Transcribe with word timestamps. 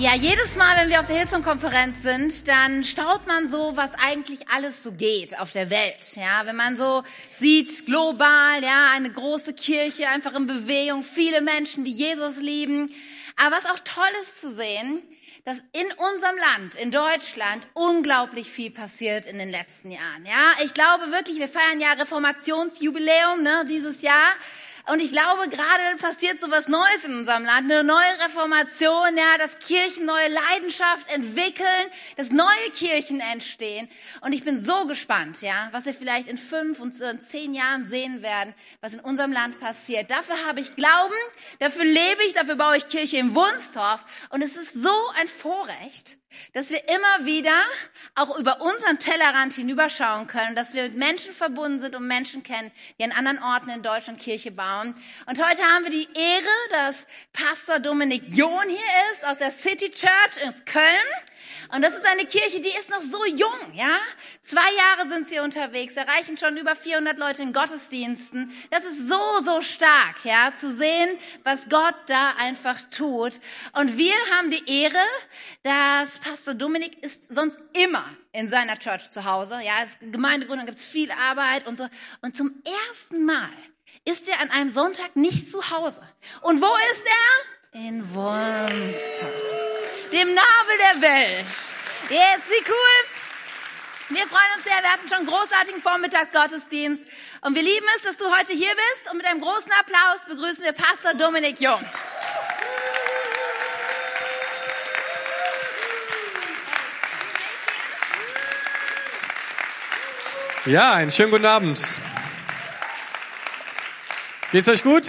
Ja, 0.00 0.14
jedes 0.14 0.56
Mal, 0.56 0.78
wenn 0.78 0.88
wir 0.88 1.00
auf 1.00 1.08
der 1.08 1.16
Hillsong-Konferenz 1.16 2.02
sind, 2.02 2.48
dann 2.48 2.84
staut 2.84 3.26
man 3.26 3.50
so, 3.50 3.76
was 3.76 3.90
eigentlich 4.02 4.48
alles 4.48 4.82
so 4.82 4.92
geht 4.92 5.38
auf 5.38 5.52
der 5.52 5.68
Welt. 5.68 6.16
Ja, 6.16 6.46
wenn 6.46 6.56
man 6.56 6.78
so 6.78 7.02
sieht, 7.38 7.84
global, 7.84 8.62
ja, 8.62 8.92
eine 8.94 9.10
große 9.10 9.52
Kirche, 9.52 10.08
einfach 10.08 10.34
in 10.34 10.46
Bewegung, 10.46 11.04
viele 11.04 11.42
Menschen, 11.42 11.84
die 11.84 11.92
Jesus 11.92 12.38
lieben. 12.38 12.94
Aber 13.36 13.56
was 13.56 13.66
auch 13.66 13.78
toll 13.80 14.08
ist 14.22 14.40
zu 14.40 14.54
sehen, 14.54 15.02
dass 15.44 15.58
in 15.58 15.86
unserem 16.14 16.36
Land, 16.38 16.76
in 16.76 16.90
Deutschland, 16.90 17.66
unglaublich 17.74 18.50
viel 18.50 18.70
passiert 18.70 19.26
in 19.26 19.38
den 19.38 19.50
letzten 19.50 19.90
Jahren. 19.90 20.24
Ja, 20.24 20.64
ich 20.64 20.72
glaube 20.72 21.10
wirklich, 21.10 21.38
wir 21.38 21.48
feiern 21.50 21.78
ja 21.78 21.92
Reformationsjubiläum 21.92 23.42
ne, 23.42 23.66
dieses 23.68 24.00
Jahr. 24.00 24.32
Und 24.86 25.00
ich 25.00 25.12
glaube, 25.12 25.48
gerade 25.48 25.96
passiert 25.98 26.40
so 26.40 26.50
was 26.50 26.68
Neues 26.68 27.04
in 27.04 27.14
unserem 27.14 27.44
Land, 27.44 27.70
eine 27.70 27.84
neue 27.84 28.18
Reformation, 28.24 29.16
ja, 29.16 29.38
dass 29.38 29.58
Kirchen 29.58 30.06
neue 30.06 30.28
Leidenschaft 30.28 31.12
entwickeln, 31.12 31.66
dass 32.16 32.30
neue 32.30 32.70
Kirchen 32.72 33.20
entstehen. 33.20 33.88
Und 34.20 34.32
ich 34.32 34.44
bin 34.44 34.64
so 34.64 34.86
gespannt, 34.86 35.42
ja, 35.42 35.68
was 35.72 35.86
wir 35.86 35.94
vielleicht 35.94 36.28
in 36.28 36.38
fünf 36.38 36.80
und 36.80 36.94
zehn 37.22 37.54
Jahren 37.54 37.88
sehen 37.88 38.22
werden, 38.22 38.54
was 38.80 38.94
in 38.94 39.00
unserem 39.00 39.32
Land 39.32 39.60
passiert. 39.60 40.10
Dafür 40.10 40.46
habe 40.46 40.60
ich 40.60 40.76
Glauben, 40.76 41.14
dafür 41.58 41.84
lebe 41.84 42.24
ich, 42.26 42.34
dafür 42.34 42.56
baue 42.56 42.76
ich 42.76 42.88
Kirche 42.88 43.18
im 43.18 43.34
Wunstorf. 43.34 44.04
Und 44.30 44.42
es 44.42 44.56
ist 44.56 44.74
so 44.74 44.94
ein 45.20 45.28
Vorrecht, 45.28 46.19
dass 46.52 46.70
wir 46.70 46.82
immer 46.88 47.26
wieder 47.26 47.54
auch 48.14 48.36
über 48.38 48.60
unseren 48.60 48.98
Tellerrand 48.98 49.54
hinüberschauen 49.54 50.26
können, 50.26 50.56
dass 50.56 50.74
wir 50.74 50.84
mit 50.84 50.96
Menschen 50.96 51.32
verbunden 51.32 51.80
sind 51.80 51.94
und 51.94 52.06
Menschen 52.06 52.42
kennen, 52.42 52.70
die 52.98 53.04
an 53.04 53.12
anderen 53.12 53.42
Orten 53.42 53.70
in 53.70 53.82
Deutschland 53.82 54.20
Kirche 54.20 54.50
bauen. 54.50 54.94
Und 55.26 55.44
heute 55.44 55.62
haben 55.62 55.84
wir 55.84 55.90
die 55.90 56.08
Ehre, 56.14 56.44
dass 56.70 56.96
Pastor 57.32 57.78
Dominik 57.78 58.22
John 58.32 58.68
hier 58.68 59.12
ist 59.12 59.26
aus 59.26 59.38
der 59.38 59.50
City 59.50 59.90
Church 59.90 60.42
in 60.42 60.64
Köln. 60.64 60.84
Und 61.74 61.82
das 61.82 61.94
ist 61.94 62.06
eine 62.06 62.24
Kirche, 62.24 62.60
die 62.60 62.68
ist 62.68 62.90
noch 62.90 63.00
so 63.00 63.24
jung, 63.24 63.74
ja? 63.74 63.96
Zwei 64.42 64.60
Jahre 64.76 65.08
sind 65.08 65.28
sie 65.28 65.40
unterwegs, 65.40 65.94
erreichen 65.94 66.38
schon 66.38 66.56
über 66.56 66.74
400 66.74 67.18
Leute 67.18 67.42
in 67.42 67.52
Gottesdiensten. 67.52 68.52
Das 68.70 68.84
ist 68.84 69.08
so, 69.08 69.20
so 69.44 69.62
stark, 69.62 70.24
ja? 70.24 70.52
Zu 70.56 70.76
sehen, 70.76 71.18
was 71.44 71.68
Gott 71.68 71.96
da 72.06 72.34
einfach 72.38 72.78
tut. 72.90 73.40
Und 73.72 73.98
wir 73.98 74.14
haben 74.36 74.50
die 74.50 74.82
Ehre, 74.82 75.04
dass 75.62 76.18
Pastor 76.20 76.54
Dominik 76.54 77.02
ist 77.02 77.34
sonst 77.34 77.58
immer 77.72 78.04
in 78.32 78.48
seiner 78.48 78.78
Church 78.78 79.10
zu 79.10 79.24
Hause. 79.24 79.60
Ja, 79.64 79.74
es 79.84 79.90
Gemeindegründung 80.12 80.66
gibt 80.66 80.78
es 80.78 80.84
viel 80.84 81.10
Arbeit 81.10 81.66
und 81.66 81.76
so. 81.76 81.88
Und 82.22 82.36
zum 82.36 82.62
ersten 82.90 83.24
Mal 83.24 83.50
ist 84.04 84.28
er 84.28 84.40
an 84.40 84.50
einem 84.50 84.70
Sonntag 84.70 85.16
nicht 85.16 85.50
zu 85.50 85.70
Hause. 85.70 86.02
Und 86.42 86.60
wo 86.60 86.74
ist 86.92 87.04
er? 87.04 87.59
In 87.72 88.02
Wunstorf 88.12 89.30
dem 90.12 90.26
Nabel 90.34 90.76
der 90.76 91.02
Welt. 91.08 91.46
Yes, 92.08 92.40
wie 92.48 92.64
cool. 92.68 94.16
Wir 94.16 94.26
freuen 94.26 94.56
uns 94.56 94.64
sehr. 94.64 94.82
Wir 94.82 94.92
hatten 94.92 95.06
schon 95.06 95.18
einen 95.18 95.26
großartigen 95.28 95.80
Vormittagsgottesdienst. 95.80 97.04
Und 97.42 97.54
wir 97.54 97.62
lieben 97.62 97.86
es, 97.96 98.02
dass 98.02 98.16
du 98.16 98.24
heute 98.36 98.54
hier 98.54 98.72
bist. 98.72 99.08
Und 99.12 99.18
mit 99.18 99.26
einem 99.26 99.40
großen 99.40 99.70
Applaus 99.78 100.24
begrüßen 100.28 100.64
wir 100.64 100.72
Pastor 100.72 101.14
Dominik 101.14 101.60
Jung. 101.60 101.80
Ja, 110.66 110.94
einen 110.94 111.12
schönen 111.12 111.30
guten 111.30 111.46
Abend. 111.46 111.78
Geht's 114.50 114.66
euch 114.66 114.82
gut? 114.82 115.04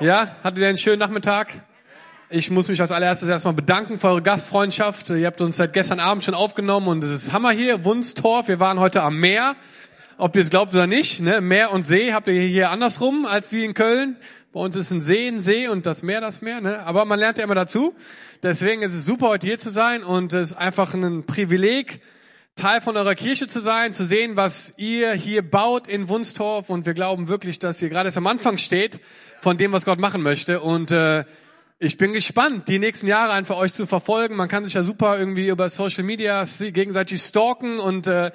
Ja, 0.00 0.34
hattet 0.42 0.60
ihr 0.60 0.68
einen 0.68 0.78
schönen 0.78 0.98
Nachmittag? 0.98 1.62
Ich 2.30 2.50
muss 2.50 2.68
mich 2.68 2.80
als 2.80 2.90
allererstes 2.90 3.28
erstmal 3.28 3.52
bedanken 3.52 4.00
für 4.00 4.06
eure 4.06 4.22
Gastfreundschaft. 4.22 5.10
Ihr 5.10 5.26
habt 5.26 5.42
uns 5.42 5.56
seit 5.56 5.74
gestern 5.74 6.00
Abend 6.00 6.24
schon 6.24 6.32
aufgenommen 6.32 6.88
und 6.88 7.04
es 7.04 7.10
ist 7.10 7.34
Hammer 7.34 7.50
hier, 7.50 7.84
Wunstorf. 7.84 8.48
Wir 8.48 8.58
waren 8.60 8.80
heute 8.80 9.02
am 9.02 9.20
Meer. 9.20 9.56
Ob 10.16 10.34
ihr 10.36 10.40
es 10.40 10.48
glaubt 10.48 10.74
oder 10.74 10.86
nicht, 10.86 11.20
ne? 11.20 11.42
Meer 11.42 11.70
und 11.72 11.86
See 11.86 12.14
habt 12.14 12.28
ihr 12.28 12.40
hier 12.40 12.70
andersrum 12.70 13.26
als 13.26 13.52
wie 13.52 13.62
in 13.62 13.74
Köln. 13.74 14.16
Bei 14.54 14.60
uns 14.60 14.74
ist 14.74 14.90
ein 14.90 15.02
See 15.02 15.28
ein 15.28 15.38
See 15.38 15.68
und 15.68 15.84
das 15.84 16.02
Meer 16.02 16.22
das 16.22 16.40
Meer, 16.40 16.62
ne? 16.62 16.80
Aber 16.86 17.04
man 17.04 17.18
lernt 17.18 17.36
ja 17.36 17.44
immer 17.44 17.54
dazu. 17.54 17.94
Deswegen 18.42 18.80
ist 18.80 18.94
es 18.94 19.04
super, 19.04 19.28
heute 19.28 19.46
hier 19.46 19.58
zu 19.58 19.68
sein 19.68 20.02
und 20.02 20.32
es 20.32 20.52
ist 20.52 20.56
einfach 20.56 20.94
ein 20.94 21.26
Privileg, 21.26 22.00
Teil 22.56 22.80
von 22.80 22.96
eurer 22.96 23.14
Kirche 23.14 23.46
zu 23.46 23.60
sein, 23.60 23.94
zu 23.94 24.04
sehen, 24.04 24.36
was 24.36 24.74
ihr 24.76 25.12
hier 25.12 25.48
baut 25.48 25.88
in 25.88 26.08
Wunstorf. 26.08 26.68
Und 26.68 26.86
wir 26.86 26.94
glauben 26.94 27.28
wirklich, 27.28 27.58
dass 27.58 27.80
ihr 27.80 27.88
gerade 27.88 28.08
erst 28.08 28.18
am 28.18 28.26
Anfang 28.26 28.58
steht 28.58 29.00
von 29.40 29.56
dem, 29.56 29.72
was 29.72 29.84
Gott 29.84 29.98
machen 29.98 30.22
möchte. 30.22 30.60
Und 30.60 30.90
äh, 30.90 31.24
ich 31.78 31.96
bin 31.96 32.12
gespannt, 32.12 32.68
die 32.68 32.78
nächsten 32.78 33.06
Jahre 33.06 33.32
einfach 33.32 33.56
euch 33.56 33.72
zu 33.72 33.86
verfolgen. 33.86 34.36
Man 34.36 34.48
kann 34.48 34.64
sich 34.64 34.74
ja 34.74 34.82
super 34.82 35.18
irgendwie 35.18 35.48
über 35.48 35.70
Social 35.70 36.04
Media 36.04 36.44
gegenseitig 36.58 37.22
stalken. 37.22 37.78
Und 37.78 38.06
äh, 38.06 38.30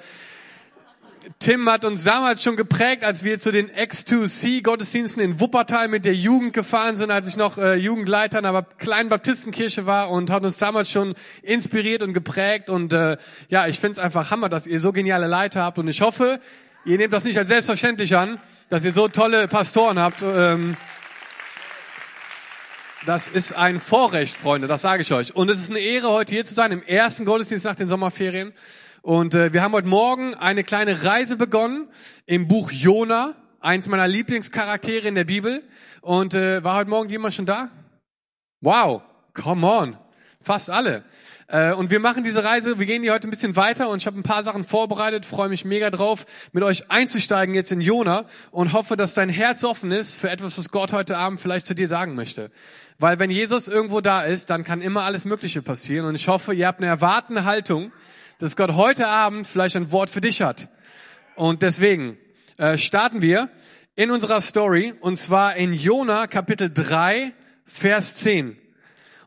Tim 1.40 1.68
hat 1.68 1.84
uns 1.84 2.04
damals 2.04 2.42
schon 2.42 2.54
geprägt, 2.54 3.04
als 3.04 3.24
wir 3.24 3.40
zu 3.40 3.50
den 3.50 3.68
X2C 3.70 4.62
Gottesdiensten 4.62 5.20
in 5.20 5.40
Wuppertal 5.40 5.88
mit 5.88 6.04
der 6.04 6.14
Jugend 6.14 6.52
gefahren 6.52 6.96
sind, 6.96 7.10
als 7.10 7.26
ich 7.26 7.36
noch 7.36 7.58
äh, 7.58 7.74
Jugendleiter 7.74 8.38
in 8.38 8.46
einer 8.46 8.62
kleinen 8.62 9.08
Baptistenkirche 9.08 9.86
war 9.86 10.10
und 10.10 10.30
hat 10.30 10.44
uns 10.44 10.58
damals 10.58 10.90
schon 10.90 11.14
inspiriert 11.42 12.02
und 12.02 12.14
geprägt 12.14 12.70
und 12.70 12.92
äh, 12.92 13.16
ja, 13.48 13.66
ich 13.66 13.80
finde 13.80 13.98
es 13.98 13.98
einfach 13.98 14.30
Hammer, 14.30 14.48
dass 14.48 14.68
ihr 14.68 14.78
so 14.78 14.92
geniale 14.92 15.26
Leiter 15.26 15.62
habt 15.62 15.78
und 15.78 15.88
ich 15.88 16.00
hoffe, 16.00 16.40
ihr 16.84 16.96
nehmt 16.96 17.12
das 17.12 17.24
nicht 17.24 17.38
als 17.38 17.48
selbstverständlich 17.48 18.16
an, 18.16 18.40
dass 18.68 18.84
ihr 18.84 18.92
so 18.92 19.08
tolle 19.08 19.48
Pastoren 19.48 19.98
habt. 19.98 20.22
Ähm, 20.22 20.76
das 23.04 23.26
ist 23.26 23.52
ein 23.52 23.80
Vorrecht, 23.80 24.36
Freunde, 24.36 24.68
das 24.68 24.82
sage 24.82 25.02
ich 25.02 25.12
euch. 25.12 25.34
Und 25.34 25.48
es 25.50 25.60
ist 25.60 25.70
eine 25.70 25.80
Ehre, 25.80 26.08
heute 26.08 26.34
hier 26.34 26.44
zu 26.44 26.54
sein, 26.54 26.70
im 26.70 26.82
ersten 26.82 27.24
Gottesdienst 27.24 27.64
nach 27.64 27.74
den 27.74 27.88
Sommerferien. 27.88 28.52
Und 29.06 29.34
äh, 29.34 29.52
wir 29.52 29.62
haben 29.62 29.70
heute 29.70 29.86
Morgen 29.86 30.34
eine 30.34 30.64
kleine 30.64 31.04
Reise 31.04 31.36
begonnen 31.36 31.86
im 32.24 32.48
Buch 32.48 32.72
Jona, 32.72 33.36
eins 33.60 33.86
meiner 33.86 34.08
Lieblingscharaktere 34.08 35.06
in 35.06 35.14
der 35.14 35.22
Bibel. 35.22 35.62
Und 36.00 36.34
äh, 36.34 36.64
war 36.64 36.74
heute 36.74 36.90
Morgen 36.90 37.08
jemand 37.08 37.32
schon 37.32 37.46
da? 37.46 37.70
Wow, 38.60 39.02
come 39.32 39.64
on, 39.64 39.96
fast 40.42 40.70
alle. 40.70 41.04
Äh, 41.46 41.72
und 41.74 41.92
wir 41.92 42.00
machen 42.00 42.24
diese 42.24 42.42
Reise, 42.42 42.80
wir 42.80 42.86
gehen 42.86 43.04
hier 43.04 43.12
heute 43.12 43.28
ein 43.28 43.30
bisschen 43.30 43.54
weiter 43.54 43.90
und 43.90 43.98
ich 43.98 44.08
habe 44.08 44.18
ein 44.18 44.24
paar 44.24 44.42
Sachen 44.42 44.64
vorbereitet, 44.64 45.24
freue 45.24 45.50
mich 45.50 45.64
mega 45.64 45.90
drauf, 45.90 46.26
mit 46.50 46.64
euch 46.64 46.90
einzusteigen 46.90 47.54
jetzt 47.54 47.70
in 47.70 47.80
Jona 47.80 48.24
und 48.50 48.72
hoffe, 48.72 48.96
dass 48.96 49.14
dein 49.14 49.28
Herz 49.28 49.62
offen 49.62 49.92
ist 49.92 50.16
für 50.16 50.30
etwas, 50.30 50.58
was 50.58 50.72
Gott 50.72 50.92
heute 50.92 51.16
Abend 51.16 51.40
vielleicht 51.40 51.68
zu 51.68 51.76
dir 51.76 51.86
sagen 51.86 52.16
möchte. 52.16 52.50
Weil 52.98 53.20
wenn 53.20 53.30
Jesus 53.30 53.68
irgendwo 53.68 54.00
da 54.00 54.22
ist, 54.22 54.50
dann 54.50 54.64
kann 54.64 54.80
immer 54.80 55.04
alles 55.04 55.26
Mögliche 55.26 55.62
passieren. 55.62 56.06
Und 56.06 56.16
ich 56.16 56.26
hoffe, 56.26 56.54
ihr 56.54 56.66
habt 56.66 56.80
eine 56.80 56.88
erwartende 56.88 57.44
Haltung, 57.44 57.92
dass 58.38 58.56
Gott 58.56 58.74
heute 58.74 59.06
Abend 59.06 59.46
vielleicht 59.46 59.76
ein 59.76 59.90
Wort 59.90 60.10
für 60.10 60.20
dich 60.20 60.42
hat. 60.42 60.68
Und 61.34 61.62
deswegen 61.62 62.18
äh, 62.58 62.76
starten 62.78 63.22
wir 63.22 63.50
in 63.94 64.10
unserer 64.10 64.40
Story, 64.40 64.94
und 65.00 65.16
zwar 65.16 65.56
in 65.56 65.72
Jona 65.72 66.26
Kapitel 66.26 66.70
3, 66.72 67.32
Vers 67.64 68.16
10. 68.16 68.58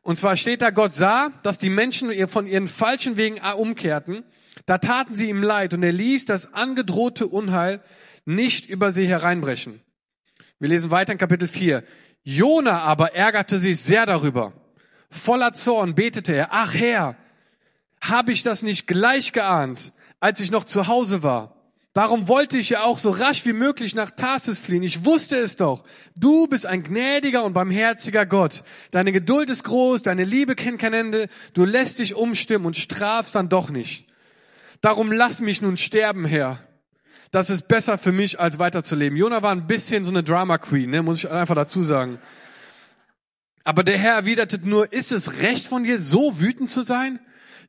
Und 0.01 0.17
zwar 0.17 0.37
steht 0.37 0.61
da, 0.61 0.69
Gott 0.69 0.91
sah, 0.91 1.29
dass 1.43 1.57
die 1.57 1.69
Menschen 1.69 2.27
von 2.27 2.47
ihren 2.47 2.67
falschen 2.67 3.17
Wegen 3.17 3.39
umkehrten. 3.39 4.23
Da 4.65 4.77
taten 4.77 5.15
sie 5.15 5.29
ihm 5.29 5.43
leid 5.43 5.73
und 5.73 5.83
er 5.83 5.91
ließ 5.91 6.25
das 6.25 6.53
angedrohte 6.53 7.27
Unheil 7.27 7.81
nicht 8.25 8.69
über 8.69 8.91
sie 8.91 9.07
hereinbrechen. 9.07 9.81
Wir 10.59 10.69
lesen 10.69 10.91
weiter 10.91 11.13
in 11.13 11.17
Kapitel 11.17 11.47
4. 11.47 11.83
Jona 12.23 12.79
aber 12.81 13.15
ärgerte 13.15 13.57
sich 13.57 13.79
sehr 13.79 14.05
darüber. 14.05 14.53
Voller 15.09 15.53
Zorn 15.53 15.95
betete 15.95 16.35
er, 16.35 16.49
ach 16.51 16.73
Herr, 16.73 17.15
habe 18.01 18.31
ich 18.31 18.43
das 18.43 18.61
nicht 18.61 18.87
gleich 18.87 19.33
geahnt, 19.33 19.93
als 20.19 20.39
ich 20.39 20.51
noch 20.51 20.63
zu 20.63 20.87
Hause 20.87 21.23
war? 21.23 21.55
Darum 21.93 22.27
wollte 22.27 22.57
ich 22.57 22.69
ja 22.69 22.83
auch 22.83 22.99
so 22.99 23.09
rasch 23.09 23.45
wie 23.45 23.53
möglich 23.53 23.95
nach 23.95 24.11
Tarsis 24.11 24.59
fliehen. 24.59 24.83
Ich 24.83 25.05
wusste 25.05 25.35
es 25.37 25.55
doch. 25.55 25.83
Du 26.15 26.47
bist 26.47 26.65
ein 26.65 26.83
gnädiger 26.83 27.43
und 27.43 27.53
barmherziger 27.53 28.25
Gott. 28.25 28.63
Deine 28.91 29.11
Geduld 29.11 29.49
ist 29.49 29.63
groß, 29.63 30.03
deine 30.03 30.23
Liebe 30.23 30.55
kennt 30.55 30.79
kein 30.79 30.93
Ende. 30.93 31.27
Du 31.53 31.65
lässt 31.65 31.99
dich 31.99 32.15
umstimmen 32.15 32.67
und 32.67 32.77
strafst 32.77 33.35
dann 33.35 33.49
doch 33.49 33.69
nicht. 33.69 34.07
Darum 34.81 35.11
lass 35.11 35.41
mich 35.41 35.61
nun 35.61 35.77
sterben, 35.77 36.25
Herr 36.25 36.59
das 37.31 37.49
ist 37.49 37.67
besser 37.67 37.97
für 37.97 38.11
mich, 38.11 38.39
als 38.39 38.57
weiterzuleben. 38.59 39.17
Jona 39.17 39.43
war 39.43 39.51
ein 39.51 39.67
bisschen 39.67 40.03
so 40.03 40.09
eine 40.09 40.23
Drama 40.23 40.57
Queen, 40.57 40.89
ne, 40.89 41.03
muss 41.03 41.19
ich 41.19 41.29
einfach 41.29 41.55
dazu 41.55 41.83
sagen. 41.83 42.19
Aber 43.63 43.83
der 43.83 43.97
Herr 43.97 44.15
erwiderte 44.15 44.59
nur, 44.63 44.91
ist 44.91 45.11
es 45.11 45.41
recht 45.41 45.67
von 45.67 45.83
dir, 45.83 45.99
so 45.99 46.39
wütend 46.39 46.69
zu 46.69 46.81
sein? 46.81 47.19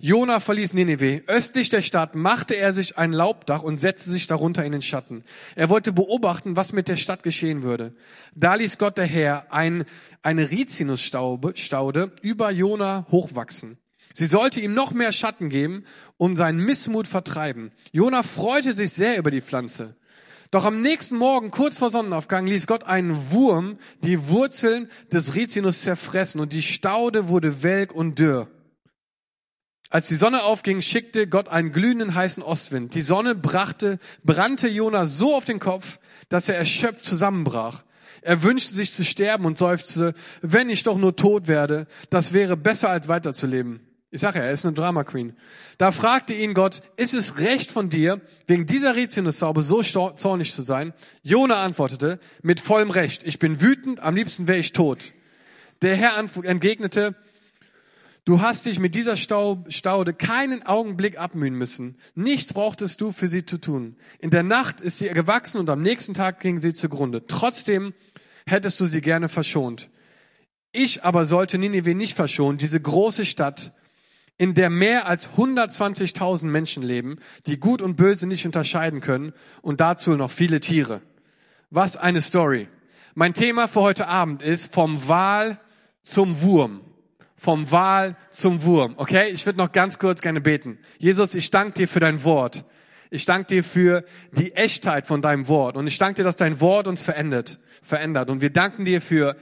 Jona 0.03 0.41
verließ 0.41 0.73
Nineveh. 0.73 1.23
Östlich 1.27 1.69
der 1.69 1.83
Stadt 1.83 2.15
machte 2.15 2.55
er 2.55 2.73
sich 2.73 2.97
ein 2.97 3.13
Laubdach 3.13 3.63
und 3.63 3.83
setzte 3.83 4.09
sich 4.09 4.27
darunter 4.27 4.65
in 4.65 4.73
den 4.73 4.81
Schatten. 4.81 5.25
Er 5.57 5.69
wollte 5.69 5.93
beobachten, 5.93 6.57
was 6.57 6.73
mit 6.73 6.89
der 6.89 6.97
Stadt 6.97 7.23
geschehen 7.23 7.63
würde. 7.63 7.95
Da 8.35 8.55
ließ 8.55 8.79
Gott 8.79 8.97
der 8.97 9.05
Herr 9.05 9.53
ein, 9.53 9.85
eine 10.23 10.51
Rizinusstaude 10.51 12.13
über 12.23 12.51
Jona 12.51 13.07
hochwachsen. 13.11 13.77
Sie 14.15 14.25
sollte 14.25 14.61
ihm 14.61 14.73
noch 14.73 14.93
mehr 14.93 15.13
Schatten 15.13 15.51
geben 15.51 15.85
und 16.17 16.37
seinen 16.37 16.65
Missmut 16.65 17.07
vertreiben. 17.07 17.71
Jona 17.93 18.23
freute 18.23 18.73
sich 18.73 18.93
sehr 18.93 19.19
über 19.19 19.31
die 19.31 19.43
Pflanze. 19.43 19.97
Doch 20.51 20.65
am 20.65 20.81
nächsten 20.81 21.17
Morgen, 21.17 21.51
kurz 21.51 21.77
vor 21.77 21.91
Sonnenaufgang, 21.91 22.47
ließ 22.47 22.67
Gott 22.67 22.85
einen 22.85 23.31
Wurm 23.31 23.77
die 24.03 24.29
Wurzeln 24.29 24.89
des 25.13 25.35
Rizinus 25.35 25.83
zerfressen 25.83 26.41
und 26.41 26.55
die 26.55 26.63
Staude 26.63 27.29
wurde 27.29 27.63
welk 27.63 27.95
und 27.95 28.19
dürr. 28.19 28.49
Als 29.91 30.07
die 30.07 30.15
Sonne 30.15 30.45
aufging, 30.45 30.83
schickte 30.83 31.27
Gott 31.27 31.49
einen 31.49 31.73
glühenden 31.73 32.15
heißen 32.15 32.45
Ostwind. 32.45 32.95
Die 32.95 33.03
Sonne 33.03 33.35
brachte, 33.35 33.99
brannte 34.23 34.69
Jona 34.69 35.05
so 35.05 35.35
auf 35.35 35.45
den 35.45 35.59
Kopf, 35.59 35.99
dass 36.29 36.49
er 36.49 36.57
erschöpft 36.57 37.05
zusammenbrach. 37.05 37.83
Er 38.23 38.45
wünschte 38.45 38.77
sich 38.77 38.95
zu 38.95 39.03
sterben 39.03 39.47
und 39.47 39.59
seufzte, 39.59 40.15
wenn 40.43 40.71
ich 40.71 40.85
doch 40.85 40.97
nur 40.97 41.17
tot 41.17 41.49
werde, 41.49 41.89
das 42.09 42.33
wäre 42.33 42.57
besser 42.57 42.89
als 42.89 43.09
weiterzuleben. 43.09 43.81
Ich 44.13 44.21
sage 44.21 44.39
ja, 44.39 44.45
er 44.45 44.53
ist 44.53 44.65
eine 44.65 44.75
Drama 44.75 45.03
Queen. 45.03 45.35
Da 45.79 45.91
fragte 45.91 46.35
ihn 46.35 46.55
Gott, 46.55 46.83
ist 46.97 47.15
es 47.15 47.39
recht 47.39 47.71
von 47.71 47.91
dir, 47.91 48.21
wegen 48.47 48.67
dieser 48.67 48.95
Rizinussaube 48.95 49.63
so 49.63 49.83
zornig 49.83 50.53
zu 50.55 50.63
sein? 50.63 50.93
Jona 51.23 51.63
antwortete, 51.63 52.21
mit 52.43 52.61
vollem 52.61 52.91
Recht, 52.91 53.23
ich 53.25 53.41
bin 53.41 53.61
wütend, 53.61 54.01
am 54.01 54.15
liebsten 54.15 54.47
wäre 54.47 54.59
ich 54.59 54.73
tot. 54.73 54.99
Der 55.83 55.97
Herr 55.97 56.17
entgegnete, 56.19 57.15
du 58.25 58.41
hast 58.41 58.67
dich 58.67 58.79
mit 58.79 58.95
dieser 58.95 59.17
Staude 59.17 60.15
keinen 60.15 60.65
Augenblick 60.65 61.19
abmühen 61.19 61.55
müssen. 61.55 61.97
Nichts 62.15 62.53
brauchtest 62.53 63.01
du 63.01 63.13
für 63.13 63.29
sie 63.29 63.45
zu 63.45 63.59
tun. 63.59 63.97
In 64.19 64.31
der 64.31 64.43
Nacht 64.43 64.81
ist 64.81 64.99
sie 64.99 65.09
gewachsen 65.09 65.59
und 65.59 65.71
am 65.71 65.83
nächsten 65.83 66.15
Tag 66.15 66.41
ging 66.41 66.59
sie 66.61 66.75
zugrunde. 66.75 67.27
Trotzdem 67.27 67.95
hättest 68.47 68.81
du 68.81 68.87
sie 68.87 69.01
gerne 69.01 69.29
verschont. 69.29 69.91
Ich 70.73 71.05
aber 71.05 71.27
sollte 71.27 71.59
Ninive 71.59 71.95
nicht 71.95 72.15
verschonen, 72.15 72.59
diese 72.59 72.81
große 72.81 73.27
Stadt, 73.27 73.73
in 74.39 74.55
der 74.55 74.71
mehr 74.71 75.07
als 75.07 75.29
120.000 75.31 76.47
Menschen 76.47 76.83
leben, 76.83 77.19
die 77.47 77.59
gut 77.59 77.83
und 77.83 77.97
böse 77.97 78.27
nicht 78.27 78.47
unterscheiden 78.47 79.01
können 79.01 79.35
und 79.61 79.81
dazu 79.81 80.13
noch 80.13 80.31
viele 80.31 80.61
Tiere. 80.61 81.03
Was 81.69 81.97
eine 81.97 82.21
Story. 82.23 82.69
Mein 83.15 83.35
Thema 83.35 83.69
für 83.69 83.83
heute 83.83 84.07
Abend 84.07 84.41
ist 84.41 84.73
vom 84.73 85.07
Wal 85.09 85.61
zum 86.03 86.41
Wurm. 86.41 86.81
Vom 87.41 87.71
Wal 87.71 88.17
zum 88.29 88.65
Wurm. 88.65 88.93
Okay, 88.99 89.31
ich 89.31 89.47
würde 89.47 89.59
noch 89.59 89.73
ganz 89.73 89.99
kurz 89.99 90.21
gerne 90.21 90.43
beten. 90.43 90.79
Jesus, 90.99 91.35
ich 91.35 91.51
danke 91.51 91.73
dir 91.73 91.89
für 91.89 91.99
dein 91.99 92.23
Wort. 92.23 92.67
Ich 93.09 93.25
danke 93.25 93.55
dir 93.55 93.65
für 93.65 94.05
die 94.33 94.55
Echtheit 94.55 95.07
von 95.07 95.23
deinem 95.23 95.49
Wort. 95.49 95.79
Und 95.79 95.87
ich 95.87 95.97
danke 95.97 96.17
dir, 96.17 96.25
dass 96.25 96.37
dein 96.37 96.61
Wort 96.61 96.87
uns 96.87 97.03
verändert. 97.03 97.59
verändert. 97.83 98.29
Und 98.29 98.43
wir 98.43 98.51
danken 98.51 98.85
dir 98.85 99.01
für 99.01 99.37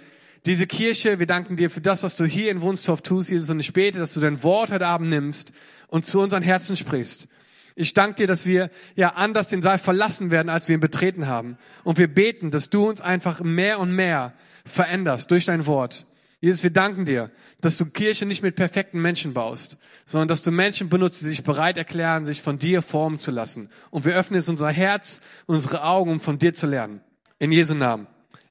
diese 0.46 0.68
Kirche. 0.68 1.18
Wir 1.18 1.26
danken 1.26 1.56
dir 1.56 1.70
für 1.70 1.80
das, 1.80 2.04
was 2.04 2.14
du 2.14 2.24
hier 2.24 2.52
in 2.52 2.60
Wunstorf 2.60 3.02
tust, 3.02 3.30
Jesus. 3.30 3.50
Und 3.50 3.58
ich 3.58 3.72
bete, 3.72 3.98
dass 3.98 4.14
du 4.14 4.20
dein 4.20 4.44
Wort 4.44 4.70
heute 4.70 4.86
Abend 4.86 5.10
nimmst 5.10 5.50
und 5.88 6.06
zu 6.06 6.20
unseren 6.20 6.44
Herzen 6.44 6.76
sprichst. 6.76 7.26
Ich 7.74 7.94
danke 7.94 8.14
dir, 8.14 8.26
dass 8.28 8.46
wir 8.46 8.70
ja 8.94 9.14
anders 9.14 9.48
den 9.48 9.60
Saal 9.60 9.80
verlassen 9.80 10.30
werden, 10.30 10.50
als 10.50 10.68
wir 10.68 10.76
ihn 10.76 10.80
betreten 10.80 11.26
haben. 11.26 11.58
Und 11.82 11.98
wir 11.98 12.06
beten, 12.06 12.52
dass 12.52 12.70
du 12.70 12.88
uns 12.88 13.00
einfach 13.00 13.40
mehr 13.40 13.80
und 13.80 13.90
mehr 13.90 14.34
veränderst 14.64 15.32
durch 15.32 15.46
dein 15.46 15.66
Wort. 15.66 16.06
Jesus, 16.40 16.62
wir 16.62 16.70
danken 16.70 17.04
dir, 17.04 17.32
dass 17.60 17.76
du 17.76 17.86
Kirche 17.86 18.24
nicht 18.24 18.42
mit 18.42 18.54
perfekten 18.54 19.00
Menschen 19.00 19.34
baust, 19.34 19.76
sondern 20.04 20.28
dass 20.28 20.42
du 20.42 20.52
Menschen 20.52 20.88
benutzt, 20.88 21.20
die 21.20 21.24
sich 21.24 21.42
bereit 21.42 21.76
erklären, 21.76 22.26
sich 22.26 22.42
von 22.42 22.58
dir 22.58 22.80
formen 22.80 23.18
zu 23.18 23.32
lassen. 23.32 23.70
Und 23.90 24.04
wir 24.04 24.14
öffnen 24.14 24.38
jetzt 24.38 24.48
unser 24.48 24.70
Herz, 24.70 25.20
unsere 25.46 25.82
Augen, 25.82 26.12
um 26.12 26.20
von 26.20 26.38
dir 26.38 26.54
zu 26.54 26.66
lernen. 26.66 27.00
In 27.40 27.50
Jesu 27.50 27.74
Namen. 27.74 28.06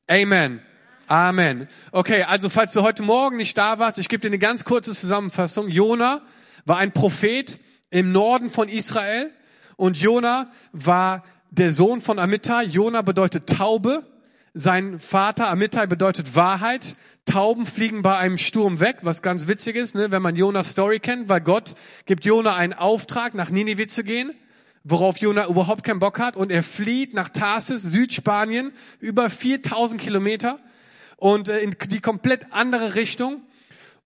Amen. 0.07 0.61
Amen. 1.07 1.69
Okay, 1.93 2.23
also 2.23 2.49
falls 2.49 2.73
du 2.73 2.81
heute 2.81 3.03
Morgen 3.03 3.37
nicht 3.37 3.57
da 3.57 3.79
warst, 3.79 3.97
ich 3.97 4.09
gebe 4.09 4.19
dir 4.19 4.27
eine 4.27 4.39
ganz 4.39 4.65
kurze 4.65 4.93
Zusammenfassung. 4.93 5.69
Jona 5.69 6.21
war 6.65 6.77
ein 6.77 6.91
Prophet 6.91 7.57
im 7.89 8.11
Norden 8.11 8.49
von 8.49 8.67
Israel 8.67 9.31
und 9.77 9.95
Jona 9.95 10.51
war 10.73 11.23
der 11.51 11.71
Sohn 11.71 12.01
von 12.01 12.19
Amittai. 12.19 12.63
Jona 12.65 13.01
bedeutet 13.01 13.47
Taube. 13.47 14.05
Sein 14.53 14.99
Vater 14.99 15.49
Amittai 15.49 15.85
bedeutet 15.85 16.35
Wahrheit. 16.35 16.97
Tauben 17.27 17.65
fliegen 17.65 18.01
bei 18.01 18.17
einem 18.17 18.37
Sturm 18.37 18.79
weg, 18.79 18.99
was 19.03 19.21
ganz 19.21 19.47
witzig 19.47 19.75
ist, 19.75 19.93
ne, 19.93 20.09
wenn 20.11 20.21
man 20.21 20.35
Jonas 20.35 20.71
Story 20.71 20.99
kennt, 20.99 21.29
weil 21.29 21.41
Gott 21.41 21.75
gibt 22.05 22.25
Jona 22.25 22.55
einen 22.55 22.73
Auftrag, 22.73 23.35
nach 23.35 23.51
Ninive 23.51 23.87
zu 23.87 24.03
gehen, 24.03 24.33
worauf 24.83 25.17
Jona 25.17 25.47
überhaupt 25.47 25.83
keinen 25.83 25.99
Bock 25.99 26.19
hat 26.19 26.35
und 26.35 26.51
er 26.51 26.63
flieht 26.63 27.13
nach 27.13 27.29
Tarsis, 27.29 27.83
Südspanien, 27.83 28.71
über 28.99 29.29
4000 29.29 30.01
Kilometer 30.01 30.59
und 31.17 31.49
äh, 31.49 31.59
in 31.59 31.75
die 31.89 31.99
komplett 31.99 32.47
andere 32.51 32.95
Richtung. 32.95 33.41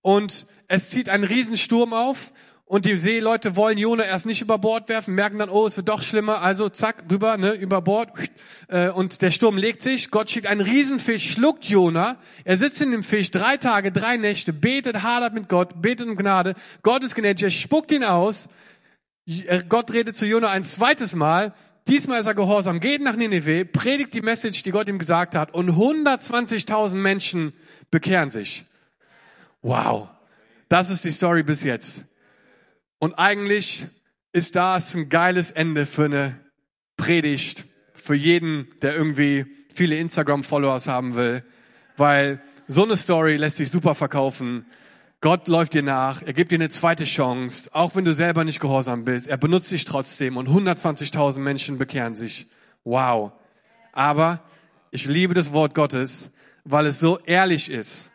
Und 0.01 0.47
es 0.67 0.89
zieht 0.89 1.07
einen 1.07 1.23
Riesensturm 1.23 1.93
auf 1.93 2.33
und 2.71 2.85
die 2.85 2.95
Seeleute 2.95 3.57
wollen 3.57 3.77
Jona 3.77 4.05
erst 4.05 4.25
nicht 4.25 4.41
über 4.41 4.57
Bord 4.57 4.87
werfen, 4.87 5.13
merken 5.13 5.37
dann, 5.37 5.49
oh, 5.49 5.67
es 5.67 5.75
wird 5.75 5.89
doch 5.89 6.01
schlimmer, 6.01 6.41
also 6.41 6.69
zack, 6.69 7.03
rüber, 7.11 7.35
ne, 7.35 7.51
über 7.51 7.81
Bord. 7.81 8.11
Äh, 8.69 8.87
und 8.91 9.21
der 9.21 9.31
Sturm 9.31 9.57
legt 9.57 9.81
sich, 9.81 10.09
Gott 10.09 10.29
schickt 10.29 10.47
einen 10.47 10.61
Riesenfisch, 10.61 11.31
schluckt 11.31 11.65
Jona. 11.65 12.15
Er 12.45 12.55
sitzt 12.55 12.79
in 12.79 12.91
dem 12.91 13.03
Fisch 13.03 13.29
drei 13.29 13.57
Tage, 13.57 13.91
drei 13.91 14.15
Nächte, 14.15 14.53
betet, 14.53 15.03
hadert 15.03 15.33
mit 15.33 15.49
Gott, 15.49 15.81
betet 15.81 16.07
um 16.07 16.15
Gnade. 16.15 16.53
Gott 16.81 17.03
ist 17.03 17.13
gnädig, 17.13 17.43
er 17.43 17.51
spuckt 17.51 17.91
ihn 17.91 18.05
aus. 18.05 18.47
Gott 19.67 19.91
redet 19.91 20.15
zu 20.15 20.25
Jona 20.25 20.49
ein 20.51 20.63
zweites 20.63 21.13
Mal. 21.13 21.53
Diesmal 21.89 22.21
ist 22.21 22.27
er 22.27 22.35
gehorsam, 22.35 22.79
geht 22.79 23.01
nach 23.01 23.17
Nineveh, 23.17 23.65
predigt 23.65 24.13
die 24.13 24.21
Message, 24.21 24.63
die 24.63 24.71
Gott 24.71 24.87
ihm 24.87 24.97
gesagt 24.97 25.35
hat, 25.35 25.53
und 25.53 25.71
120.000 25.71 26.95
Menschen 26.95 27.51
bekehren 27.89 28.31
sich. 28.31 28.63
Wow. 29.61 30.07
Das 30.69 30.89
ist 30.89 31.03
die 31.03 31.11
Story 31.11 31.43
bis 31.43 31.63
jetzt. 31.63 32.05
Und 33.01 33.15
eigentlich 33.15 33.87
ist 34.31 34.55
das 34.55 34.93
ein 34.93 35.09
geiles 35.09 35.49
Ende 35.49 35.87
für 35.87 36.05
eine 36.05 36.39
Predigt, 36.97 37.65
für 37.95 38.13
jeden, 38.13 38.67
der 38.83 38.95
irgendwie 38.95 39.47
viele 39.73 39.97
Instagram-Followers 39.97 40.85
haben 40.85 41.15
will, 41.15 41.43
weil 41.97 42.39
so 42.67 42.83
eine 42.83 42.95
Story 42.95 43.37
lässt 43.37 43.57
sich 43.57 43.71
super 43.71 43.95
verkaufen. 43.95 44.67
Gott 45.19 45.47
läuft 45.47 45.73
dir 45.73 45.81
nach, 45.81 46.21
er 46.21 46.33
gibt 46.33 46.51
dir 46.51 46.59
eine 46.59 46.69
zweite 46.69 47.05
Chance, 47.05 47.71
auch 47.73 47.95
wenn 47.95 48.05
du 48.05 48.13
selber 48.13 48.43
nicht 48.43 48.59
gehorsam 48.59 49.03
bist. 49.03 49.27
Er 49.27 49.37
benutzt 49.37 49.71
dich 49.71 49.85
trotzdem 49.85 50.37
und 50.37 50.47
120.000 50.47 51.39
Menschen 51.39 51.79
bekehren 51.79 52.13
sich. 52.13 52.51
Wow. 52.83 53.31
Aber 53.93 54.41
ich 54.91 55.07
liebe 55.07 55.33
das 55.33 55.51
Wort 55.53 55.73
Gottes, 55.73 56.29
weil 56.65 56.85
es 56.85 56.99
so 56.99 57.17
ehrlich 57.25 57.71
ist. 57.71 58.10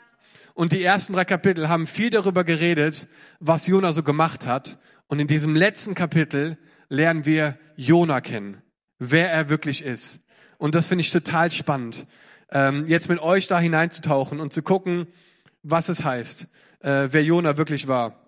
Und 0.57 0.73
die 0.73 0.83
ersten 0.83 1.13
drei 1.13 1.27
Kapitel 1.27 1.69
haben 1.69 1.87
viel 1.87 2.09
darüber 2.09 2.43
geredet, 2.43 3.09
was 3.41 3.67
Jona 3.67 3.93
so 3.93 4.03
gemacht 4.03 4.47
hat. 4.47 4.79
Und 5.07 5.21
in 5.21 5.27
diesem 5.27 5.55
letzten 5.55 5.95
Kapitel 5.95 6.57
lernen 6.89 7.27
wir 7.27 7.59
Jona 7.77 8.23
kennen, 8.23 8.63
wer 8.99 9.31
er 9.31 9.51
wirklich 9.51 9.85
ist. 9.85 10.21
Und 10.57 10.75
das 10.75 10.87
finde 10.87 11.03
ich 11.03 11.11
total 11.11 11.51
spannend, 11.51 12.07
ähm, 12.51 12.87
jetzt 12.89 13.11
mit 13.11 13.21
euch 13.21 13.49
da 13.49 13.61
hineinzutauchen 13.61 14.41
und 14.41 14.55
zu 14.55 14.63
gucken, 14.63 15.09
was 15.63 15.91
es 15.91 16.05
heißt, 16.05 16.49
äh, 16.81 17.09
wer 17.11 17.23
Jona 17.23 17.59
wirklich 17.59 17.87
war. 17.87 18.19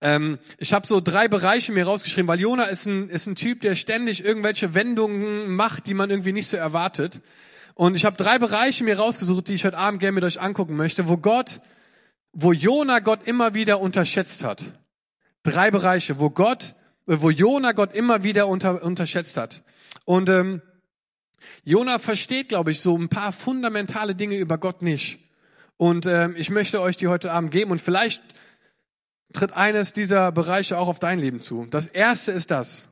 Ähm, 0.00 0.40
ich 0.58 0.72
habe 0.72 0.88
so 0.88 1.00
drei 1.00 1.28
Bereiche 1.28 1.70
mir 1.70 1.84
rausgeschrieben, 1.84 2.26
weil 2.26 2.40
Jona 2.40 2.64
ist 2.64 2.86
ein, 2.86 3.08
ist 3.08 3.28
ein 3.28 3.36
Typ, 3.36 3.60
der 3.60 3.76
ständig 3.76 4.24
irgendwelche 4.24 4.74
Wendungen 4.74 5.54
macht, 5.54 5.86
die 5.86 5.94
man 5.94 6.10
irgendwie 6.10 6.32
nicht 6.32 6.48
so 6.48 6.56
erwartet. 6.56 7.22
Und 7.74 7.94
ich 7.94 8.04
habe 8.04 8.16
drei 8.16 8.38
Bereiche 8.38 8.84
mir 8.84 8.98
rausgesucht, 8.98 9.48
die 9.48 9.54
ich 9.54 9.64
heute 9.64 9.78
Abend 9.78 10.00
gerne 10.00 10.12
mit 10.12 10.24
euch 10.24 10.40
angucken 10.40 10.76
möchte, 10.76 11.08
wo 11.08 11.16
Gott, 11.16 11.60
wo 12.32 12.52
Jona 12.52 13.00
Gott 13.00 13.26
immer 13.26 13.54
wieder 13.54 13.80
unterschätzt 13.80 14.44
hat. 14.44 14.72
Drei 15.42 15.70
Bereiche, 15.70 16.18
wo 16.18 16.30
Gott, 16.30 16.74
wo 17.06 17.30
Jona 17.30 17.72
Gott 17.72 17.94
immer 17.94 18.22
wieder 18.22 18.48
unter, 18.48 18.82
unterschätzt 18.82 19.36
hat. 19.36 19.62
Und 20.04 20.28
ähm, 20.28 20.62
Jona 21.64 21.98
versteht, 21.98 22.48
glaube 22.48 22.70
ich, 22.70 22.80
so 22.80 22.96
ein 22.96 23.08
paar 23.08 23.32
fundamentale 23.32 24.14
Dinge 24.14 24.36
über 24.36 24.58
Gott 24.58 24.82
nicht. 24.82 25.20
Und 25.76 26.06
ähm, 26.06 26.34
ich 26.36 26.50
möchte 26.50 26.80
euch 26.82 26.96
die 26.96 27.08
heute 27.08 27.32
Abend 27.32 27.50
geben 27.50 27.70
und 27.70 27.80
vielleicht 27.80 28.22
tritt 29.32 29.52
eines 29.52 29.92
dieser 29.92 30.32
Bereiche 30.32 30.76
auch 30.76 30.88
auf 30.88 30.98
dein 30.98 31.18
Leben 31.18 31.40
zu. 31.40 31.66
Das 31.70 31.86
erste 31.86 32.32
ist 32.32 32.50
das. 32.50 32.88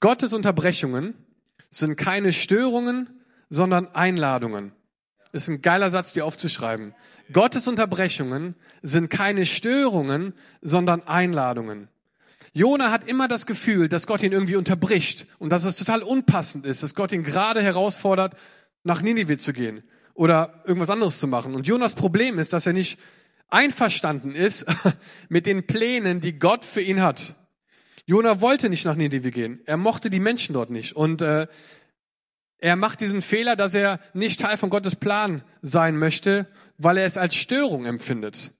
Gottes 0.00 0.32
Unterbrechungen 0.32 1.14
sind 1.68 1.96
keine 1.96 2.32
Störungen, 2.32 3.15
sondern 3.48 3.88
Einladungen. 3.94 4.72
Ist 5.32 5.48
ein 5.48 5.62
geiler 5.62 5.90
Satz, 5.90 6.12
dir 6.12 6.24
aufzuschreiben. 6.24 6.94
Gottes 7.32 7.66
Unterbrechungen 7.68 8.54
sind 8.82 9.10
keine 9.10 9.46
Störungen, 9.46 10.34
sondern 10.60 11.02
Einladungen. 11.02 11.88
Jona 12.52 12.90
hat 12.90 13.06
immer 13.06 13.28
das 13.28 13.44
Gefühl, 13.44 13.88
dass 13.88 14.06
Gott 14.06 14.22
ihn 14.22 14.32
irgendwie 14.32 14.56
unterbricht 14.56 15.26
und 15.38 15.50
dass 15.50 15.64
es 15.64 15.76
total 15.76 16.02
unpassend 16.02 16.64
ist, 16.64 16.82
dass 16.82 16.94
Gott 16.94 17.12
ihn 17.12 17.22
gerade 17.22 17.62
herausfordert, 17.62 18.34
nach 18.82 19.02
Ninive 19.02 19.36
zu 19.36 19.52
gehen 19.52 19.82
oder 20.14 20.62
irgendwas 20.64 20.88
anderes 20.88 21.18
zu 21.18 21.26
machen. 21.26 21.54
Und 21.54 21.66
Jonas 21.66 21.94
Problem 21.94 22.38
ist, 22.38 22.52
dass 22.52 22.64
er 22.64 22.72
nicht 22.72 22.98
einverstanden 23.50 24.34
ist 24.34 24.64
mit 25.28 25.44
den 25.44 25.66
Plänen, 25.66 26.20
die 26.20 26.38
Gott 26.38 26.64
für 26.64 26.80
ihn 26.80 27.02
hat. 27.02 27.34
Jona 28.06 28.40
wollte 28.40 28.70
nicht 28.70 28.84
nach 28.84 28.96
Ninive 28.96 29.32
gehen. 29.32 29.60
Er 29.66 29.76
mochte 29.76 30.10
die 30.10 30.20
Menschen 30.20 30.52
dort 30.52 30.70
nicht. 30.70 30.94
Und 30.94 31.22
äh, 31.22 31.48
er 32.58 32.76
macht 32.76 33.00
diesen 33.00 33.22
Fehler, 33.22 33.56
dass 33.56 33.74
er 33.74 34.00
nicht 34.14 34.40
Teil 34.40 34.56
von 34.56 34.70
Gottes 34.70 34.96
Plan 34.96 35.42
sein 35.62 35.96
möchte, 35.96 36.46
weil 36.78 36.96
er 36.96 37.06
es 37.06 37.16
als 37.16 37.34
Störung 37.34 37.84
empfindet. 37.84 38.52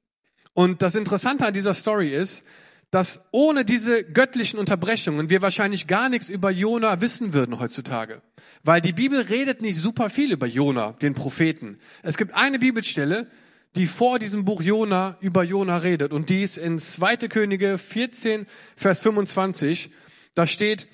Und 0.52 0.82
das 0.82 0.94
Interessante 0.94 1.46
an 1.46 1.54
dieser 1.54 1.74
Story 1.74 2.10
ist, 2.10 2.42
dass 2.90 3.20
ohne 3.32 3.64
diese 3.64 4.04
göttlichen 4.04 4.58
Unterbrechungen 4.58 5.28
wir 5.28 5.42
wahrscheinlich 5.42 5.86
gar 5.86 6.08
nichts 6.08 6.28
über 6.28 6.50
Jona 6.50 7.00
wissen 7.00 7.32
würden 7.32 7.58
heutzutage. 7.58 8.22
Weil 8.62 8.80
die 8.80 8.92
Bibel 8.92 9.20
redet 9.20 9.60
nicht 9.60 9.78
super 9.78 10.08
viel 10.08 10.32
über 10.32 10.46
Jona, 10.46 10.92
den 10.92 11.14
Propheten. 11.14 11.78
Es 12.02 12.16
gibt 12.16 12.34
eine 12.34 12.58
Bibelstelle, 12.58 13.26
die 13.74 13.86
vor 13.86 14.18
diesem 14.18 14.44
Buch 14.44 14.62
Jona 14.62 15.18
über 15.20 15.42
Jona 15.42 15.78
redet. 15.78 16.12
Und 16.12 16.30
die 16.30 16.42
ist 16.42 16.56
in 16.56 16.78
2. 16.78 17.16
Könige 17.28 17.76
14, 17.76 18.46
Vers 18.76 19.02
25. 19.02 19.90
Da 20.34 20.46
steht, 20.46 20.86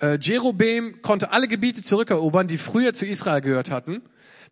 äh, 0.00 0.18
Jerobeam 0.20 1.02
konnte 1.02 1.32
alle 1.32 1.48
Gebiete 1.48 1.82
zurückerobern, 1.82 2.48
die 2.48 2.58
früher 2.58 2.94
zu 2.94 3.06
Israel 3.06 3.40
gehört 3.40 3.70
hatten. 3.70 4.02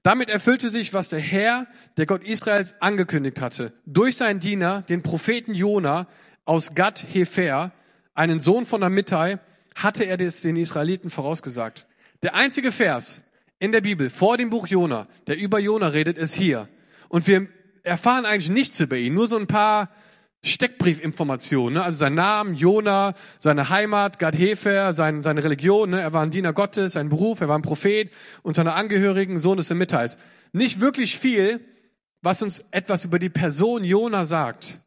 Damit 0.02 0.28
erfüllte 0.28 0.70
sich, 0.70 0.92
was 0.92 1.08
der 1.08 1.18
Herr, 1.18 1.66
der 1.96 2.06
Gott 2.06 2.22
Israels, 2.22 2.74
angekündigt 2.80 3.40
hatte. 3.40 3.72
Durch 3.86 4.16
seinen 4.16 4.40
Diener, 4.40 4.82
den 4.82 5.02
Propheten 5.02 5.54
Jona 5.54 6.06
aus 6.44 6.74
Gad 6.74 7.04
Hefer, 7.12 7.72
einen 8.14 8.40
Sohn 8.40 8.66
von 8.66 8.82
Amittai, 8.82 9.38
hatte 9.74 10.04
er 10.04 10.16
das 10.16 10.40
den 10.40 10.56
Israeliten 10.56 11.10
vorausgesagt. 11.10 11.86
Der 12.22 12.34
einzige 12.34 12.72
Vers 12.72 13.22
in 13.58 13.72
der 13.72 13.80
Bibel 13.80 14.10
vor 14.10 14.36
dem 14.36 14.50
Buch 14.50 14.66
Jona, 14.66 15.06
der 15.26 15.38
über 15.38 15.58
Jona 15.58 15.88
redet, 15.88 16.18
ist 16.18 16.34
hier. 16.34 16.68
Und 17.08 17.26
wir 17.26 17.48
erfahren 17.82 18.26
eigentlich 18.26 18.50
nichts 18.50 18.80
über 18.80 18.96
ihn, 18.96 19.14
nur 19.14 19.28
so 19.28 19.36
ein 19.36 19.46
paar 19.46 19.90
Steckbriefinformationen, 20.46 21.74
ne? 21.74 21.82
also 21.82 21.98
sein 21.98 22.14
Name, 22.14 22.54
Jona, 22.54 23.14
seine 23.38 23.68
Heimat, 23.68 24.18
Gad 24.18 24.36
Hefer, 24.38 24.94
sein, 24.94 25.22
seine 25.22 25.42
Religion, 25.42 25.90
ne? 25.90 26.00
er 26.00 26.12
war 26.12 26.22
ein 26.22 26.30
Diener 26.30 26.52
Gottes, 26.52 26.92
sein 26.92 27.08
Beruf, 27.08 27.40
er 27.40 27.48
war 27.48 27.58
ein 27.58 27.62
Prophet 27.62 28.10
und 28.42 28.56
seine 28.56 28.74
Angehörigen, 28.74 29.38
Sohn 29.38 29.56
des 29.56 29.70
Emittais. 29.70 30.18
Nicht 30.52 30.80
wirklich 30.80 31.18
viel, 31.18 31.60
was 32.22 32.42
uns 32.42 32.64
etwas 32.70 33.04
über 33.04 33.18
die 33.18 33.28
Person 33.28 33.84
Jona 33.84 34.24
sagt. 34.24 34.78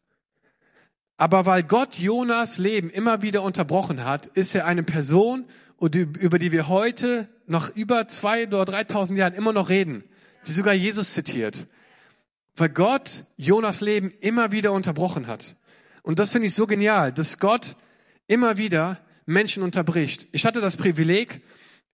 Aber 1.16 1.44
weil 1.44 1.62
Gott 1.62 1.96
Jonas 1.96 2.56
Leben 2.56 2.88
immer 2.88 3.20
wieder 3.20 3.42
unterbrochen 3.42 4.04
hat, 4.04 4.26
ist 4.26 4.54
er 4.54 4.66
eine 4.66 4.82
Person, 4.82 5.44
über 5.78 6.38
die 6.38 6.52
wir 6.52 6.68
heute 6.68 7.28
noch 7.46 7.74
über 7.76 8.08
zwei 8.08 8.46
oder 8.46 8.64
dreitausend 8.64 9.18
Jahren 9.18 9.34
immer 9.34 9.52
noch 9.52 9.68
reden, 9.68 10.04
die 10.46 10.52
sogar 10.52 10.72
Jesus 10.72 11.12
zitiert. 11.12 11.66
Weil 12.60 12.68
Gott 12.68 13.24
Jonas 13.38 13.80
Leben 13.80 14.12
immer 14.20 14.52
wieder 14.52 14.72
unterbrochen 14.72 15.28
hat. 15.28 15.56
Und 16.02 16.18
das 16.18 16.30
finde 16.30 16.48
ich 16.48 16.54
so 16.54 16.66
genial, 16.66 17.10
dass 17.10 17.38
Gott 17.38 17.74
immer 18.26 18.58
wieder 18.58 19.00
Menschen 19.24 19.62
unterbricht. 19.62 20.28
Ich 20.32 20.44
hatte 20.44 20.60
das 20.60 20.76
Privileg, 20.76 21.40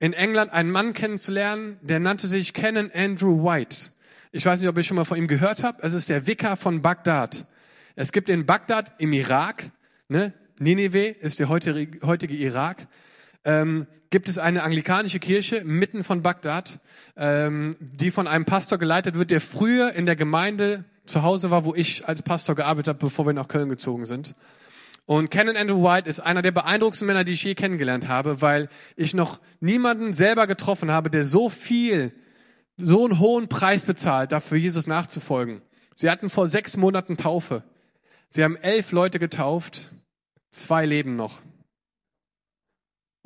in 0.00 0.12
England 0.12 0.52
einen 0.52 0.72
Mann 0.72 0.92
kennenzulernen, 0.92 1.78
der 1.82 2.00
nannte 2.00 2.26
sich 2.26 2.52
Canon 2.52 2.90
Andrew 2.92 3.44
White. 3.44 3.92
Ich 4.32 4.44
weiß 4.44 4.58
nicht, 4.58 4.68
ob 4.68 4.76
ihr 4.76 4.82
schon 4.82 4.96
mal 4.96 5.04
von 5.04 5.18
ihm 5.18 5.28
gehört 5.28 5.62
habt. 5.62 5.84
Es 5.84 5.92
ist 5.92 6.08
der 6.08 6.26
Vicar 6.26 6.56
von 6.56 6.82
Bagdad. 6.82 7.46
Es 7.94 8.10
gibt 8.10 8.28
in 8.28 8.44
Bagdad 8.44 8.90
im 8.98 9.12
Irak, 9.12 9.70
ne, 10.08 10.34
Nineveh 10.58 11.10
ist 11.10 11.38
der 11.38 11.48
heutige, 11.48 12.04
heutige 12.04 12.34
Irak, 12.34 12.88
ähm, 13.44 13.86
gibt 14.10 14.28
es 14.28 14.38
eine 14.38 14.62
anglikanische 14.62 15.18
Kirche 15.18 15.62
mitten 15.64 16.04
von 16.04 16.22
Bagdad, 16.22 16.80
ähm, 17.16 17.76
die 17.80 18.10
von 18.10 18.26
einem 18.26 18.44
Pastor 18.44 18.78
geleitet 18.78 19.18
wird, 19.18 19.30
der 19.30 19.40
früher 19.40 19.92
in 19.92 20.06
der 20.06 20.16
Gemeinde 20.16 20.84
zu 21.06 21.22
Hause 21.22 21.50
war, 21.50 21.64
wo 21.64 21.74
ich 21.74 22.06
als 22.08 22.22
Pastor 22.22 22.54
gearbeitet 22.54 22.88
habe, 22.88 22.98
bevor 22.98 23.26
wir 23.26 23.32
nach 23.32 23.48
Köln 23.48 23.68
gezogen 23.68 24.06
sind. 24.06 24.34
Und 25.06 25.30
Canon 25.30 25.56
Andrew 25.56 25.84
White 25.84 26.08
ist 26.08 26.18
einer 26.18 26.42
der 26.42 26.50
beeindruckendsten 26.50 27.06
Männer, 27.06 27.22
die 27.22 27.32
ich 27.32 27.44
je 27.44 27.54
kennengelernt 27.54 28.08
habe, 28.08 28.42
weil 28.42 28.68
ich 28.96 29.14
noch 29.14 29.40
niemanden 29.60 30.12
selber 30.12 30.48
getroffen 30.48 30.90
habe, 30.90 31.10
der 31.10 31.24
so 31.24 31.48
viel, 31.48 32.12
so 32.76 33.04
einen 33.04 33.20
hohen 33.20 33.48
Preis 33.48 33.82
bezahlt, 33.82 34.32
dafür 34.32 34.58
Jesus 34.58 34.88
nachzufolgen. 34.88 35.62
Sie 35.94 36.10
hatten 36.10 36.28
vor 36.28 36.48
sechs 36.48 36.76
Monaten 36.76 37.16
Taufe. 37.16 37.62
Sie 38.28 38.42
haben 38.42 38.56
elf 38.56 38.90
Leute 38.90 39.20
getauft, 39.20 39.92
zwei 40.50 40.84
leben 40.84 41.14
noch. 41.14 41.40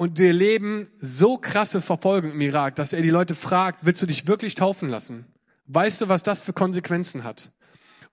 Und 0.01 0.17
sie 0.17 0.29
erleben 0.29 0.89
so 0.99 1.37
krasse 1.37 1.83
Verfolgung 1.83 2.31
im 2.31 2.41
Irak, 2.41 2.75
dass 2.77 2.95
er 2.95 3.03
die 3.03 3.11
Leute 3.11 3.35
fragt, 3.35 3.81
willst 3.83 4.01
du 4.01 4.07
dich 4.07 4.27
wirklich 4.27 4.55
taufen 4.55 4.89
lassen? 4.89 5.27
Weißt 5.67 6.01
du, 6.01 6.09
was 6.09 6.23
das 6.23 6.41
für 6.41 6.55
Konsequenzen 6.55 7.23
hat? 7.23 7.53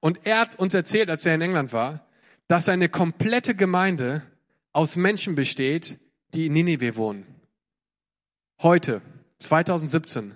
Und 0.02 0.20
er 0.26 0.42
hat 0.42 0.60
uns 0.60 0.74
erzählt, 0.74 1.10
als 1.10 1.26
er 1.26 1.34
in 1.34 1.40
England 1.40 1.72
war, 1.72 2.06
dass 2.50 2.66
seine 2.66 2.90
komplette 2.90 3.56
Gemeinde 3.56 4.22
aus 4.74 4.98
Menschen 4.98 5.36
besteht, 5.36 5.98
die 6.34 6.48
in 6.48 6.54
Ninive 6.56 6.98
wohnen. 6.98 7.26
Heute, 8.62 9.02
2017. 9.38 10.36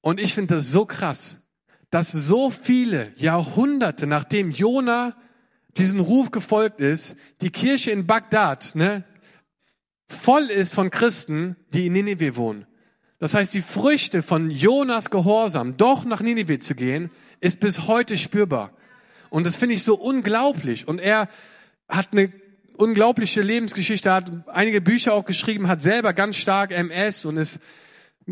Und 0.00 0.18
ich 0.18 0.34
finde 0.34 0.56
das 0.56 0.72
so 0.72 0.84
krass, 0.84 1.38
dass 1.90 2.10
so 2.10 2.50
viele 2.50 3.12
Jahrhunderte 3.14 4.08
nachdem 4.08 4.50
Jona 4.50 5.14
diesen 5.76 6.00
Ruf 6.00 6.32
gefolgt 6.32 6.80
ist, 6.80 7.14
die 7.40 7.50
Kirche 7.50 7.92
in 7.92 8.08
Bagdad, 8.08 8.74
ne, 8.74 9.04
voll 10.08 10.44
ist 10.44 10.74
von 10.74 10.90
Christen, 10.90 11.56
die 11.72 11.86
in 11.86 11.94
Ninive 11.94 12.36
wohnen. 12.36 12.66
Das 13.18 13.34
heißt, 13.34 13.54
die 13.54 13.62
Früchte 13.62 14.22
von 14.22 14.50
Jonas 14.50 15.10
Gehorsam, 15.10 15.76
doch 15.76 16.04
nach 16.04 16.20
Ninive 16.20 16.58
zu 16.58 16.74
gehen, 16.74 17.10
ist 17.40 17.60
bis 17.60 17.86
heute 17.86 18.16
spürbar. 18.16 18.72
Und 19.30 19.46
das 19.46 19.56
finde 19.56 19.74
ich 19.76 19.84
so 19.84 19.94
unglaublich. 19.94 20.88
Und 20.88 20.98
er 20.98 21.28
hat 21.88 22.08
eine 22.12 22.32
unglaubliche 22.76 23.40
Lebensgeschichte, 23.40 24.12
hat 24.12 24.30
einige 24.48 24.80
Bücher 24.80 25.14
auch 25.14 25.24
geschrieben, 25.24 25.68
hat 25.68 25.80
selber 25.80 26.12
ganz 26.12 26.36
stark 26.36 26.72
MS 26.72 27.24
und 27.24 27.36
ist 27.36 27.60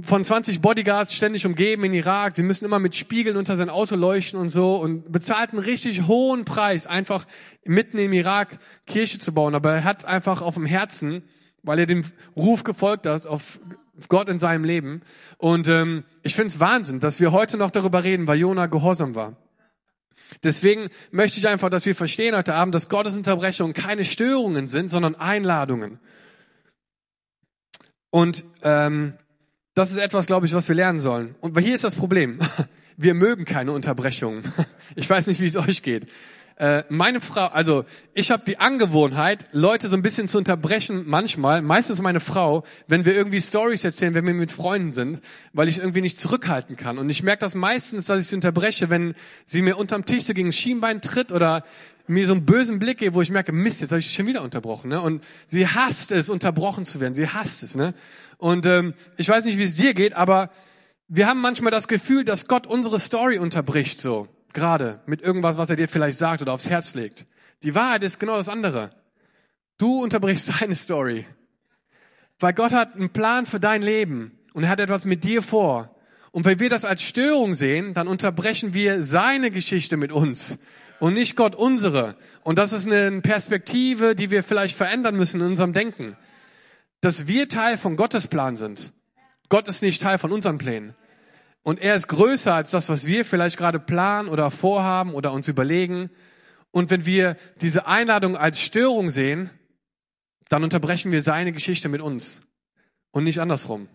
von 0.02 0.24
20 0.24 0.60
Bodyguards 0.60 1.14
ständig 1.14 1.46
umgeben 1.46 1.84
in 1.84 1.92
Irak. 1.92 2.36
Sie 2.36 2.42
müssen 2.42 2.64
immer 2.64 2.78
mit 2.78 2.94
Spiegeln 2.94 3.36
unter 3.36 3.56
sein 3.56 3.70
Auto 3.70 3.96
leuchten 3.96 4.38
und 4.38 4.50
so 4.50 4.76
und 4.76 5.10
bezahlt 5.10 5.50
einen 5.50 5.60
richtig 5.60 6.06
hohen 6.06 6.44
Preis, 6.44 6.86
einfach 6.86 7.26
mitten 7.64 7.98
im 7.98 8.12
Irak 8.12 8.58
Kirche 8.86 9.18
zu 9.18 9.32
bauen. 9.32 9.54
Aber 9.54 9.74
er 9.74 9.84
hat 9.84 10.04
einfach 10.04 10.42
auf 10.42 10.54
dem 10.54 10.66
Herzen, 10.66 11.22
weil 11.62 11.78
er 11.78 11.86
dem 11.86 12.04
Ruf 12.36 12.64
gefolgt 12.64 13.06
hat 13.06 13.26
auf 13.26 13.60
Gott 14.08 14.28
in 14.28 14.40
seinem 14.40 14.64
Leben. 14.64 15.02
Und 15.38 15.68
ähm, 15.68 16.04
ich 16.22 16.34
finde 16.34 16.48
es 16.48 16.60
Wahnsinn, 16.60 17.00
dass 17.00 17.20
wir 17.20 17.32
heute 17.32 17.56
noch 17.56 17.70
darüber 17.70 18.04
reden, 18.04 18.26
weil 18.26 18.38
Jona 18.38 18.66
gehorsam 18.66 19.14
war. 19.14 19.36
Deswegen 20.42 20.88
möchte 21.10 21.38
ich 21.38 21.48
einfach, 21.48 21.70
dass 21.70 21.86
wir 21.86 21.94
verstehen 21.94 22.36
heute 22.36 22.54
Abend, 22.54 22.74
dass 22.74 22.88
Gottes 22.88 23.16
Unterbrechungen 23.16 23.74
keine 23.74 24.04
Störungen 24.04 24.68
sind, 24.68 24.88
sondern 24.88 25.16
Einladungen. 25.16 25.98
Und 28.10 28.44
ähm, 28.62 29.14
das 29.74 29.90
ist 29.90 29.98
etwas, 29.98 30.26
glaube 30.26 30.46
ich, 30.46 30.54
was 30.54 30.68
wir 30.68 30.74
lernen 30.74 31.00
sollen. 31.00 31.34
Und 31.40 31.58
hier 31.58 31.74
ist 31.74 31.84
das 31.84 31.94
Problem. 31.94 32.38
Wir 32.96 33.14
mögen 33.14 33.46
keine 33.46 33.72
Unterbrechungen. 33.72 34.42
Ich 34.96 35.08
weiß 35.08 35.28
nicht, 35.28 35.40
wie 35.40 35.46
es 35.46 35.56
euch 35.56 35.84
geht. 35.84 36.08
Äh, 36.60 36.84
meine 36.90 37.22
Frau, 37.22 37.46
also 37.46 37.86
ich 38.12 38.30
habe 38.30 38.42
die 38.46 38.58
Angewohnheit, 38.58 39.46
Leute 39.52 39.88
so 39.88 39.96
ein 39.96 40.02
bisschen 40.02 40.28
zu 40.28 40.36
unterbrechen, 40.36 41.04
manchmal, 41.06 41.62
meistens 41.62 42.02
meine 42.02 42.20
Frau, 42.20 42.64
wenn 42.86 43.06
wir 43.06 43.14
irgendwie 43.14 43.40
Stories 43.40 43.82
erzählen, 43.82 44.12
wenn 44.12 44.26
wir 44.26 44.34
mit 44.34 44.52
Freunden 44.52 44.92
sind, 44.92 45.22
weil 45.54 45.68
ich 45.68 45.78
irgendwie 45.78 46.02
nicht 46.02 46.20
zurückhalten 46.20 46.76
kann. 46.76 46.98
Und 46.98 47.08
ich 47.08 47.22
merke 47.22 47.40
das 47.40 47.54
meistens, 47.54 48.04
dass 48.04 48.20
ich 48.20 48.26
sie 48.26 48.34
unterbreche, 48.34 48.90
wenn 48.90 49.14
sie 49.46 49.62
mir 49.62 49.78
unterm 49.78 50.04
Tisch 50.04 50.24
so 50.24 50.34
gegen 50.34 50.50
das 50.50 50.56
Schienbein 50.56 51.00
tritt 51.00 51.32
oder 51.32 51.64
mir 52.06 52.26
so 52.26 52.34
einen 52.34 52.44
bösen 52.44 52.78
Blick 52.78 52.98
gibt, 52.98 53.14
wo 53.14 53.22
ich 53.22 53.30
merke, 53.30 53.52
Mist, 53.52 53.80
jetzt 53.80 53.92
habe 53.92 54.00
ich 54.00 54.12
schon 54.12 54.26
wieder 54.26 54.42
unterbrochen. 54.42 54.90
Ne? 54.90 55.00
Und 55.00 55.24
sie 55.46 55.66
hasst 55.66 56.12
es, 56.12 56.28
unterbrochen 56.28 56.84
zu 56.84 57.00
werden. 57.00 57.14
Sie 57.14 57.26
hasst 57.26 57.62
es. 57.62 57.74
Ne? 57.74 57.94
Und 58.36 58.66
ähm, 58.66 58.92
ich 59.16 59.30
weiß 59.30 59.46
nicht, 59.46 59.56
wie 59.56 59.62
es 59.62 59.76
dir 59.76 59.94
geht, 59.94 60.12
aber 60.12 60.50
wir 61.08 61.26
haben 61.26 61.40
manchmal 61.40 61.70
das 61.70 61.88
Gefühl, 61.88 62.22
dass 62.22 62.48
Gott 62.48 62.66
unsere 62.66 63.00
Story 63.00 63.38
unterbricht 63.38 63.98
so 63.98 64.28
gerade 64.54 65.00
mit 65.06 65.22
irgendwas, 65.22 65.58
was 65.58 65.70
er 65.70 65.76
dir 65.76 65.88
vielleicht 65.88 66.18
sagt 66.18 66.42
oder 66.42 66.52
aufs 66.52 66.68
Herz 66.68 66.94
legt. 66.94 67.26
Die 67.62 67.74
Wahrheit 67.74 68.02
ist 68.02 68.18
genau 68.18 68.36
das 68.36 68.48
andere. 68.48 68.90
Du 69.78 70.02
unterbrichst 70.02 70.46
seine 70.60 70.74
Story. 70.74 71.26
Weil 72.38 72.54
Gott 72.54 72.72
hat 72.72 72.94
einen 72.94 73.10
Plan 73.10 73.46
für 73.46 73.60
dein 73.60 73.82
Leben 73.82 74.38
und 74.54 74.64
er 74.64 74.70
hat 74.70 74.80
etwas 74.80 75.04
mit 75.04 75.24
dir 75.24 75.42
vor. 75.42 75.94
Und 76.32 76.44
wenn 76.44 76.60
wir 76.60 76.70
das 76.70 76.84
als 76.84 77.02
Störung 77.02 77.54
sehen, 77.54 77.92
dann 77.92 78.08
unterbrechen 78.08 78.72
wir 78.72 79.02
seine 79.02 79.50
Geschichte 79.50 79.96
mit 79.96 80.12
uns 80.12 80.58
und 81.00 81.14
nicht 81.14 81.36
Gott 81.36 81.54
unsere. 81.54 82.16
Und 82.42 82.58
das 82.58 82.72
ist 82.72 82.86
eine 82.86 83.20
Perspektive, 83.20 84.14
die 84.14 84.30
wir 84.30 84.44
vielleicht 84.44 84.76
verändern 84.76 85.16
müssen 85.16 85.40
in 85.40 85.48
unserem 85.48 85.72
Denken. 85.72 86.16
Dass 87.00 87.26
wir 87.26 87.48
Teil 87.48 87.78
von 87.78 87.96
Gottes 87.96 88.28
Plan 88.28 88.56
sind. 88.56 88.92
Gott 89.48 89.66
ist 89.66 89.82
nicht 89.82 90.02
Teil 90.02 90.18
von 90.18 90.32
unseren 90.32 90.58
Plänen. 90.58 90.94
Und 91.62 91.80
er 91.80 91.94
ist 91.94 92.08
größer 92.08 92.54
als 92.54 92.70
das, 92.70 92.88
was 92.88 93.06
wir 93.06 93.24
vielleicht 93.24 93.56
gerade 93.56 93.78
planen 93.78 94.28
oder 94.28 94.50
vorhaben 94.50 95.14
oder 95.14 95.32
uns 95.32 95.48
überlegen. 95.48 96.10
Und 96.70 96.90
wenn 96.90 97.04
wir 97.04 97.36
diese 97.60 97.86
Einladung 97.86 98.36
als 98.36 98.60
Störung 98.60 99.10
sehen, 99.10 99.50
dann 100.48 100.64
unterbrechen 100.64 101.12
wir 101.12 101.22
seine 101.22 101.52
Geschichte 101.52 101.88
mit 101.88 102.00
uns 102.00 102.40
und 103.10 103.24
nicht 103.24 103.40
andersrum. 103.40 103.88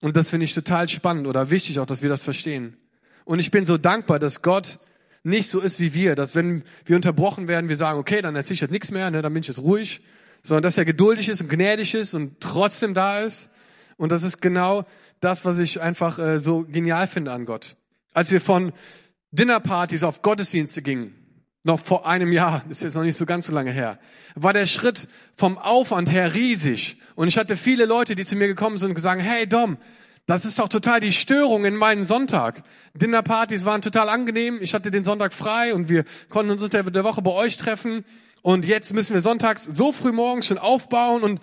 Und 0.00 0.16
das 0.16 0.30
finde 0.30 0.44
ich 0.44 0.54
total 0.54 0.88
spannend 0.88 1.26
oder 1.26 1.50
wichtig 1.50 1.78
auch, 1.80 1.86
dass 1.86 2.02
wir 2.02 2.08
das 2.08 2.22
verstehen. 2.22 2.76
Und 3.24 3.38
ich 3.38 3.50
bin 3.50 3.66
so 3.66 3.78
dankbar, 3.78 4.18
dass 4.18 4.42
Gott 4.42 4.78
nicht 5.22 5.48
so 5.48 5.60
ist 5.60 5.80
wie 5.80 5.94
wir, 5.94 6.14
dass 6.14 6.34
wenn 6.34 6.62
wir 6.84 6.96
unterbrochen 6.96 7.48
werden, 7.48 7.68
wir 7.68 7.76
sagen, 7.76 7.98
okay, 7.98 8.22
dann 8.22 8.36
erzähle 8.36 8.54
ich 8.54 8.60
jetzt 8.60 8.70
nichts 8.70 8.90
mehr, 8.90 9.10
ne, 9.10 9.22
dann 9.22 9.32
bin 9.32 9.40
ich 9.40 9.48
jetzt 9.48 9.58
ruhig, 9.58 10.00
sondern 10.42 10.62
dass 10.62 10.78
er 10.78 10.84
geduldig 10.84 11.28
ist 11.28 11.40
und 11.40 11.48
gnädig 11.48 11.94
ist 11.94 12.14
und 12.14 12.40
trotzdem 12.40 12.94
da 12.94 13.20
ist. 13.20 13.50
Und 13.98 14.10
das 14.10 14.22
ist 14.22 14.40
genau 14.40 14.86
das, 15.20 15.44
was 15.44 15.58
ich 15.58 15.82
einfach 15.82 16.18
äh, 16.18 16.40
so 16.40 16.64
genial 16.64 17.06
finde 17.06 17.32
an 17.32 17.44
Gott. 17.44 17.76
Als 18.14 18.30
wir 18.30 18.40
von 18.40 18.72
Dinnerpartys 19.32 20.04
auf 20.04 20.22
Gottesdienste 20.22 20.80
gingen, 20.80 21.14
noch 21.64 21.80
vor 21.80 22.06
einem 22.06 22.32
Jahr, 22.32 22.64
ist 22.70 22.82
jetzt 22.82 22.94
noch 22.94 23.02
nicht 23.02 23.18
so 23.18 23.26
ganz 23.26 23.46
so 23.46 23.52
lange 23.52 23.72
her, 23.72 23.98
war 24.34 24.52
der 24.52 24.66
Schritt 24.66 25.08
vom 25.36 25.58
Aufwand 25.58 26.10
her 26.10 26.34
riesig. 26.34 27.00
Und 27.16 27.28
ich 27.28 27.36
hatte 27.36 27.56
viele 27.56 27.84
Leute, 27.84 28.14
die 28.14 28.24
zu 28.24 28.36
mir 28.36 28.46
gekommen 28.46 28.78
sind 28.78 28.90
und 28.90 28.94
gesagt, 28.94 29.20
hey 29.20 29.46
Dom, 29.46 29.76
das 30.26 30.44
ist 30.44 30.58
doch 30.58 30.68
total 30.68 31.00
die 31.00 31.12
Störung 31.12 31.64
in 31.64 31.74
meinen 31.74 32.04
Sonntag. 32.04 32.62
Dinnerpartys 32.94 33.64
waren 33.64 33.82
total 33.82 34.08
angenehm. 34.08 34.58
Ich 34.60 34.74
hatte 34.74 34.90
den 34.90 35.02
Sonntag 35.02 35.32
frei 35.32 35.74
und 35.74 35.88
wir 35.88 36.04
konnten 36.28 36.52
uns 36.52 36.62
unter 36.62 36.82
der 36.82 37.04
Woche 37.04 37.22
bei 37.22 37.32
euch 37.32 37.56
treffen. 37.56 38.04
Und 38.42 38.64
jetzt 38.64 38.92
müssen 38.92 39.14
wir 39.14 39.22
sonntags 39.22 39.64
so 39.64 39.90
früh 39.90 40.12
morgens 40.12 40.46
schon 40.46 40.58
aufbauen 40.58 41.22
und 41.22 41.40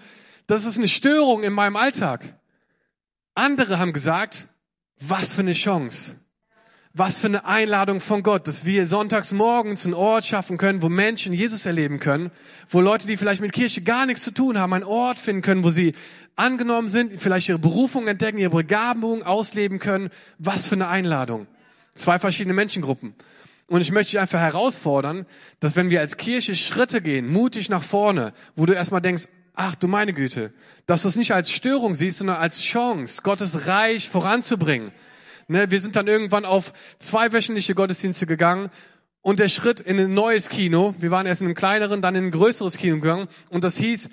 das 0.48 0.66
ist 0.66 0.78
eine 0.78 0.88
Störung 0.88 1.44
in 1.44 1.54
meinem 1.54 1.76
Alltag. 1.76 2.36
Andere 3.36 3.80
haben 3.80 3.92
gesagt, 3.92 4.48
was 5.00 5.34
für 5.34 5.42
eine 5.42 5.54
Chance. 5.54 6.16
Was 6.94 7.18
für 7.18 7.28
eine 7.28 7.44
Einladung 7.44 8.00
von 8.00 8.24
Gott, 8.24 8.48
dass 8.48 8.64
wir 8.64 8.88
sonntags 8.88 9.34
morgens 9.34 9.84
einen 9.84 9.94
Ort 9.94 10.26
schaffen 10.26 10.58
können, 10.58 10.82
wo 10.82 10.88
Menschen 10.88 11.34
Jesus 11.34 11.66
erleben 11.66 12.00
können, 12.00 12.32
wo 12.70 12.80
Leute, 12.80 13.06
die 13.06 13.18
vielleicht 13.18 13.42
mit 13.42 13.52
Kirche 13.52 13.82
gar 13.82 14.06
nichts 14.06 14.24
zu 14.24 14.32
tun 14.32 14.58
haben, 14.58 14.72
einen 14.72 14.86
Ort 14.86 15.20
finden 15.20 15.42
können, 15.42 15.66
wo 15.66 15.70
sie 15.70 15.94
angenommen 16.38 16.88
sind, 16.88 17.22
vielleicht 17.22 17.50
ihre 17.50 17.60
Berufung 17.60 18.08
entdecken, 18.08 18.38
ihre 18.38 18.56
Begabung 18.56 19.24
ausleben 19.24 19.80
können. 19.80 20.12
Was 20.40 20.66
für 20.66 20.76
eine 20.76 20.88
Einladung. 20.88 21.48
Zwei 21.94 22.18
verschiedene 22.20 22.54
Menschengruppen. 22.54 23.16
Und 23.68 23.82
ich 23.82 23.92
möchte 23.92 24.12
dich 24.12 24.20
einfach 24.22 24.40
herausfordern, 24.40 25.26
dass 25.60 25.76
wenn 25.76 25.90
wir 25.90 26.00
als 26.00 26.16
Kirche 26.16 26.56
Schritte 26.56 27.02
gehen, 27.02 27.28
mutig 27.28 27.68
nach 27.68 27.84
vorne, 27.84 28.34
wo 28.56 28.66
du 28.66 28.72
erstmal 28.72 29.02
denkst, 29.02 29.28
ach 29.56 29.76
du 29.76 29.88
meine 29.88 30.14
Güte, 30.14 30.54
dass 30.86 31.04
du 31.04 31.08
es 31.08 31.16
nicht 31.16 31.34
als 31.34 31.52
Störung 31.52 31.96
siehst, 31.96 32.20
sondern 32.20 32.38
als 32.38 32.62
Chance, 32.62 33.22
Gottes 33.24 33.68
Reich 33.68 34.10
voranzubringen 34.10 34.92
Ne, 35.48 35.70
wir 35.70 35.80
sind 35.80 35.96
dann 35.96 36.08
irgendwann 36.08 36.44
auf 36.44 36.74
zweiwöchentliche 36.98 37.76
Gottesdienste 37.76 38.26
gegangen 38.26 38.72
und 39.22 39.40
der 39.40 39.50
Schritt 39.50 39.80
in 39.80 40.00
ein 40.00 40.14
neues 40.14 40.50
Kino, 40.50 40.96
wir 40.98 41.12
waren 41.12 41.28
erst 41.28 41.42
in 41.42 41.48
einem 41.48 41.56
kleineren, 41.56 42.02
dann 42.02 42.16
in 42.16 42.26
ein 42.26 42.32
größeres 42.32 42.78
Kino 42.78 42.96
gegangen 42.96 43.28
und 43.50 43.64
das 43.64 43.78
hieß, 43.78 44.10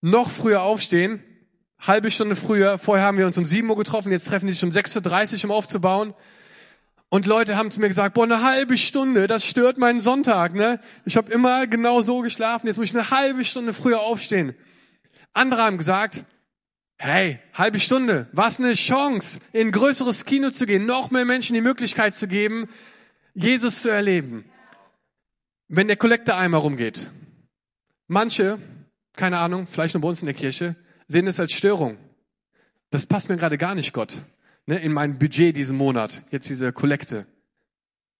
noch 0.00 0.30
früher 0.30 0.62
aufstehen, 0.62 1.22
halbe 1.78 2.10
Stunde 2.10 2.34
früher, 2.34 2.78
vorher 2.78 3.06
haben 3.06 3.18
wir 3.18 3.26
uns 3.26 3.38
um 3.38 3.46
7 3.46 3.70
Uhr 3.70 3.76
getroffen, 3.76 4.10
jetzt 4.10 4.26
treffen 4.26 4.48
die 4.48 4.52
sich 4.52 4.64
um 4.64 4.70
6.30 4.70 5.38
Uhr, 5.38 5.44
um 5.44 5.50
aufzubauen. 5.52 6.12
Und 7.08 7.26
Leute 7.26 7.56
haben 7.56 7.70
zu 7.70 7.78
mir 7.78 7.86
gesagt, 7.86 8.14
boah, 8.14 8.24
eine 8.24 8.42
halbe 8.42 8.76
Stunde, 8.76 9.28
das 9.28 9.46
stört 9.46 9.78
meinen 9.78 10.00
Sonntag, 10.00 10.54
ne? 10.54 10.80
Ich 11.04 11.16
habe 11.16 11.30
immer 11.30 11.68
genau 11.68 12.02
so 12.02 12.20
geschlafen, 12.22 12.66
jetzt 12.66 12.78
muss 12.78 12.86
ich 12.86 12.96
eine 12.96 13.10
halbe 13.10 13.44
Stunde 13.44 13.72
früher 13.72 14.00
aufstehen. 14.00 14.56
Andere 15.34 15.62
haben 15.62 15.78
gesagt, 15.78 16.24
Hey, 16.96 17.38
halbe 17.52 17.80
Stunde. 17.80 18.28
Was 18.32 18.58
eine 18.58 18.74
Chance, 18.74 19.40
in 19.52 19.68
ein 19.68 19.72
größeres 19.72 20.24
Kino 20.24 20.50
zu 20.50 20.64
gehen, 20.64 20.86
noch 20.86 21.10
mehr 21.10 21.24
Menschen 21.24 21.54
die 21.54 21.60
Möglichkeit 21.60 22.14
zu 22.14 22.28
geben, 22.28 22.68
Jesus 23.34 23.82
zu 23.82 23.90
erleben. 23.90 24.44
Wenn 25.68 25.88
der 25.88 25.96
Kollekteeimer 25.96 26.58
rumgeht. 26.58 27.10
Manche, 28.06 28.58
keine 29.16 29.38
Ahnung, 29.38 29.66
vielleicht 29.66 29.94
nur 29.94 30.02
bei 30.02 30.08
uns 30.08 30.22
in 30.22 30.26
der 30.26 30.34
Kirche, 30.34 30.76
sehen 31.08 31.26
es 31.26 31.40
als 31.40 31.52
Störung. 31.52 31.98
Das 32.90 33.06
passt 33.06 33.28
mir 33.28 33.36
gerade 33.36 33.58
gar 33.58 33.74
nicht, 33.74 33.92
Gott. 33.92 34.22
Ne, 34.66 34.78
in 34.78 34.92
mein 34.92 35.18
Budget 35.18 35.56
diesen 35.56 35.76
Monat, 35.76 36.22
jetzt 36.30 36.48
diese 36.48 36.72
Kollekte. 36.72 37.26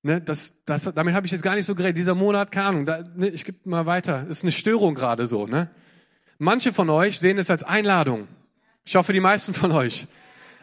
Ne, 0.02 0.20
das, 0.20 0.52
das, 0.66 0.92
damit 0.94 1.14
habe 1.14 1.24
ich 1.24 1.32
jetzt 1.32 1.42
gar 1.42 1.54
nicht 1.54 1.64
so 1.64 1.74
geredet. 1.74 1.96
Dieser 1.96 2.14
Monat, 2.14 2.52
keine 2.52 2.66
Ahnung, 2.66 2.86
da, 2.86 3.02
ne, 3.14 3.28
ich 3.28 3.44
gebe 3.44 3.58
mal 3.64 3.86
weiter. 3.86 4.26
Ist 4.26 4.42
eine 4.42 4.52
Störung 4.52 4.94
gerade 4.94 5.26
so. 5.26 5.46
Ne? 5.46 5.70
Manche 6.38 6.72
von 6.72 6.90
euch 6.90 7.20
sehen 7.20 7.38
es 7.38 7.50
als 7.50 7.62
Einladung. 7.62 8.28
Ich 8.84 8.96
hoffe, 8.96 9.12
die 9.12 9.20
meisten 9.20 9.54
von 9.54 9.72
euch. 9.72 10.06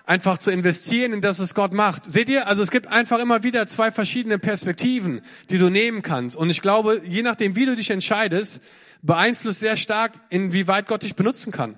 Einfach 0.05 0.37
zu 0.37 0.51
investieren 0.51 1.13
in 1.13 1.21
das, 1.21 1.39
was 1.39 1.53
Gott 1.53 1.73
macht. 1.73 2.11
Seht 2.11 2.27
ihr? 2.27 2.47
Also 2.47 2.63
es 2.63 2.71
gibt 2.71 2.87
einfach 2.87 3.19
immer 3.19 3.43
wieder 3.43 3.67
zwei 3.67 3.91
verschiedene 3.91 4.39
Perspektiven, 4.39 5.21
die 5.49 5.57
du 5.57 5.69
nehmen 5.69 6.01
kannst. 6.01 6.35
Und 6.35 6.49
ich 6.49 6.61
glaube, 6.61 7.01
je 7.05 7.21
nachdem, 7.21 7.55
wie 7.55 7.65
du 7.65 7.75
dich 7.75 7.89
entscheidest, 7.91 8.61
beeinflusst 9.01 9.61
sehr 9.61 9.77
stark, 9.77 10.13
inwieweit 10.29 10.87
Gott 10.87 11.03
dich 11.03 11.15
benutzen 11.15 11.51
kann. 11.51 11.77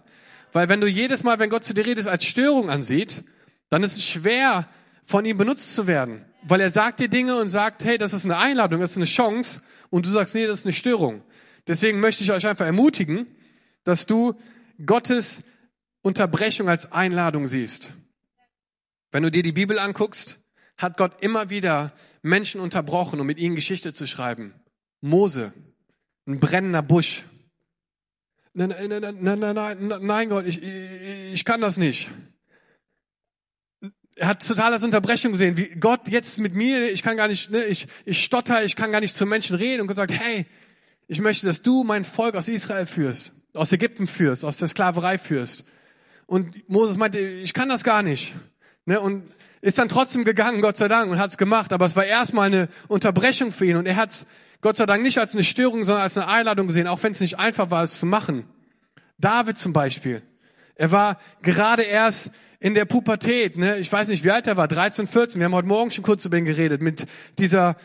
Weil 0.52 0.70
wenn 0.70 0.82
du 0.82 0.88
jedes 0.88 1.24
Mal, 1.24 1.40
wenn 1.40 1.50
Gott 1.50 1.64
zu 1.64 1.74
dir 1.74 1.86
redet, 1.86 2.08
als 2.08 2.26
Störung 2.26 2.70
ansieht, 2.70 3.24
dann 3.70 3.84
ist 3.84 3.98
es 3.98 4.08
schwer, 4.08 4.68
von 5.06 5.26
ihm 5.26 5.38
benutzt 5.38 5.74
zu 5.74 5.88
werden. 5.88 6.26
Weil 6.44 6.62
er 6.62 6.72
sagt 6.72 7.00
dir 7.00 7.10
Dinge 7.10 7.38
und 7.38 7.50
sagt, 7.50 7.84
hey, 7.84 7.98
das 7.98 8.14
ist 8.14 8.26
eine 8.26 8.38
Einladung, 8.38 8.80
das 8.82 8.92
ist 8.92 8.98
eine 8.98 9.06
Chance. 9.06 9.62
Und 9.90 10.06
du 10.06 10.10
sagst, 10.10 10.36
nee, 10.36 10.48
das 10.48 10.60
ist 10.60 10.66
eine 10.66 10.74
Störung. 10.74 11.24
Deswegen 11.68 12.00
möchte 12.00 12.24
ich 12.24 12.32
euch 12.32 12.46
einfach 12.48 12.66
ermutigen, 12.66 13.28
dass 13.84 14.06
du 14.06 14.34
Gottes 14.86 15.44
Unterbrechung 16.02 16.70
als 16.70 16.92
Einladung 16.92 17.48
siehst. 17.48 17.94
Wenn 19.12 19.24
du 19.24 19.32
dir 19.32 19.44
die 19.44 19.52
Bibel 19.52 19.80
anguckst, 19.80 20.40
hat 20.78 20.98
Gott 20.98 21.22
immer 21.22 21.50
wieder 21.50 21.94
Menschen 22.22 22.62
unterbrochen, 22.62 23.20
um 23.20 23.28
mit 23.28 23.38
ihnen 23.38 23.56
Geschichte 23.56 23.94
zu 23.94 24.08
schreiben. 24.08 24.54
Mose, 25.02 25.54
ein 26.26 26.40
brennender 26.40 26.82
Busch. 26.82 27.24
Nein, 28.54 28.70
nein, 28.70 29.02
nein, 29.22 29.40
nein, 29.40 29.56
nein, 29.56 30.06
nein 30.06 30.30
Gott, 30.30 30.46
ich, 30.46 30.62
ich, 30.62 31.34
ich 31.34 31.46
kann 31.46 31.62
das 31.62 31.78
nicht. 31.78 32.10
Er 34.16 34.28
hat 34.28 34.48
total 34.48 34.74
als 34.74 34.84
Unterbrechung 34.84 35.32
gesehen, 35.32 35.58
wie 35.58 35.70
Gott 35.80 36.08
jetzt 36.08 36.38
mit 36.38 36.54
mir, 36.54 36.92
ich 36.92 37.02
kann 37.02 37.18
gar 37.18 37.28
nicht, 37.28 37.50
ne, 37.50 37.66
ich, 37.66 37.88
ich 38.06 38.24
stotter, 38.24 38.64
ich 38.64 38.76
kann 38.76 38.92
gar 38.92 39.02
nicht 39.02 39.16
zu 39.16 39.26
Menschen 39.26 39.56
reden 39.56 39.82
und 39.82 39.88
gesagt, 39.88 40.12
hey, 40.12 40.46
ich 41.08 41.20
möchte, 41.20 41.48
dass 41.48 41.64
du 41.64 41.84
mein 41.84 42.06
Volk 42.06 42.36
aus 42.36 42.48
Israel 42.48 42.86
führst, 42.86 43.34
aus 43.54 43.72
Ägypten 43.72 44.08
führst, 44.08 44.44
aus 44.46 44.58
der 44.58 44.68
Sklaverei 44.68 45.18
führst. 45.18 45.66
Und 46.26 46.68
Moses 46.70 46.98
meinte, 46.98 47.20
ich 47.20 47.54
kann 47.54 47.70
das 47.70 47.84
gar 47.84 48.04
nicht. 48.04 48.36
Ne? 48.86 49.00
Und 49.00 49.24
ist 49.62 49.78
dann 49.78 49.90
trotzdem 49.90 50.26
gegangen, 50.26 50.62
Gott 50.62 50.78
sei 50.78 50.88
Dank, 50.88 51.12
und 51.12 51.20
hat 51.20 51.30
es 51.30 51.38
gemacht. 51.38 51.72
Aber 51.72 51.86
es 51.86 51.96
war 51.96 52.06
erstmal 52.06 52.48
eine 52.48 52.68
Unterbrechung 52.88 53.52
für 53.52 53.66
ihn. 53.66 53.78
Und 53.78 53.86
er 53.86 53.96
hat 53.96 54.12
es 54.12 54.26
Gott 54.62 54.78
sei 54.78 54.86
Dank 54.86 55.04
nicht 55.04 55.18
als 55.18 55.34
eine 55.34 55.44
Störung, 55.44 55.84
sondern 55.84 56.04
als 56.04 56.18
eine 56.18 56.28
Einladung 56.28 56.68
gesehen, 56.68 56.88
auch 56.88 57.04
wenn 57.04 57.12
es 57.12 57.20
nicht 57.20 57.38
einfach 57.38 57.70
war, 57.70 57.84
es 57.84 58.00
zu 58.00 58.06
machen. 58.06 58.46
David 59.18 59.58
zum 59.58 59.74
Beispiel. 59.74 60.22
Er 60.76 60.92
war 60.92 61.20
gerade 61.42 61.84
erst 61.84 62.32
in 62.60 62.74
der 62.74 62.86
Pubertät, 62.86 63.58
ne? 63.58 63.78
ich 63.78 63.92
weiß 63.92 64.08
nicht, 64.08 64.24
wie 64.24 64.32
alt 64.32 64.48
er 64.48 64.56
war, 64.56 64.70
13, 64.70 65.06
14. 65.06 65.40
Wir 65.40 65.46
haben 65.46 65.54
heute 65.54 65.68
Morgen 65.68 65.92
schon 65.92 66.04
kurz 66.06 66.24
über 66.24 66.38
ihn 66.38 66.46
geredet, 66.46 66.82
mit 66.82 67.06
dieser 67.38 67.76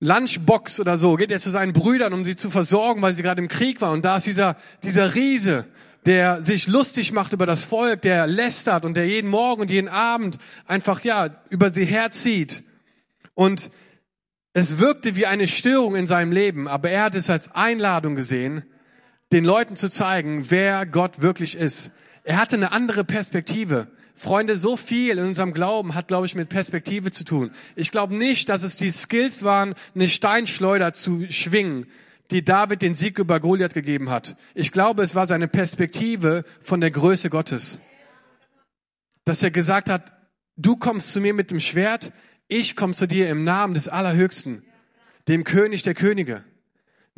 Lunchbox 0.00 0.78
oder 0.80 0.98
so, 0.98 1.14
geht 1.16 1.30
er 1.30 1.38
zu 1.38 1.50
seinen 1.50 1.72
Brüdern, 1.72 2.12
um 2.12 2.24
sie 2.24 2.36
zu 2.36 2.50
versorgen, 2.50 3.00
weil 3.02 3.14
sie 3.14 3.22
gerade 3.22 3.40
im 3.40 3.48
Krieg 3.48 3.80
waren. 3.80 3.94
Und 3.94 4.04
da 4.04 4.16
ist 4.16 4.26
dieser, 4.26 4.56
dieser 4.82 5.14
Riese, 5.14 5.66
der 6.04 6.42
sich 6.42 6.68
lustig 6.68 7.12
macht 7.12 7.32
über 7.32 7.46
das 7.46 7.64
Volk, 7.64 8.02
der 8.02 8.26
lästert 8.26 8.84
und 8.84 8.94
der 8.94 9.06
jeden 9.06 9.30
Morgen 9.30 9.62
und 9.62 9.70
jeden 9.70 9.88
Abend 9.88 10.38
einfach, 10.66 11.02
ja, 11.02 11.30
über 11.50 11.70
sie 11.70 11.84
herzieht. 11.84 12.62
Und 13.34 13.70
es 14.52 14.78
wirkte 14.78 15.16
wie 15.16 15.26
eine 15.26 15.48
Störung 15.48 15.96
in 15.96 16.06
seinem 16.06 16.32
Leben, 16.32 16.68
aber 16.68 16.90
er 16.90 17.04
hat 17.04 17.14
es 17.14 17.28
als 17.28 17.50
Einladung 17.54 18.14
gesehen, 18.14 18.64
den 19.32 19.44
Leuten 19.44 19.76
zu 19.76 19.90
zeigen, 19.90 20.50
wer 20.50 20.86
Gott 20.86 21.20
wirklich 21.20 21.56
ist. 21.56 21.90
Er 22.22 22.38
hatte 22.38 22.56
eine 22.56 22.72
andere 22.72 23.04
Perspektive. 23.04 23.88
Freunde, 24.16 24.56
so 24.56 24.78
viel 24.78 25.18
in 25.18 25.26
unserem 25.26 25.52
Glauben 25.52 25.94
hat, 25.94 26.08
glaube 26.08 26.26
ich, 26.26 26.34
mit 26.34 26.48
Perspektive 26.48 27.10
zu 27.10 27.24
tun. 27.24 27.50
Ich 27.76 27.90
glaube 27.90 28.16
nicht, 28.16 28.48
dass 28.48 28.62
es 28.62 28.76
die 28.76 28.90
Skills 28.90 29.42
waren, 29.42 29.74
eine 29.94 30.08
Steinschleuder 30.08 30.94
zu 30.94 31.26
schwingen, 31.30 31.86
die 32.30 32.44
David 32.44 32.80
den 32.80 32.94
Sieg 32.94 33.18
über 33.18 33.40
Goliath 33.40 33.74
gegeben 33.74 34.08
hat. 34.08 34.36
Ich 34.54 34.72
glaube, 34.72 35.02
es 35.02 35.14
war 35.14 35.26
seine 35.26 35.48
Perspektive 35.48 36.44
von 36.62 36.80
der 36.80 36.90
Größe 36.90 37.28
Gottes. 37.28 37.78
Dass 39.24 39.42
er 39.42 39.50
gesagt 39.50 39.90
hat, 39.90 40.12
du 40.56 40.76
kommst 40.76 41.12
zu 41.12 41.20
mir 41.20 41.34
mit 41.34 41.50
dem 41.50 41.60
Schwert, 41.60 42.10
ich 42.48 42.74
komme 42.74 42.94
zu 42.94 43.06
dir 43.06 43.28
im 43.28 43.44
Namen 43.44 43.74
des 43.74 43.86
Allerhöchsten, 43.86 44.64
dem 45.28 45.44
König 45.44 45.82
der 45.82 45.94
Könige. 45.94 46.42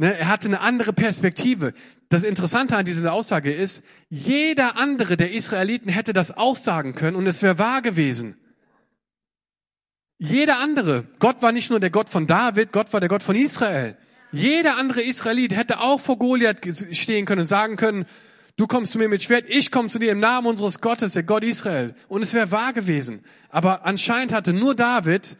Ne, 0.00 0.16
er 0.16 0.28
hatte 0.28 0.46
eine 0.46 0.60
andere 0.60 0.92
Perspektive. 0.92 1.74
Das 2.08 2.22
Interessante 2.22 2.76
an 2.76 2.84
dieser 2.84 3.12
Aussage 3.12 3.52
ist, 3.52 3.82
jeder 4.08 4.78
andere 4.78 5.16
der 5.16 5.32
Israeliten 5.32 5.90
hätte 5.90 6.12
das 6.12 6.36
auch 6.36 6.56
sagen 6.56 6.94
können 6.94 7.16
und 7.16 7.26
es 7.26 7.42
wäre 7.42 7.58
wahr 7.58 7.82
gewesen. 7.82 8.36
Jeder 10.18 10.60
andere. 10.60 11.04
Gott 11.18 11.42
war 11.42 11.50
nicht 11.50 11.70
nur 11.70 11.80
der 11.80 11.90
Gott 11.90 12.08
von 12.08 12.28
David, 12.28 12.70
Gott 12.70 12.92
war 12.92 13.00
der 13.00 13.08
Gott 13.08 13.24
von 13.24 13.34
Israel. 13.34 13.96
Jeder 14.30 14.76
andere 14.76 15.02
Israelit 15.02 15.54
hätte 15.54 15.80
auch 15.80 16.00
vor 16.00 16.16
Goliath 16.16 16.60
stehen 16.92 17.26
können 17.26 17.40
und 17.40 17.46
sagen 17.46 17.76
können, 17.76 18.06
du 18.56 18.68
kommst 18.68 18.92
zu 18.92 18.98
mir 18.98 19.08
mit 19.08 19.24
Schwert, 19.24 19.46
ich 19.48 19.72
komme 19.72 19.88
zu 19.88 19.98
dir 19.98 20.12
im 20.12 20.20
Namen 20.20 20.46
unseres 20.46 20.80
Gottes, 20.80 21.14
der 21.14 21.24
Gott 21.24 21.42
Israel. 21.42 21.96
Und 22.06 22.22
es 22.22 22.34
wäre 22.34 22.52
wahr 22.52 22.72
gewesen. 22.72 23.24
Aber 23.48 23.84
anscheinend 23.84 24.32
hatte 24.32 24.52
nur 24.52 24.76
David 24.76 25.36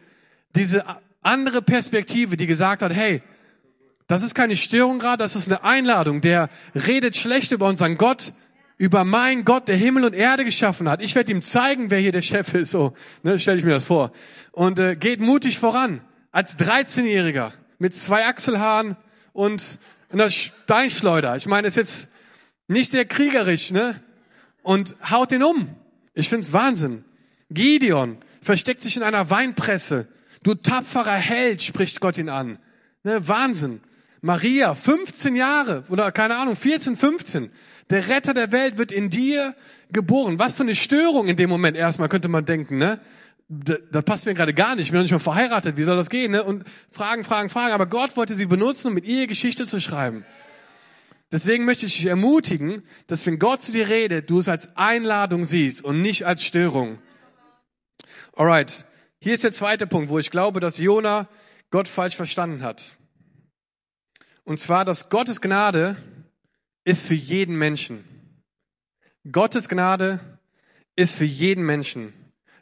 diese 0.53 0.83
andere 1.21 1.61
Perspektive, 1.61 2.35
die 2.35 2.47
gesagt 2.47 2.81
hat, 2.81 2.93
hey, 2.93 3.21
das 4.09 4.23
ist 4.23 4.33
keine 4.33 4.55
Störung 4.55 4.97
gerade, 4.97 5.21
das 5.21 5.35
ist 5.35 5.45
eine 5.47 5.63
Einladung. 5.63 6.19
Der 6.19 6.49
redet 6.73 7.15
schlecht 7.15 7.51
über 7.51 7.67
unseren 7.67 7.95
Gott, 7.95 8.33
über 8.77 9.03
meinen 9.03 9.45
Gott, 9.45 9.67
der 9.67 9.75
Himmel 9.75 10.03
und 10.03 10.15
Erde 10.15 10.45
geschaffen 10.45 10.89
hat. 10.89 10.99
Ich 10.99 11.13
werde 11.13 11.31
ihm 11.31 11.43
zeigen, 11.43 11.91
wer 11.91 11.99
hier 11.99 12.11
der 12.11 12.23
Chef 12.23 12.55
ist. 12.55 12.71
So, 12.71 12.95
ne, 13.21 13.37
stelle 13.37 13.59
ich 13.59 13.65
mir 13.65 13.75
das 13.75 13.85
vor. 13.85 14.11
Und 14.51 14.79
äh, 14.79 14.95
geht 14.95 15.19
mutig 15.21 15.59
voran 15.59 16.01
als 16.31 16.57
13-Jähriger 16.57 17.51
mit 17.77 17.95
zwei 17.95 18.25
Achselhaaren 18.25 18.97
und 19.31 19.77
einer 20.11 20.31
Steinschleuder. 20.31 21.35
Ich 21.35 21.45
meine, 21.45 21.67
ist 21.67 21.77
jetzt 21.77 22.07
nicht 22.67 22.89
sehr 22.89 23.05
kriegerisch, 23.05 23.69
ne? 23.69 23.93
Und 24.63 24.95
haut 25.07 25.29
den 25.29 25.43
um. 25.43 25.75
Ich 26.15 26.29
find's 26.29 26.51
Wahnsinn. 26.51 27.05
Gideon 27.51 28.17
versteckt 28.41 28.81
sich 28.81 28.97
in 28.97 29.03
einer 29.03 29.29
Weinpresse. 29.29 30.07
Du 30.41 30.55
tapferer 30.55 31.13
Held, 31.13 31.61
spricht 31.61 32.01
Gott 32.01 32.17
ihn 32.17 32.29
an. 32.29 32.57
Ne, 33.03 33.27
Wahnsinn. 33.27 33.81
Maria, 34.21 34.75
15 34.75 35.35
Jahre 35.35 35.83
oder 35.89 36.11
keine 36.11 36.37
Ahnung, 36.37 36.55
14, 36.55 36.95
15. 36.95 37.51
Der 37.89 38.07
Retter 38.07 38.33
der 38.33 38.51
Welt 38.51 38.77
wird 38.77 38.91
in 38.91 39.09
dir 39.09 39.55
geboren. 39.91 40.39
Was 40.39 40.53
für 40.53 40.63
eine 40.63 40.75
Störung 40.75 41.27
in 41.27 41.37
dem 41.37 41.49
Moment 41.49 41.77
erstmal 41.77 42.09
könnte 42.09 42.27
man 42.27 42.45
denken, 42.45 42.77
ne? 42.77 42.99
Das 43.47 44.03
passt 44.03 44.27
mir 44.27 44.35
gerade 44.35 44.53
gar 44.53 44.75
nicht. 44.75 44.85
Ich 44.85 44.91
bin 44.91 44.99
noch 44.99 45.03
nicht 45.03 45.11
mal 45.11 45.19
verheiratet. 45.19 45.75
Wie 45.75 45.83
soll 45.83 45.97
das 45.97 46.11
gehen, 46.11 46.31
ne? 46.31 46.43
Und 46.43 46.65
Fragen, 46.91 47.23
Fragen, 47.23 47.49
Fragen. 47.49 47.73
Aber 47.73 47.87
Gott 47.87 48.15
wollte 48.15 48.35
sie 48.35 48.45
benutzen, 48.45 48.87
um 48.89 48.93
mit 48.93 49.05
ihr 49.05 49.25
Geschichte 49.25 49.65
zu 49.65 49.79
schreiben. 49.79 50.23
Deswegen 51.31 51.65
möchte 51.65 51.87
ich 51.87 51.95
dich 51.95 52.05
ermutigen, 52.05 52.83
dass 53.07 53.25
wenn 53.25 53.39
Gott 53.39 53.61
zu 53.61 53.71
dir 53.71 53.87
redet, 53.87 54.29
du 54.29 54.39
es 54.39 54.47
als 54.47 54.75
Einladung 54.77 55.45
siehst 55.45 55.83
und 55.83 56.01
nicht 56.01 56.25
als 56.25 56.43
Störung. 56.43 56.99
Alright. 58.35 58.85
Hier 59.19 59.33
ist 59.33 59.43
der 59.43 59.51
zweite 59.51 59.87
Punkt, 59.87 60.09
wo 60.09 60.19
ich 60.19 60.31
glaube, 60.31 60.59
dass 60.59 60.77
Jona 60.77 61.27
Gott 61.71 61.87
falsch 61.87 62.15
verstanden 62.15 62.63
hat. 62.63 62.91
Und 64.43 64.59
zwar, 64.59 64.85
dass 64.85 65.09
Gottes 65.09 65.41
Gnade 65.41 65.95
ist 66.83 67.05
für 67.05 67.15
jeden 67.15 67.57
Menschen. 67.57 68.03
Gottes 69.31 69.69
Gnade 69.69 70.19
ist 70.95 71.13
für 71.13 71.25
jeden 71.25 71.65
Menschen. 71.65 72.13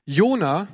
Jona 0.05 0.67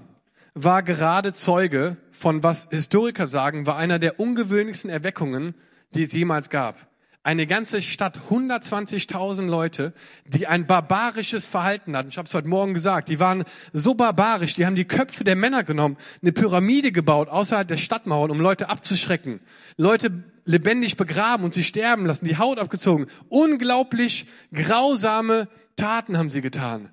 war 0.53 0.83
gerade 0.83 1.33
Zeuge 1.33 1.97
von 2.11 2.43
was 2.43 2.67
Historiker 2.71 3.27
sagen, 3.27 3.65
war 3.65 3.77
einer 3.77 3.99
der 3.99 4.19
ungewöhnlichsten 4.19 4.89
Erweckungen, 4.89 5.55
die 5.93 6.03
es 6.03 6.13
jemals 6.13 6.49
gab. 6.49 6.87
Eine 7.25 7.47
ganze 7.47 7.81
Stadt, 7.81 8.19
120.000 8.29 9.47
Leute, 9.47 9.93
die 10.25 10.45
ein 10.45 10.67
barbarisches 10.67 11.47
Verhalten 11.47 11.95
hatten. 11.95 12.09
Ich 12.09 12.17
habe 12.17 12.27
es 12.27 12.33
heute 12.33 12.49
Morgen 12.49 12.73
gesagt. 12.73 13.07
Die 13.07 13.19
waren 13.19 13.45
so 13.71 13.93
barbarisch, 13.93 14.55
die 14.55 14.65
haben 14.65 14.75
die 14.75 14.85
Köpfe 14.85 15.23
der 15.23 15.37
Männer 15.37 15.63
genommen, 15.63 15.97
eine 16.21 16.33
Pyramide 16.33 16.91
gebaut 16.91 17.29
außerhalb 17.29 17.67
der 17.67 17.77
Stadtmauern, 17.77 18.29
um 18.29 18.41
Leute 18.41 18.69
abzuschrecken. 18.69 19.39
Leute 19.77 20.11
lebendig 20.45 20.97
begraben 20.97 21.45
und 21.45 21.53
sie 21.53 21.63
sterben 21.63 22.05
lassen, 22.05 22.25
die 22.25 22.37
Haut 22.37 22.59
abgezogen. 22.59 23.07
Unglaublich 23.29 24.25
grausame 24.53 25.47
Taten 25.75 26.17
haben 26.17 26.29
sie 26.29 26.41
getan. 26.41 26.91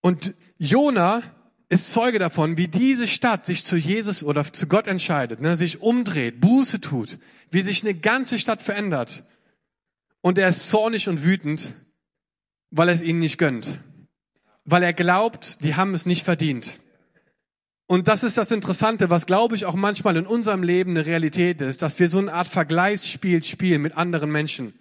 Und 0.00 0.34
Jona 0.58 1.22
ist 1.68 1.92
Zeuge 1.92 2.18
davon, 2.18 2.56
wie 2.56 2.68
diese 2.68 3.06
Stadt 3.06 3.44
sich 3.44 3.64
zu 3.64 3.76
Jesus 3.76 4.22
oder 4.22 4.50
zu 4.52 4.66
Gott 4.66 4.86
entscheidet, 4.86 5.40
ne, 5.40 5.56
sich 5.56 5.82
umdreht, 5.82 6.40
Buße 6.40 6.80
tut, 6.80 7.18
wie 7.50 7.62
sich 7.62 7.82
eine 7.82 7.94
ganze 7.94 8.38
Stadt 8.38 8.62
verändert. 8.62 9.24
Und 10.20 10.38
er 10.38 10.48
ist 10.48 10.68
zornig 10.68 11.08
und 11.08 11.24
wütend, 11.24 11.72
weil 12.70 12.88
er 12.88 12.94
es 12.94 13.02
ihnen 13.02 13.18
nicht 13.18 13.38
gönnt. 13.38 13.78
Weil 14.64 14.82
er 14.82 14.92
glaubt, 14.92 15.62
die 15.62 15.76
haben 15.76 15.94
es 15.94 16.06
nicht 16.06 16.24
verdient. 16.24 16.78
Und 17.90 18.06
das 18.06 18.22
ist 18.22 18.36
das 18.36 18.50
Interessante, 18.50 19.08
was 19.08 19.24
glaube 19.24 19.56
ich 19.56 19.64
auch 19.64 19.74
manchmal 19.74 20.18
in 20.18 20.26
unserem 20.26 20.62
Leben 20.62 20.90
eine 20.90 21.06
Realität 21.06 21.62
ist, 21.62 21.80
dass 21.80 21.98
wir 21.98 22.08
so 22.08 22.18
eine 22.18 22.34
Art 22.34 22.46
Vergleichsspiel 22.46 23.42
spielen 23.42 23.80
mit 23.80 23.96
anderen 23.96 24.30
Menschen. 24.30 24.74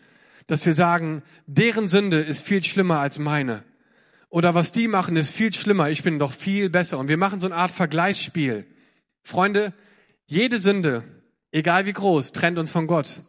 Dass 0.46 0.66
wir 0.66 0.74
sagen, 0.74 1.24
deren 1.46 1.88
Sünde 1.88 2.20
ist 2.20 2.46
viel 2.46 2.62
schlimmer 2.66 3.00
als 3.00 3.18
meine. 3.18 3.64
Oder 4.28 4.56
was 4.56 4.74
die 4.74 4.90
machen, 4.90 5.16
ist 5.16 5.34
viel 5.34 5.54
schlimmer, 5.54 5.90
ich 5.90 6.04
bin 6.04 6.20
doch 6.20 6.34
viel 6.34 6.70
besser. 6.70 7.00
Und 7.00 7.08
wir 7.08 7.16
machen 7.16 7.40
so 7.40 7.48
eine 7.48 7.56
Art 7.56 7.72
Vergleichsspiel. 7.72 8.66
Freunde, 9.24 9.72
jede 10.26 10.60
Sünde, 10.60 11.06
egal 11.54 11.86
wie 11.86 11.94
groß, 11.94 12.34
trennt 12.34 12.60
uns 12.60 12.74
von 12.74 12.88
Gott. 12.88 13.22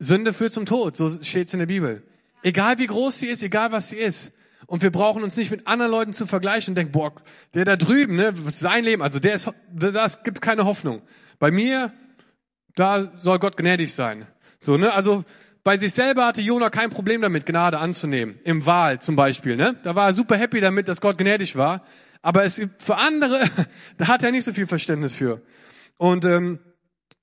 Sünde 0.00 0.34
führt 0.34 0.52
zum 0.52 0.66
Tod, 0.66 0.98
so 0.98 1.08
steht 1.22 1.48
es 1.48 1.54
in 1.54 1.60
der 1.60 1.66
Bibel. 1.66 2.02
Egal 2.42 2.76
wie 2.76 2.88
groß 2.88 3.20
sie 3.20 3.28
ist, 3.28 3.42
egal 3.42 3.72
was 3.72 3.88
sie 3.88 3.96
ist. 3.96 4.32
Und 4.72 4.82
wir 4.82 4.90
brauchen 4.90 5.22
uns 5.22 5.36
nicht 5.36 5.50
mit 5.50 5.66
anderen 5.66 5.92
Leuten 5.92 6.14
zu 6.14 6.26
vergleichen 6.26 6.70
und 6.70 6.76
denken, 6.76 6.92
boah, 6.92 7.12
der 7.52 7.66
da 7.66 7.76
drüben, 7.76 8.16
ne, 8.16 8.32
sein 8.46 8.84
Leben, 8.84 9.02
also 9.02 9.18
der 9.18 9.34
ist, 9.34 9.46
das 9.70 10.22
gibt 10.22 10.40
keine 10.40 10.64
Hoffnung. 10.64 11.02
Bei 11.38 11.50
mir, 11.50 11.92
da 12.74 13.12
soll 13.18 13.38
Gott 13.38 13.58
gnädig 13.58 13.92
sein. 13.92 14.26
So, 14.58 14.78
ne, 14.78 14.94
also 14.94 15.24
bei 15.62 15.76
sich 15.76 15.92
selber 15.92 16.24
hatte 16.24 16.40
Jona 16.40 16.70
kein 16.70 16.88
Problem 16.88 17.20
damit, 17.20 17.44
Gnade 17.44 17.80
anzunehmen. 17.80 18.38
Im 18.44 18.64
Wahl 18.64 18.98
zum 18.98 19.14
Beispiel. 19.14 19.56
Ne? 19.56 19.76
Da 19.82 19.94
war 19.94 20.06
er 20.06 20.14
super 20.14 20.38
happy 20.38 20.62
damit, 20.62 20.88
dass 20.88 21.02
Gott 21.02 21.18
gnädig 21.18 21.54
war. 21.54 21.84
Aber 22.22 22.44
es 22.44 22.58
für 22.78 22.96
andere, 22.96 23.40
da 23.98 24.08
hat 24.08 24.22
er 24.22 24.30
nicht 24.30 24.44
so 24.44 24.54
viel 24.54 24.66
Verständnis 24.66 25.12
für. 25.12 25.42
Und 25.98 26.24
ähm, 26.24 26.60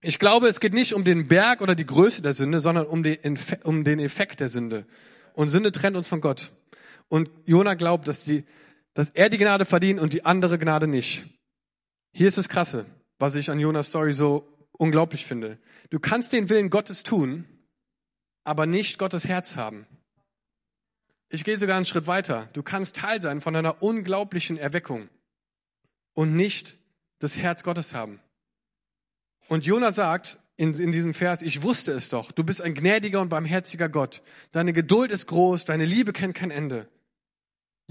ich 0.02 0.20
glaube, 0.20 0.50
es 0.50 0.60
geht 0.60 0.76
nicht 0.76 0.94
um 0.94 1.04
den 1.04 1.28
Berg 1.28 1.62
oder 1.62 1.74
die 1.74 1.88
Größe 1.88 2.22
der 2.22 2.36
Sünde, 2.36 2.60
sondern 2.60 2.86
um 2.86 3.02
den, 3.02 3.40
um 3.64 3.84
den 3.84 3.98
Effekt 3.98 4.40
der 4.40 4.50
Sünde. 4.50 4.86
Und 5.34 5.48
Sünde 5.48 5.72
trennt 5.72 5.98
uns 5.98 6.08
von 6.08 6.22
Gott. 6.22 6.52
Und 7.10 7.30
Jona 7.46 7.74
glaubt, 7.74 8.08
dass, 8.08 8.24
die, 8.24 8.46
dass 8.94 9.10
er 9.10 9.30
die 9.30 9.38
Gnade 9.38 9.66
verdient 9.66 10.00
und 10.00 10.14
die 10.14 10.26
andere 10.26 10.58
Gnade 10.58 10.88
nicht. 10.88 11.26
Hier 12.14 12.28
ist 12.28 12.38
das 12.38 12.50
Krasse, 12.50 12.86
was 13.18 13.36
ich 13.36 13.50
an 13.50 13.60
Jonas 13.60 13.88
Story 13.88 14.14
so 14.14 14.48
unglaublich 14.72 15.26
finde. 15.26 15.60
Du 15.90 16.00
kannst 16.00 16.32
den 16.32 16.50
Willen 16.50 16.70
Gottes 16.70 17.04
tun, 17.04 17.46
aber 18.44 18.66
nicht 18.66 18.98
Gottes 18.98 19.28
Herz 19.28 19.56
haben. 19.56 19.86
Ich 21.30 21.44
gehe 21.44 21.58
sogar 21.58 21.76
einen 21.76 21.86
Schritt 21.86 22.08
weiter. 22.08 22.50
Du 22.54 22.64
kannst 22.64 22.96
Teil 22.96 23.22
sein 23.22 23.42
von 23.42 23.56
einer 23.56 23.84
unglaublichen 23.84 24.58
Erweckung 24.58 25.10
und 26.14 26.36
nicht 26.36 26.76
das 27.20 27.38
Herz 27.38 27.64
Gottes 27.64 27.94
haben. 27.94 28.20
Und 29.48 29.66
Jona 29.66 29.92
sagt 29.92 30.40
in, 30.58 30.74
in 30.74 30.92
diesem 30.92 31.14
Vers, 31.14 31.42
ich 31.42 31.62
wusste 31.62 31.92
es 31.92 32.10
doch, 32.10 32.32
du 32.32 32.44
bist 32.44 32.62
ein 32.62 32.74
gnädiger 32.74 33.22
und 33.22 33.30
barmherziger 33.30 33.90
Gott. 33.90 34.24
Deine 34.52 34.74
Geduld 34.74 35.12
ist 35.12 35.28
groß, 35.28 35.66
deine 35.66 35.86
Liebe 35.86 36.14
kennt 36.14 36.36
kein 36.36 36.52
Ende. 36.52 36.88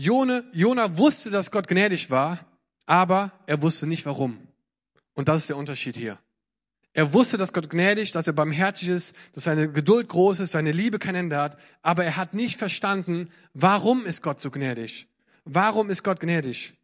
Jona, 0.00 0.44
Jona 0.52 0.96
wusste, 0.96 1.28
dass 1.28 1.50
Gott 1.50 1.66
gnädig 1.66 2.08
war, 2.08 2.38
aber 2.86 3.32
er 3.46 3.60
wusste 3.62 3.88
nicht 3.88 4.06
warum. 4.06 4.38
Und 5.14 5.28
das 5.28 5.40
ist 5.40 5.48
der 5.48 5.56
Unterschied 5.56 5.96
hier. 5.96 6.18
Er 6.92 7.12
wusste, 7.12 7.36
dass 7.36 7.52
Gott 7.52 7.68
gnädig, 7.68 8.12
dass 8.12 8.28
er 8.28 8.32
barmherzig 8.32 8.88
ist, 8.88 9.16
dass 9.32 9.44
seine 9.44 9.70
Geduld 9.72 10.08
groß 10.08 10.38
ist, 10.38 10.52
seine 10.52 10.70
Liebe 10.70 11.00
kein 11.00 11.16
Ende 11.16 11.36
hat, 11.36 11.58
aber 11.82 12.04
er 12.04 12.16
hat 12.16 12.32
nicht 12.32 12.56
verstanden, 12.56 13.28
warum 13.54 14.06
ist 14.06 14.22
Gott 14.22 14.40
so 14.40 14.52
gnädig? 14.52 15.08
Warum 15.44 15.90
ist 15.90 16.04
Gott 16.04 16.20
gnädig? 16.20 16.74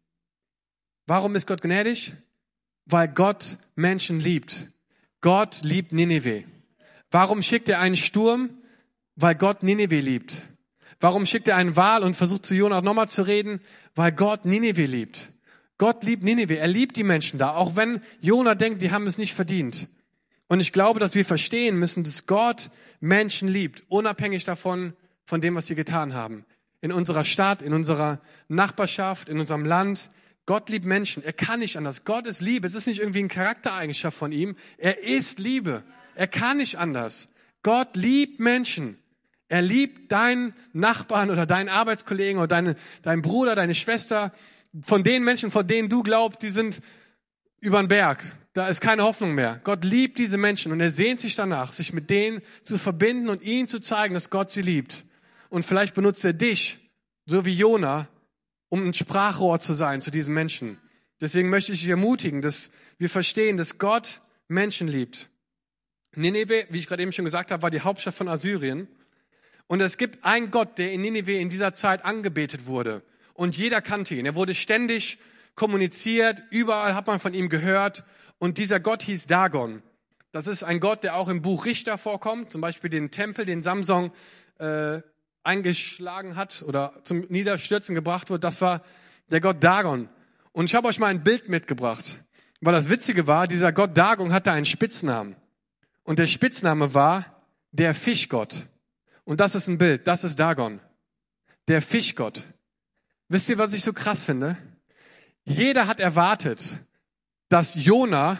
Warum 1.07 1.35
ist 1.35 1.47
Gott 1.47 1.61
gnädig? 1.61 2.13
Weil 2.85 3.07
Gott 3.07 3.57
Menschen 3.75 4.19
liebt. 4.19 4.67
Gott 5.21 5.61
liebt 5.63 5.93
Nineveh. 5.93 6.43
Warum 7.11 7.41
schickt 7.41 7.69
er 7.69 7.79
einen 7.79 7.95
Sturm? 7.95 8.49
Weil 9.15 9.35
Gott 9.35 9.63
Nineveh 9.63 10.01
liebt. 10.01 10.45
Warum 11.05 11.27
schickt 11.27 11.47
er 11.47 11.55
einen 11.55 11.75
Wal 11.75 12.01
und 12.01 12.15
versucht 12.15 12.47
zu 12.47 12.55
Jonah 12.55 12.81
nochmal 12.81 13.07
zu 13.07 13.21
reden? 13.21 13.61
Weil 13.93 14.11
Gott 14.11 14.43
Nineveh 14.43 14.87
liebt. 14.87 15.31
Gott 15.77 16.03
liebt 16.03 16.23
Nineveh. 16.23 16.55
Er 16.55 16.67
liebt 16.67 16.95
die 16.95 17.03
Menschen 17.03 17.37
da, 17.37 17.51
auch 17.51 17.75
wenn 17.75 18.01
Jonah 18.21 18.55
denkt, 18.55 18.81
die 18.81 18.89
haben 18.89 19.05
es 19.05 19.19
nicht 19.19 19.35
verdient. 19.35 19.85
Und 20.47 20.61
ich 20.61 20.73
glaube, 20.73 20.99
dass 20.99 21.13
wir 21.13 21.23
verstehen 21.23 21.77
müssen, 21.77 22.03
dass 22.03 22.25
Gott 22.25 22.71
Menschen 23.01 23.47
liebt, 23.47 23.83
unabhängig 23.87 24.45
davon, 24.45 24.93
von 25.25 25.41
dem, 25.41 25.53
was 25.53 25.67
sie 25.67 25.75
getan 25.75 26.15
haben. 26.15 26.43
In 26.81 26.91
unserer 26.91 27.23
Stadt, 27.23 27.61
in 27.61 27.73
unserer 27.73 28.19
Nachbarschaft, 28.47 29.29
in 29.29 29.39
unserem 29.39 29.63
Land. 29.63 30.09
Gott 30.47 30.71
liebt 30.71 30.87
Menschen. 30.87 31.23
Er 31.23 31.33
kann 31.33 31.59
nicht 31.59 31.77
anders. 31.77 32.03
Gott 32.03 32.25
ist 32.25 32.41
Liebe. 32.41 32.65
Es 32.65 32.73
ist 32.73 32.87
nicht 32.87 32.99
irgendwie 32.99 33.19
ein 33.19 33.29
Charaktereigenschaft 33.29 34.17
von 34.17 34.31
ihm. 34.31 34.55
Er 34.79 35.03
ist 35.03 35.37
Liebe. 35.37 35.83
Er 36.15 36.25
kann 36.25 36.57
nicht 36.57 36.79
anders. 36.79 37.29
Gott 37.61 37.95
liebt 37.95 38.39
Menschen. 38.39 38.97
Er 39.47 39.61
liebt 39.61 40.11
deinen 40.11 40.53
Nachbarn 40.73 41.29
oder 41.29 41.45
deinen 41.45 41.69
Arbeitskollegen 41.69 42.39
oder 42.39 42.47
deine, 42.47 42.75
deinen 43.03 43.21
Bruder, 43.21 43.55
deine 43.55 43.75
Schwester. 43.75 44.31
Von 44.81 45.03
den 45.03 45.23
Menschen, 45.23 45.51
von 45.51 45.67
denen 45.67 45.89
du 45.89 46.03
glaubst, 46.03 46.41
die 46.41 46.49
sind 46.49 46.81
über 47.59 47.81
den 47.81 47.87
Berg. 47.87 48.23
Da 48.53 48.69
ist 48.69 48.81
keine 48.81 49.03
Hoffnung 49.03 49.35
mehr. 49.35 49.59
Gott 49.63 49.83
liebt 49.83 50.17
diese 50.17 50.37
Menschen 50.37 50.71
und 50.71 50.79
er 50.79 50.91
sehnt 50.91 51.19
sich 51.19 51.35
danach, 51.35 51.73
sich 51.73 51.93
mit 51.93 52.09
denen 52.09 52.41
zu 52.63 52.77
verbinden 52.77 53.29
und 53.29 53.41
ihnen 53.41 53.67
zu 53.67 53.79
zeigen, 53.79 54.13
dass 54.13 54.29
Gott 54.29 54.49
sie 54.49 54.61
liebt. 54.61 55.03
Und 55.49 55.65
vielleicht 55.65 55.93
benutzt 55.93 56.23
er 56.23 56.33
dich, 56.33 56.79
so 57.25 57.45
wie 57.45 57.53
Jona, 57.53 58.07
um 58.69 58.87
ein 58.87 58.93
Sprachrohr 58.93 59.59
zu 59.59 59.73
sein 59.73 60.01
zu 60.01 60.09
diesen 60.09 60.33
Menschen. 60.33 60.79
Deswegen 61.21 61.49
möchte 61.49 61.71
ich 61.71 61.81
dich 61.81 61.89
ermutigen, 61.89 62.41
dass 62.41 62.71
wir 62.97 63.09
verstehen, 63.09 63.57
dass 63.57 63.77
Gott 63.77 64.21
Menschen 64.47 64.87
liebt. 64.87 65.29
Nineveh, 66.15 66.65
wie 66.69 66.77
ich 66.77 66.87
gerade 66.87 67.03
eben 67.03 67.11
schon 67.11 67.25
gesagt 67.25 67.51
habe, 67.51 67.63
war 67.63 67.71
die 67.71 67.81
Hauptstadt 67.81 68.15
von 68.15 68.27
Assyrien. 68.27 68.87
Und 69.67 69.81
es 69.81 69.97
gibt 69.97 70.23
einen 70.23 70.51
Gott, 70.51 70.77
der 70.77 70.91
in 70.91 71.01
Nineveh 71.01 71.39
in 71.41 71.49
dieser 71.49 71.73
Zeit 71.73 72.05
angebetet 72.05 72.67
wurde. 72.67 73.01
Und 73.33 73.57
jeder 73.57 73.81
kannte 73.81 74.15
ihn. 74.15 74.25
Er 74.25 74.35
wurde 74.35 74.53
ständig 74.53 75.17
kommuniziert, 75.55 76.43
überall 76.51 76.93
hat 76.93 77.07
man 77.07 77.19
von 77.19 77.33
ihm 77.33 77.49
gehört. 77.49 78.03
Und 78.37 78.57
dieser 78.57 78.79
Gott 78.79 79.03
hieß 79.03 79.27
Dagon. 79.27 79.81
Das 80.31 80.47
ist 80.47 80.63
ein 80.63 80.79
Gott, 80.79 81.03
der 81.03 81.15
auch 81.15 81.29
im 81.29 81.41
Buch 81.41 81.65
Richter 81.65 81.97
vorkommt, 81.97 82.51
zum 82.51 82.61
Beispiel 82.61 82.89
den 82.89 83.09
Tempel, 83.09 83.45
den 83.45 83.63
Samson 83.63 84.11
äh, 84.59 85.01
eingeschlagen 85.43 86.35
hat 86.35 86.63
oder 86.67 86.99
zum 87.03 87.21
Niederstürzen 87.29 87.95
gebracht 87.95 88.29
wird. 88.29 88.43
Das 88.43 88.59
war 88.61 88.81
der 89.31 89.39
Gott 89.39 89.63
Dagon. 89.63 90.09
Und 90.51 90.65
ich 90.65 90.75
habe 90.75 90.87
euch 90.87 90.99
mal 90.99 91.07
ein 91.07 91.23
Bild 91.23 91.49
mitgebracht, 91.49 92.21
weil 92.61 92.73
das 92.73 92.89
Witzige 92.89 93.27
war, 93.27 93.47
dieser 93.47 93.71
Gott 93.71 93.97
Dagon 93.97 94.33
hatte 94.33 94.51
einen 94.51 94.65
Spitznamen. 94.65 95.35
Und 96.03 96.19
der 96.19 96.27
Spitzname 96.27 96.93
war 96.93 97.25
der 97.71 97.95
Fischgott. 97.95 98.65
Und 99.25 99.39
das 99.39 99.55
ist 99.55 99.67
ein 99.67 99.77
Bild, 99.77 100.07
das 100.07 100.23
ist 100.23 100.39
Dagon. 100.39 100.79
Der 101.67 101.81
Fischgott. 101.81 102.43
Wisst 103.27 103.49
ihr, 103.49 103.57
was 103.57 103.73
ich 103.73 103.83
so 103.83 103.91
krass 103.91 104.23
finde? 104.23 104.57
Jeder 105.43 105.87
hat 105.87 105.99
erwartet, 105.99 106.77
dass 107.49 107.75
Jona 107.75 108.39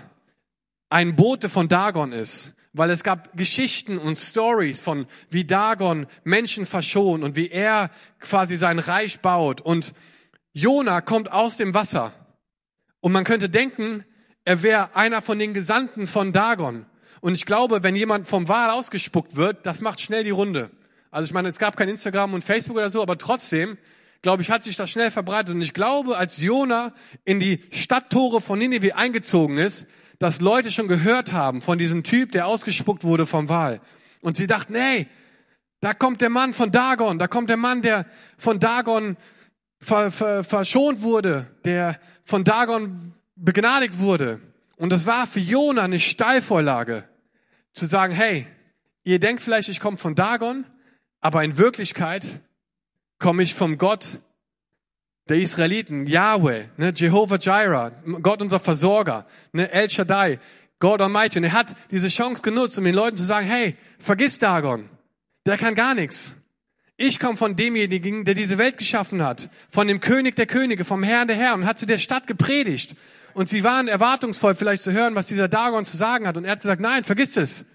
ein 0.89 1.15
Bote 1.15 1.49
von 1.49 1.67
Dagon 1.67 2.11
ist. 2.11 2.53
Weil 2.77 2.89
es 2.89 3.03
gab 3.03 3.35
Geschichten 3.37 3.97
und 3.97 4.17
Stories 4.17 4.81
von, 4.81 5.07
wie 5.29 5.45
Dagon 5.45 6.07
Menschen 6.25 6.65
verschont 6.65 7.23
und 7.23 7.37
wie 7.37 7.49
er 7.49 7.89
quasi 8.19 8.57
sein 8.57 8.79
Reich 8.79 9.21
baut. 9.21 9.61
Und 9.61 9.93
Jona 10.51 10.99
kommt 10.99 11.31
aus 11.31 11.55
dem 11.55 11.73
Wasser. 11.73 12.11
Und 12.99 13.13
man 13.13 13.23
könnte 13.23 13.49
denken, 13.49 14.03
er 14.43 14.61
wäre 14.61 14.93
einer 14.93 15.21
von 15.21 15.39
den 15.39 15.53
Gesandten 15.53 16.05
von 16.05 16.33
Dagon. 16.33 16.85
Und 17.25 17.33
ich 17.33 17.47
glaube, 17.47 17.81
wenn 17.81 17.95
jemand 17.95 18.27
vom 18.27 18.47
Wal 18.49 18.69
ausgespuckt 18.69 19.35
wird, 19.35 19.65
das 19.65 19.81
macht 19.81 19.99
schnell 19.99 20.23
die 20.23 20.29
Runde. 20.29 20.69
Also 21.09 21.25
ich 21.25 21.33
meine, 21.33 21.49
es 21.49 21.57
gab 21.57 21.75
kein 21.75 21.89
Instagram 21.89 22.35
und 22.35 22.43
Facebook 22.43 22.77
oder 22.77 22.91
so, 22.91 23.01
aber 23.01 23.17
trotzdem, 23.17 23.79
glaube 24.21 24.43
ich, 24.43 24.51
hat 24.51 24.61
sich 24.61 24.75
das 24.75 24.91
schnell 24.91 25.09
verbreitet. 25.09 25.55
Und 25.55 25.61
ich 25.63 25.73
glaube, 25.73 26.19
als 26.19 26.39
Jona 26.39 26.93
in 27.23 27.39
die 27.39 27.63
Stadttore 27.71 28.41
von 28.41 28.59
Nineveh 28.59 28.91
eingezogen 28.91 29.57
ist, 29.57 29.87
dass 30.19 30.39
Leute 30.39 30.69
schon 30.69 30.87
gehört 30.87 31.33
haben 31.33 31.63
von 31.63 31.79
diesem 31.79 32.03
Typ, 32.03 32.31
der 32.31 32.45
ausgespuckt 32.45 33.03
wurde 33.03 33.25
vom 33.25 33.49
Wal. 33.49 33.81
Und 34.21 34.37
sie 34.37 34.45
dachten, 34.45 34.75
hey, 34.75 35.07
da 35.79 35.95
kommt 35.95 36.21
der 36.21 36.29
Mann 36.29 36.53
von 36.53 36.71
Dagon, 36.71 37.17
da 37.17 37.25
kommt 37.25 37.49
der 37.49 37.57
Mann, 37.57 37.81
der 37.81 38.05
von 38.37 38.59
Dagon 38.59 39.17
ver, 39.79 40.11
ver, 40.11 40.43
verschont 40.43 41.01
wurde, 41.01 41.47
der 41.63 41.99
von 42.23 42.43
Dagon 42.43 43.15
begnadigt 43.35 43.97
wurde. 43.97 44.41
Und 44.77 44.91
das 44.91 45.07
war 45.07 45.25
für 45.25 45.39
Jona 45.39 45.81
eine 45.81 45.99
Steilvorlage, 45.99 47.09
zu 47.75 47.85
sagen, 47.85 48.13
hey, 48.13 48.47
ihr 49.03 49.19
denkt 49.19 49.43
vielleicht, 49.43 49.69
ich 49.69 49.79
komme 49.79 49.97
von 49.97 50.15
Dagon, 50.15 50.65
aber 51.21 51.43
in 51.43 51.57
Wirklichkeit 51.57 52.25
komme 53.19 53.43
ich 53.43 53.53
vom 53.53 53.77
Gott 53.77 54.19
der 55.27 55.37
Israeliten, 55.37 56.07
Yahweh, 56.07 56.65
ne, 56.77 56.93
Jehovah 56.95 57.37
Jireh, 57.39 57.91
Gott 58.21 58.41
unser 58.41 58.59
Versorger, 58.59 59.25
ne, 59.51 59.69
El 59.71 59.89
Shaddai, 59.89 60.39
God 60.79 61.01
Almighty. 61.01 61.39
Und 61.39 61.45
er 61.45 61.53
hat 61.53 61.75
diese 61.91 62.09
Chance 62.09 62.41
genutzt, 62.41 62.77
um 62.77 62.83
den 62.83 62.95
Leuten 62.95 63.17
zu 63.17 63.23
sagen, 63.23 63.47
hey, 63.47 63.75
vergiss 63.99 64.39
Dagon, 64.39 64.89
der 65.45 65.57
kann 65.57 65.75
gar 65.75 65.95
nichts. 65.95 66.35
Ich 66.97 67.19
komme 67.19 67.37
von 67.37 67.57
demjenigen, 67.57 68.23
der 68.23 68.35
diese 68.35 68.57
Welt 68.57 68.77
geschaffen 68.77 69.21
hat, 69.21 69.49
von 69.69 69.87
dem 69.87 69.99
König 69.99 70.35
der 70.37 70.45
Könige, 70.45 70.85
vom 70.85 71.03
Herrn 71.03 71.27
der 71.27 71.35
Herren 71.35 71.61
und 71.61 71.67
hat 71.67 71.79
zu 71.79 71.85
der 71.85 71.97
Stadt 71.97 72.25
gepredigt. 72.25 72.95
Und 73.35 73.49
sie 73.49 73.65
waren 73.65 73.89
erwartungsvoll, 73.89 74.55
vielleicht 74.55 74.81
zu 74.81 74.93
hören, 74.93 75.13
was 75.13 75.27
dieser 75.27 75.49
Dagon 75.49 75.83
zu 75.83 75.97
sagen 75.97 76.25
hat. 76.25 76.37
Und 76.37 76.45
er 76.45 76.53
hat 76.53 76.61
gesagt, 76.61 76.79
nein, 76.79 77.03
vergiss 77.03 77.35
es. 77.35 77.65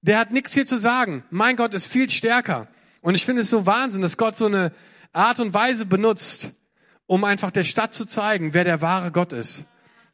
Der 0.00 0.18
hat 0.18 0.30
nichts 0.30 0.54
hier 0.54 0.64
zu 0.64 0.78
sagen. 0.78 1.22
Mein 1.28 1.56
Gott 1.56 1.74
ist 1.74 1.84
viel 1.84 2.08
stärker. 2.08 2.66
Und 3.02 3.14
ich 3.14 3.26
finde 3.26 3.42
es 3.42 3.50
so 3.50 3.66
Wahnsinn, 3.66 4.00
dass 4.00 4.16
Gott 4.16 4.36
so 4.36 4.46
eine 4.46 4.72
Art 5.12 5.38
und 5.38 5.52
Weise 5.52 5.84
benutzt, 5.84 6.52
um 7.04 7.24
einfach 7.24 7.50
der 7.50 7.64
Stadt 7.64 7.92
zu 7.92 8.06
zeigen, 8.06 8.54
wer 8.54 8.64
der 8.64 8.80
wahre 8.80 9.12
Gott 9.12 9.34
ist. 9.34 9.66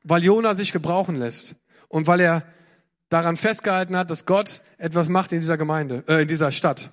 Weil 0.03 0.25
Jona 0.25 0.57
sich 0.57 0.73
gebrauchen 0.73 1.15
lässt. 1.15 1.55
Und 1.87 2.09
weil 2.09 2.19
er 2.19 2.43
daran 3.09 3.37
festgehalten 3.37 3.97
hat, 3.97 4.11
dass 4.11 4.27
Gott 4.27 4.63
etwas 4.79 5.09
macht 5.09 5.31
in 5.31 5.39
dieser 5.39 5.59
Gemeinde, 5.59 6.03
äh, 6.09 6.23
in 6.23 6.29
dieser 6.29 6.51
Stadt. 6.51 6.91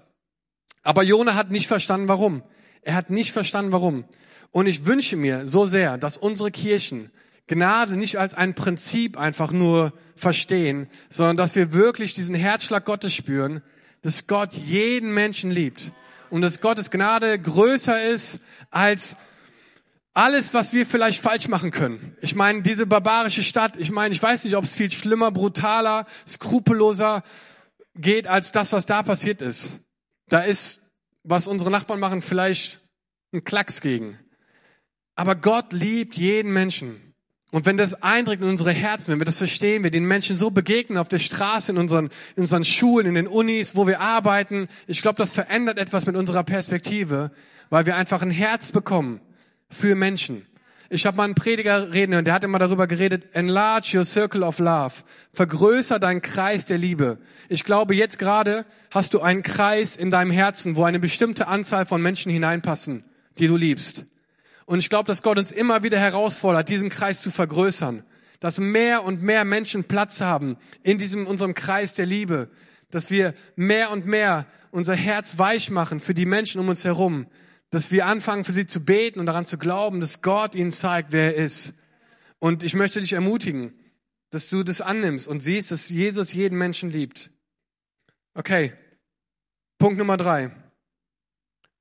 Aber 0.83 1.01
Jona 1.01 1.33
hat 1.33 1.49
nicht 1.49 1.65
verstanden, 1.65 2.07
warum. 2.07 2.43
Er 2.83 2.93
hat 2.93 3.09
nicht 3.09 3.31
verstanden, 3.31 3.71
warum. 3.71 4.05
Und 4.51 4.67
ich 4.67 4.85
wünsche 4.85 5.15
mir 5.15 5.47
so 5.47 5.65
sehr, 5.65 5.97
dass 5.97 6.17
unsere 6.17 6.51
Kirchen 6.51 7.09
Gnade 7.47 7.97
nicht 7.97 8.17
als 8.17 8.33
ein 8.33 8.55
Prinzip 8.55 9.17
einfach 9.17 9.51
nur 9.51 9.93
verstehen, 10.15 10.89
sondern 11.09 11.37
dass 11.37 11.55
wir 11.55 11.73
wirklich 11.73 12.13
diesen 12.13 12.35
Herzschlag 12.35 12.85
Gottes 12.85 13.13
spüren, 13.13 13.61
dass 14.01 14.27
Gott 14.27 14.53
jeden 14.53 15.13
Menschen 15.13 15.51
liebt 15.51 15.91
und 16.29 16.41
dass 16.41 16.61
Gottes 16.61 16.89
Gnade 16.89 17.37
größer 17.39 18.03
ist 18.03 18.39
als 18.69 19.17
alles, 20.13 20.53
was 20.53 20.73
wir 20.73 20.85
vielleicht 20.85 21.21
falsch 21.21 21.47
machen 21.47 21.71
können. 21.71 22.15
Ich 22.21 22.35
meine, 22.35 22.61
diese 22.61 22.85
barbarische 22.85 23.43
Stadt, 23.43 23.77
ich 23.77 23.91
meine, 23.91 24.13
ich 24.13 24.21
weiß 24.21 24.43
nicht, 24.43 24.55
ob 24.55 24.63
es 24.63 24.75
viel 24.75 24.91
schlimmer, 24.91 25.31
brutaler, 25.31 26.05
skrupelloser 26.27 27.23
geht 27.95 28.27
als 28.27 28.51
das, 28.51 28.71
was 28.71 28.85
da 28.85 29.03
passiert 29.03 29.41
ist. 29.41 29.79
Da 30.27 30.41
ist, 30.41 30.81
was 31.23 31.47
unsere 31.47 31.71
Nachbarn 31.71 31.99
machen, 31.99 32.21
vielleicht 32.21 32.81
ein 33.33 33.43
Klacks 33.43 33.81
gegen. 33.81 34.19
Aber 35.15 35.35
Gott 35.35 35.73
liebt 35.73 36.15
jeden 36.15 36.53
Menschen. 36.53 37.12
Und 37.53 37.67
wenn 37.67 37.77
das 37.77 38.01
eindringt 38.01 38.41
in 38.41 38.47
unsere 38.47 38.71
Herzen, 38.71 39.11
wenn 39.11 39.19
wir 39.19 39.27
das 39.27 39.37
verstehen, 39.37 39.83
wir 39.83 39.91
den 39.91 40.05
Menschen 40.05 40.37
so 40.37 40.49
begegnen 40.49 40.97
auf 40.97 41.07
der 41.07 41.19
Straße, 41.19 41.71
in 41.71 41.77
unseren, 41.77 42.09
in 42.35 42.41
unseren 42.41 42.63
Schulen, 42.63 43.05
in 43.05 43.13
den 43.13 43.27
Unis, 43.27 43.75
wo 43.75 43.85
wir 43.85 43.99
arbeiten, 43.99 44.67
ich 44.87 45.03
glaube, 45.03 45.17
das 45.17 45.31
verändert 45.31 45.77
etwas 45.77 46.07
mit 46.07 46.15
unserer 46.15 46.43
Perspektive, 46.43 47.29
weil 47.69 47.85
wir 47.85 47.95
einfach 47.95 48.23
ein 48.23 48.31
Herz 48.31 48.71
bekommen 48.71 49.21
für 49.69 49.93
Menschen. 49.93 50.47
Ich 50.89 51.05
habe 51.05 51.15
mal 51.15 51.25
einen 51.25 51.35
Prediger 51.35 51.93
reden 51.93 52.13
hören, 52.13 52.25
der 52.25 52.33
hat 52.33 52.43
immer 52.43 52.57
darüber 52.57 52.87
geredet, 52.87 53.25
enlarge 53.33 53.99
your 53.99 54.03
circle 54.03 54.41
of 54.41 54.57
love, 54.57 55.03
vergrößer 55.31 55.99
deinen 55.99 56.23
Kreis 56.23 56.65
der 56.65 56.79
Liebe. 56.79 57.19
Ich 57.49 57.63
glaube, 57.63 57.93
jetzt 57.93 58.17
gerade 58.17 58.65
hast 58.89 59.13
du 59.13 59.21
einen 59.21 59.43
Kreis 59.43 59.95
in 59.95 60.09
deinem 60.09 60.31
Herzen, 60.31 60.75
wo 60.75 60.85
eine 60.85 60.99
bestimmte 60.99 61.47
Anzahl 61.47 61.85
von 61.85 62.01
Menschen 62.01 62.31
hineinpassen, 62.31 63.03
die 63.37 63.45
du 63.45 63.57
liebst. 63.57 64.07
Und 64.65 64.79
ich 64.79 64.89
glaube, 64.89 65.07
dass 65.07 65.23
Gott 65.23 65.37
uns 65.37 65.51
immer 65.51 65.83
wieder 65.83 65.99
herausfordert, 65.99 66.69
diesen 66.69 66.89
Kreis 66.89 67.21
zu 67.21 67.31
vergrößern. 67.31 68.03
Dass 68.39 68.57
mehr 68.57 69.03
und 69.03 69.21
mehr 69.21 69.45
Menschen 69.45 69.85
Platz 69.85 70.21
haben 70.21 70.57
in 70.83 70.97
diesem, 70.97 71.27
unserem 71.27 71.53
Kreis 71.53 71.93
der 71.93 72.05
Liebe. 72.05 72.49
Dass 72.91 73.09
wir 73.09 73.33
mehr 73.55 73.91
und 73.91 74.05
mehr 74.05 74.45
unser 74.71 74.95
Herz 74.95 75.37
weich 75.37 75.69
machen 75.69 75.99
für 75.99 76.13
die 76.13 76.25
Menschen 76.25 76.59
um 76.59 76.69
uns 76.69 76.83
herum. 76.83 77.27
Dass 77.69 77.91
wir 77.91 78.05
anfangen, 78.05 78.43
für 78.43 78.51
sie 78.51 78.67
zu 78.67 78.83
beten 78.83 79.19
und 79.19 79.25
daran 79.25 79.45
zu 79.45 79.57
glauben, 79.57 79.99
dass 79.99 80.21
Gott 80.21 80.55
ihnen 80.55 80.71
zeigt, 80.71 81.11
wer 81.11 81.35
er 81.35 81.43
ist. 81.43 81.73
Und 82.39 82.63
ich 82.63 82.73
möchte 82.75 82.99
dich 82.99 83.13
ermutigen, 83.13 83.73
dass 84.29 84.49
du 84.49 84.63
das 84.63 84.81
annimmst 84.81 85.27
und 85.27 85.41
siehst, 85.41 85.71
dass 85.71 85.89
Jesus 85.89 86.33
jeden 86.33 86.57
Menschen 86.57 86.91
liebt. 86.91 87.31
Okay. 88.33 88.73
Punkt 89.77 89.97
Nummer 89.97 90.17
drei. 90.17 90.51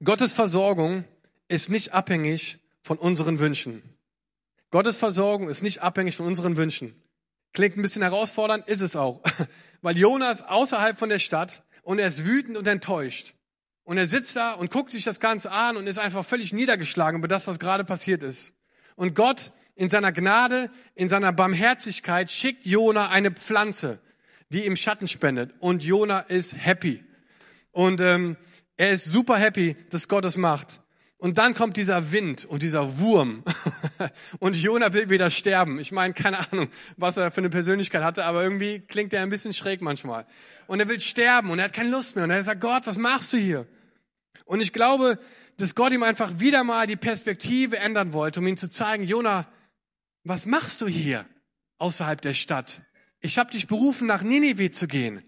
Gottes 0.04 0.34
Versorgung 0.34 1.04
ist 1.48 1.70
nicht 1.70 1.94
abhängig 1.94 2.61
von 2.82 2.98
unseren 2.98 3.38
Wünschen. 3.38 3.82
Gottes 4.70 4.96
Versorgung 4.96 5.48
ist 5.48 5.62
nicht 5.62 5.82
abhängig 5.82 6.16
von 6.16 6.26
unseren 6.26 6.56
Wünschen. 6.56 6.94
Klingt 7.52 7.76
ein 7.76 7.82
bisschen 7.82 8.02
herausfordernd, 8.02 8.66
ist 8.68 8.80
es 8.80 8.96
auch. 8.96 9.22
Weil 9.82 9.96
Jonas 9.96 10.42
außerhalb 10.42 10.98
von 10.98 11.08
der 11.08 11.18
Stadt 11.18 11.62
und 11.82 11.98
er 11.98 12.08
ist 12.08 12.24
wütend 12.24 12.56
und 12.56 12.66
enttäuscht. 12.66 13.34
Und 13.84 13.98
er 13.98 14.06
sitzt 14.06 14.36
da 14.36 14.52
und 14.52 14.70
guckt 14.70 14.92
sich 14.92 15.04
das 15.04 15.20
Ganze 15.20 15.50
an 15.50 15.76
und 15.76 15.86
ist 15.86 15.98
einfach 15.98 16.24
völlig 16.24 16.52
niedergeschlagen 16.52 17.18
über 17.18 17.28
das, 17.28 17.46
was 17.46 17.58
gerade 17.58 17.84
passiert 17.84 18.22
ist. 18.22 18.54
Und 18.94 19.14
Gott 19.14 19.52
in 19.74 19.88
seiner 19.90 20.12
Gnade, 20.12 20.70
in 20.94 21.08
seiner 21.08 21.32
Barmherzigkeit 21.32 22.30
schickt 22.30 22.64
Jona 22.64 23.08
eine 23.08 23.30
Pflanze, 23.30 24.00
die 24.50 24.66
ihm 24.66 24.76
Schatten 24.76 25.08
spendet. 25.08 25.52
Und 25.58 25.82
Jona 25.82 26.20
ist 26.20 26.56
happy. 26.56 27.04
Und 27.72 28.00
ähm, 28.00 28.36
er 28.76 28.92
ist 28.92 29.06
super 29.06 29.36
happy, 29.36 29.76
dass 29.90 30.08
Gott 30.08 30.24
es 30.24 30.36
macht. 30.36 30.80
Und 31.22 31.38
dann 31.38 31.54
kommt 31.54 31.76
dieser 31.76 32.10
Wind 32.10 32.46
und 32.46 32.64
dieser 32.64 32.98
Wurm. 32.98 33.44
und 34.40 34.56
Jona 34.56 34.92
will 34.92 35.08
wieder 35.08 35.30
sterben. 35.30 35.78
Ich 35.78 35.92
meine, 35.92 36.14
keine 36.14 36.50
Ahnung, 36.50 36.68
was 36.96 37.16
er 37.16 37.30
für 37.30 37.38
eine 37.38 37.48
Persönlichkeit 37.48 38.02
hatte, 38.02 38.24
aber 38.24 38.42
irgendwie 38.42 38.80
klingt 38.80 39.12
er 39.12 39.22
ein 39.22 39.30
bisschen 39.30 39.52
schräg 39.52 39.82
manchmal. 39.82 40.26
Und 40.66 40.80
er 40.80 40.88
will 40.88 41.00
sterben 41.00 41.50
und 41.50 41.60
er 41.60 41.66
hat 41.66 41.74
keine 41.74 41.90
Lust 41.90 42.16
mehr. 42.16 42.24
Und 42.24 42.32
er 42.32 42.42
sagt, 42.42 42.60
Gott, 42.60 42.88
was 42.88 42.98
machst 42.98 43.32
du 43.32 43.36
hier? 43.36 43.68
Und 44.46 44.62
ich 44.62 44.72
glaube, 44.72 45.16
dass 45.58 45.76
Gott 45.76 45.92
ihm 45.92 46.02
einfach 46.02 46.40
wieder 46.40 46.64
mal 46.64 46.88
die 46.88 46.96
Perspektive 46.96 47.78
ändern 47.78 48.12
wollte, 48.12 48.40
um 48.40 48.46
ihm 48.48 48.56
zu 48.56 48.68
zeigen, 48.68 49.04
Jona, 49.04 49.46
was 50.24 50.44
machst 50.44 50.80
du 50.80 50.88
hier 50.88 51.24
außerhalb 51.78 52.20
der 52.20 52.34
Stadt? 52.34 52.82
Ich 53.20 53.38
habe 53.38 53.52
dich 53.52 53.68
berufen, 53.68 54.08
nach 54.08 54.22
Ninive 54.22 54.72
zu 54.72 54.88
gehen. 54.88 55.22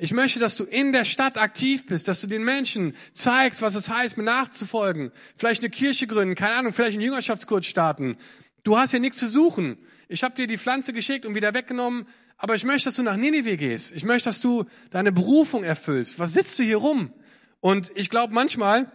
Ich 0.00 0.12
möchte, 0.12 0.38
dass 0.38 0.54
du 0.54 0.62
in 0.62 0.92
der 0.92 1.04
Stadt 1.04 1.36
aktiv 1.36 1.86
bist, 1.86 2.06
dass 2.06 2.20
du 2.20 2.28
den 2.28 2.44
Menschen 2.44 2.94
zeigst, 3.12 3.62
was 3.62 3.74
es 3.74 3.88
heißt, 3.88 4.16
mir 4.16 4.22
nachzufolgen. 4.22 5.10
Vielleicht 5.36 5.60
eine 5.60 5.70
Kirche 5.70 6.06
gründen, 6.06 6.36
keine 6.36 6.54
Ahnung, 6.54 6.72
vielleicht 6.72 6.92
einen 6.92 7.02
Jüngerschaftskurs 7.02 7.66
starten. 7.66 8.16
Du 8.62 8.78
hast 8.78 8.92
hier 8.92 9.00
nichts 9.00 9.18
zu 9.18 9.28
suchen. 9.28 9.76
Ich 10.06 10.22
habe 10.22 10.36
dir 10.36 10.46
die 10.46 10.56
Pflanze 10.56 10.92
geschickt 10.92 11.26
und 11.26 11.34
wieder 11.34 11.52
weggenommen, 11.52 12.06
aber 12.36 12.54
ich 12.54 12.62
möchte, 12.62 12.84
dass 12.88 12.94
du 12.94 13.02
nach 13.02 13.16
Ninive 13.16 13.56
gehst. 13.56 13.90
Ich 13.90 14.04
möchte, 14.04 14.28
dass 14.28 14.40
du 14.40 14.66
deine 14.90 15.10
Berufung 15.10 15.64
erfüllst. 15.64 16.20
Was 16.20 16.32
sitzt 16.32 16.56
du 16.60 16.62
hier 16.62 16.76
rum? 16.76 17.12
Und 17.58 17.90
ich 17.96 18.08
glaube 18.08 18.32
manchmal, 18.32 18.92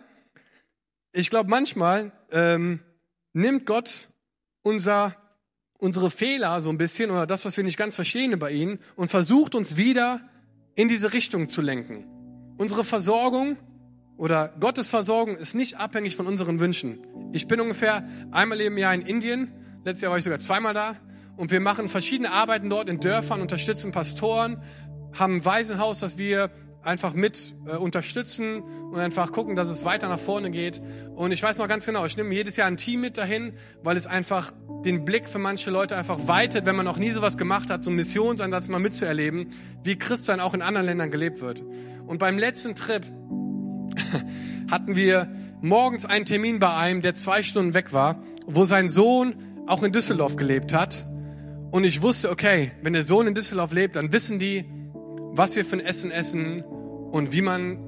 ich 1.12 1.30
glaube 1.30 1.50
manchmal 1.50 2.14
ähm, 2.32 2.80
nimmt 3.34 3.66
Gott 3.66 4.08
unser 4.62 5.18
unsere 5.78 6.10
Fehler 6.10 6.62
so 6.62 6.70
ein 6.70 6.78
bisschen 6.78 7.12
oder 7.12 7.28
das, 7.28 7.44
was 7.44 7.58
wir 7.58 7.66
nicht 7.66 7.76
ganz 7.76 7.94
verstehen 7.94 8.40
bei 8.40 8.52
ihnen 8.52 8.80
und 8.96 9.12
versucht 9.12 9.54
uns 9.54 9.76
wieder 9.76 10.22
in 10.76 10.88
diese 10.88 11.14
Richtung 11.14 11.50
zu 11.50 11.62
lenken. 11.62 12.06
Unsere 12.58 12.84
Versorgung 12.84 13.58
oder 14.18 14.54
Gottes 14.60 14.90
Versorgung 14.90 15.36
ist 15.36 15.56
nicht 15.56 15.80
abhängig 15.80 16.16
von 16.16 16.28
unseren 16.28 16.60
Wünschen. 16.60 17.00
Ich 17.32 17.48
bin 17.48 17.60
ungefähr 17.60 18.08
einmal 18.32 18.62
im 18.62 18.78
Jahr 18.78 18.94
in 18.94 19.02
Indien. 19.02 19.52
Letztes 19.84 20.02
Jahr 20.02 20.12
war 20.12 20.18
ich 20.18 20.24
sogar 20.24 20.40
zweimal 20.40 20.74
da. 20.74 20.96
Und 21.36 21.52
wir 21.52 21.60
machen 21.60 21.90
verschiedene 21.90 22.32
Arbeiten 22.32 22.70
dort 22.70 22.90
in 22.90 23.00
Dörfern, 23.00 23.42
unterstützen 23.42 23.92
Pastoren, 23.92 24.62
haben 25.14 25.38
ein 25.38 25.46
Waisenhaus, 25.46 26.00
das 26.00 26.18
wir 26.18 26.52
einfach 26.84 27.14
mit 27.14 27.56
äh, 27.66 27.76
unterstützen 27.76 28.62
und 28.62 29.00
einfach 29.00 29.32
gucken, 29.32 29.56
dass 29.56 29.70
es 29.70 29.86
weiter 29.86 30.10
nach 30.10 30.20
vorne 30.20 30.52
geht. 30.52 30.82
Und 31.16 31.32
ich 31.32 31.42
weiß 31.42 31.58
noch 31.58 31.68
ganz 31.68 31.86
genau, 31.86 32.06
ich 32.06 32.18
nehme 32.18 32.34
jedes 32.34 32.56
Jahr 32.56 32.68
ein 32.68 32.78
Team 32.78 33.02
mit 33.02 33.18
dahin, 33.18 33.54
weil 33.82 33.98
es 33.98 34.06
einfach 34.06 34.52
den 34.86 35.06
Blick 35.06 35.30
für 35.30 35.40
manche 35.40 35.72
Leute 35.72 35.96
einfach 35.96 36.28
weitet, 36.28 36.66
wenn 36.66 36.76
man 36.76 36.86
noch 36.86 36.98
nie 36.98 37.12
sowas 37.12 37.38
gemacht 37.38 37.70
hat, 37.70 37.84
so 37.84 37.90
einen 37.90 37.98
Missionsansatz 37.98 38.68
mal 38.68 38.80
mitzuerleben, 38.80 39.54
wie 39.84 39.98
Christsein 39.98 40.40
auch 40.40 40.54
in 40.54 40.62
anderen 40.62 40.86
Ländern 40.86 41.12
gelebt 41.12 41.42
wird. 41.42 41.64
Und 42.06 42.18
beim 42.20 42.38
letzten 42.38 42.76
Trip 42.76 43.06
hatten 44.72 44.96
wir 44.96 45.32
morgens 45.62 46.06
einen 46.06 46.26
Termin 46.26 46.60
bei 46.60 46.74
einem, 46.76 47.02
der 47.02 47.16
zwei 47.16 47.44
Stunden 47.44 47.74
weg 47.74 47.94
war, 47.94 48.22
wo 48.46 48.66
sein 48.66 48.90
Sohn 48.90 49.36
auch 49.68 49.84
in 49.84 49.94
Düsseldorf 49.94 50.36
gelebt 50.36 50.74
hat. 50.74 51.06
Und 51.72 51.86
ich 51.86 52.02
wusste, 52.02 52.30
okay, 52.30 52.72
wenn 52.82 52.94
der 52.94 53.04
Sohn 53.04 53.26
in 53.28 53.34
Düsseldorf 53.34 53.72
lebt, 53.72 53.96
dann 53.96 54.12
wissen 54.12 54.38
die, 54.38 54.66
was 55.36 55.56
wir 55.56 55.66
für 55.66 55.78
ein 55.78 55.80
Essen 55.80 56.12
essen 56.12 56.62
und 56.62 57.32
wie 57.32 57.42
man 57.42 57.80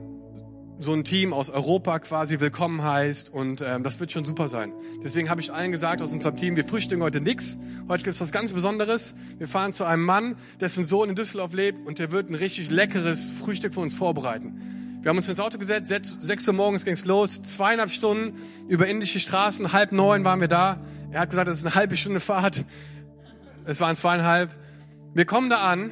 so 0.79 0.93
ein 0.93 1.03
Team 1.03 1.31
aus 1.31 1.51
Europa 1.51 1.99
quasi 1.99 2.39
willkommen 2.39 2.81
heißt 2.81 3.31
und 3.31 3.61
ähm, 3.61 3.83
das 3.83 3.99
wird 3.99 4.11
schon 4.11 4.25
super 4.25 4.49
sein. 4.49 4.73
Deswegen 5.03 5.29
habe 5.29 5.41
ich 5.41 5.53
allen 5.53 5.71
gesagt 5.71 6.01
aus 6.01 6.11
unserem 6.11 6.37
Team, 6.37 6.55
wir 6.55 6.65
frühstücken 6.65 7.03
heute 7.03 7.21
nix. 7.21 7.59
Heute 7.87 8.03
gibt's 8.03 8.19
was 8.19 8.31
ganz 8.31 8.51
Besonderes. 8.51 9.13
Wir 9.37 9.47
fahren 9.47 9.73
zu 9.73 9.83
einem 9.83 10.03
Mann, 10.03 10.37
dessen 10.59 10.83
Sohn 10.83 11.07
in 11.07 11.15
Düsseldorf 11.15 11.53
lebt 11.53 11.85
und 11.87 11.99
der 11.99 12.11
wird 12.11 12.31
ein 12.31 12.35
richtig 12.35 12.71
leckeres 12.71 13.31
Frühstück 13.31 13.75
für 13.75 13.81
uns 13.81 13.93
vorbereiten. 13.93 14.99
Wir 15.03 15.09
haben 15.09 15.17
uns 15.17 15.29
ins 15.29 15.39
Auto 15.39 15.59
gesetzt, 15.59 16.17
sechs 16.21 16.47
Uhr 16.47 16.53
morgens 16.55 16.83
ging's 16.83 17.05
los, 17.05 17.43
zweieinhalb 17.43 17.91
Stunden 17.91 18.39
über 18.67 18.87
indische 18.87 19.19
Straßen, 19.19 19.71
halb 19.71 19.91
neun 19.91 20.25
waren 20.25 20.41
wir 20.41 20.47
da. 20.47 20.79
Er 21.11 21.19
hat 21.19 21.29
gesagt, 21.29 21.47
das 21.47 21.59
ist 21.59 21.65
eine 21.65 21.75
halbe 21.75 21.95
Stunde 21.95 22.19
Fahrt. 22.19 22.65
Es 23.65 23.79
waren 23.79 23.95
zweieinhalb. 23.95 24.49
Wir 25.13 25.25
kommen 25.25 25.51
da 25.51 25.57
an 25.57 25.91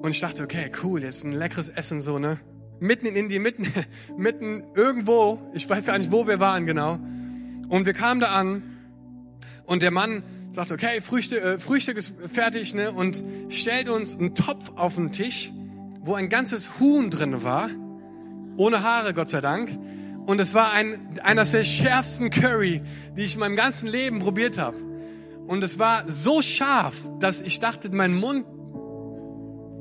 und 0.00 0.10
ich 0.10 0.20
dachte, 0.20 0.44
okay, 0.44 0.70
cool, 0.82 1.02
jetzt 1.02 1.24
ein 1.24 1.32
leckeres 1.32 1.68
Essen 1.68 2.02
so, 2.02 2.18
ne? 2.18 2.38
Mitten 2.80 3.06
in 3.06 3.16
Indien, 3.16 3.42
mitten, 3.42 3.66
mitten 4.16 4.64
irgendwo, 4.74 5.40
ich 5.54 5.68
weiß 5.68 5.86
gar 5.86 5.98
nicht, 5.98 6.12
wo 6.12 6.26
wir 6.26 6.38
waren 6.38 6.66
genau. 6.66 6.98
Und 7.68 7.84
wir 7.84 7.92
kamen 7.92 8.20
da 8.20 8.28
an 8.28 8.62
und 9.66 9.82
der 9.82 9.90
Mann 9.90 10.22
sagt, 10.52 10.72
okay, 10.72 11.00
Frühstück, 11.00 11.42
äh, 11.42 11.58
Frühstück 11.58 11.96
ist 11.96 12.14
fertig, 12.32 12.74
ne? 12.74 12.92
Und 12.92 13.22
stellt 13.48 13.88
uns 13.88 14.16
einen 14.16 14.34
Topf 14.34 14.72
auf 14.76 14.94
den 14.94 15.12
Tisch, 15.12 15.52
wo 16.00 16.14
ein 16.14 16.28
ganzes 16.28 16.78
Huhn 16.78 17.10
drin 17.10 17.42
war, 17.42 17.68
ohne 18.56 18.82
Haare, 18.82 19.14
Gott 19.14 19.30
sei 19.30 19.40
Dank. 19.40 19.76
Und 20.26 20.40
es 20.40 20.54
war 20.54 20.72
ein, 20.72 21.18
einer 21.22 21.44
der 21.44 21.64
schärfsten 21.64 22.30
Curry, 22.30 22.82
die 23.16 23.22
ich 23.22 23.34
in 23.34 23.40
meinem 23.40 23.56
ganzen 23.56 23.88
Leben 23.88 24.20
probiert 24.20 24.58
habe. 24.58 24.76
Und 25.46 25.64
es 25.64 25.78
war 25.78 26.04
so 26.06 26.42
scharf, 26.42 26.94
dass 27.20 27.40
ich 27.40 27.60
dachte, 27.60 27.90
mein 27.90 28.14
Mund 28.14 28.44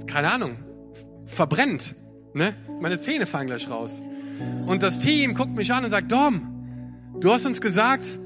keine 0.08 0.32
Ahnung, 0.32 0.60
verbrennt. 1.26 1.96
Ne? 2.34 2.56
Meine 2.80 3.00
Zähne 3.00 3.26
fallen 3.26 3.48
gleich 3.48 3.70
raus. 3.70 4.02
Und 4.66 4.84
das 4.84 5.00
Team 5.00 5.34
guckt 5.34 5.56
mich 5.56 5.72
an 5.74 5.84
und 5.84 5.92
sagt, 5.92 6.12
Dom, 6.12 6.94
du 7.20 7.32
hast 7.32 7.46
uns 7.46 7.62
gesagt, 7.62 8.20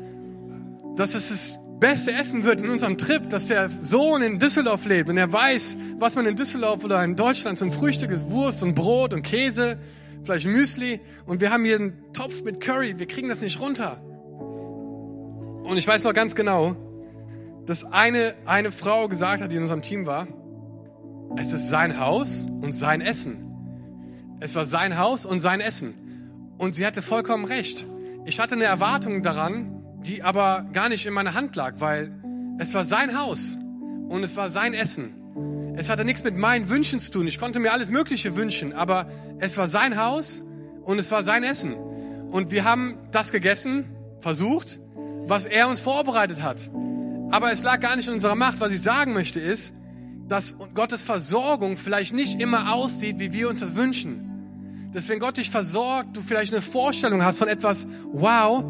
dass 0.95 1.15
es 1.15 1.29
das 1.29 1.59
beste 1.79 2.11
Essen 2.11 2.43
wird 2.43 2.61
in 2.61 2.69
unserem 2.69 2.97
Trip, 2.97 3.29
dass 3.29 3.47
der 3.47 3.69
Sohn 3.79 4.21
in 4.21 4.39
Düsseldorf 4.39 4.85
lebt 4.85 5.09
und 5.09 5.17
er 5.17 5.31
weiß, 5.31 5.77
was 5.97 6.15
man 6.15 6.25
in 6.27 6.35
Düsseldorf 6.35 6.83
oder 6.83 7.03
in 7.03 7.15
Deutschland 7.15 7.57
zum 7.57 7.71
Frühstück 7.71 8.11
ist, 8.11 8.29
Wurst 8.29 8.61
und 8.61 8.75
Brot 8.75 9.13
und 9.13 9.23
Käse, 9.23 9.79
vielleicht 10.23 10.45
Müsli 10.45 10.99
und 11.25 11.41
wir 11.41 11.51
haben 11.51 11.65
hier 11.65 11.77
einen 11.77 12.13
Topf 12.13 12.43
mit 12.43 12.61
Curry, 12.61 12.99
wir 12.99 13.07
kriegen 13.07 13.29
das 13.29 13.41
nicht 13.41 13.59
runter. 13.59 13.99
Und 15.63 15.77
ich 15.77 15.87
weiß 15.87 16.03
noch 16.03 16.13
ganz 16.13 16.35
genau, 16.35 16.75
dass 17.65 17.83
eine, 17.83 18.35
eine 18.45 18.71
Frau 18.71 19.07
gesagt 19.07 19.41
hat, 19.41 19.51
die 19.51 19.55
in 19.55 19.63
unserem 19.63 19.81
Team 19.81 20.05
war, 20.05 20.27
es 21.37 21.53
ist 21.53 21.69
sein 21.69 21.99
Haus 21.99 22.47
und 22.61 22.73
sein 22.73 23.01
Essen. 23.01 23.47
Es 24.39 24.55
war 24.55 24.65
sein 24.65 24.97
Haus 24.97 25.25
und 25.25 25.39
sein 25.39 25.61
Essen. 25.61 25.93
Und 26.57 26.75
sie 26.75 26.85
hatte 26.85 27.01
vollkommen 27.01 27.45
recht. 27.45 27.85
Ich 28.25 28.39
hatte 28.39 28.55
eine 28.55 28.65
Erwartung 28.65 29.23
daran, 29.23 29.83
die 30.03 30.23
aber 30.23 30.65
gar 30.73 30.89
nicht 30.89 31.05
in 31.05 31.13
meiner 31.13 31.33
Hand 31.33 31.55
lag, 31.55 31.75
weil 31.79 32.11
es 32.59 32.73
war 32.73 32.83
sein 32.83 33.17
Haus 33.17 33.57
und 34.09 34.23
es 34.23 34.35
war 34.35 34.49
sein 34.49 34.73
Essen. 34.73 35.73
Es 35.75 35.89
hatte 35.89 36.05
nichts 36.05 36.23
mit 36.23 36.37
meinen 36.37 36.69
Wünschen 36.69 36.99
zu 36.99 37.11
tun. 37.11 37.27
Ich 37.27 37.39
konnte 37.39 37.59
mir 37.59 37.71
alles 37.71 37.89
Mögliche 37.89 38.35
wünschen, 38.35 38.73
aber 38.73 39.07
es 39.39 39.57
war 39.57 39.67
sein 39.67 39.97
Haus 39.97 40.43
und 40.83 40.99
es 40.99 41.11
war 41.11 41.23
sein 41.23 41.43
Essen. 41.43 41.73
Und 41.73 42.51
wir 42.51 42.65
haben 42.65 42.97
das 43.11 43.31
gegessen, 43.31 43.85
versucht, 44.19 44.79
was 45.27 45.45
er 45.45 45.69
uns 45.69 45.79
vorbereitet 45.79 46.41
hat. 46.41 46.69
Aber 47.31 47.51
es 47.51 47.63
lag 47.63 47.79
gar 47.79 47.95
nicht 47.95 48.07
in 48.07 48.15
unserer 48.15 48.35
Macht. 48.35 48.59
Was 48.59 48.71
ich 48.71 48.81
sagen 48.81 49.13
möchte 49.13 49.39
ist, 49.39 49.73
dass 50.31 50.55
Gottes 50.73 51.03
Versorgung 51.03 51.75
vielleicht 51.75 52.13
nicht 52.13 52.39
immer 52.39 52.73
aussieht, 52.73 53.19
wie 53.19 53.33
wir 53.33 53.49
uns 53.49 53.59
das 53.59 53.75
wünschen. 53.75 54.89
Dass 54.93 55.09
wenn 55.09 55.19
Gott 55.19 55.35
dich 55.35 55.49
versorgt, 55.49 56.15
du 56.15 56.21
vielleicht 56.21 56.53
eine 56.53 56.61
Vorstellung 56.61 57.21
hast 57.21 57.37
von 57.37 57.49
etwas, 57.49 57.85
wow, 58.13 58.63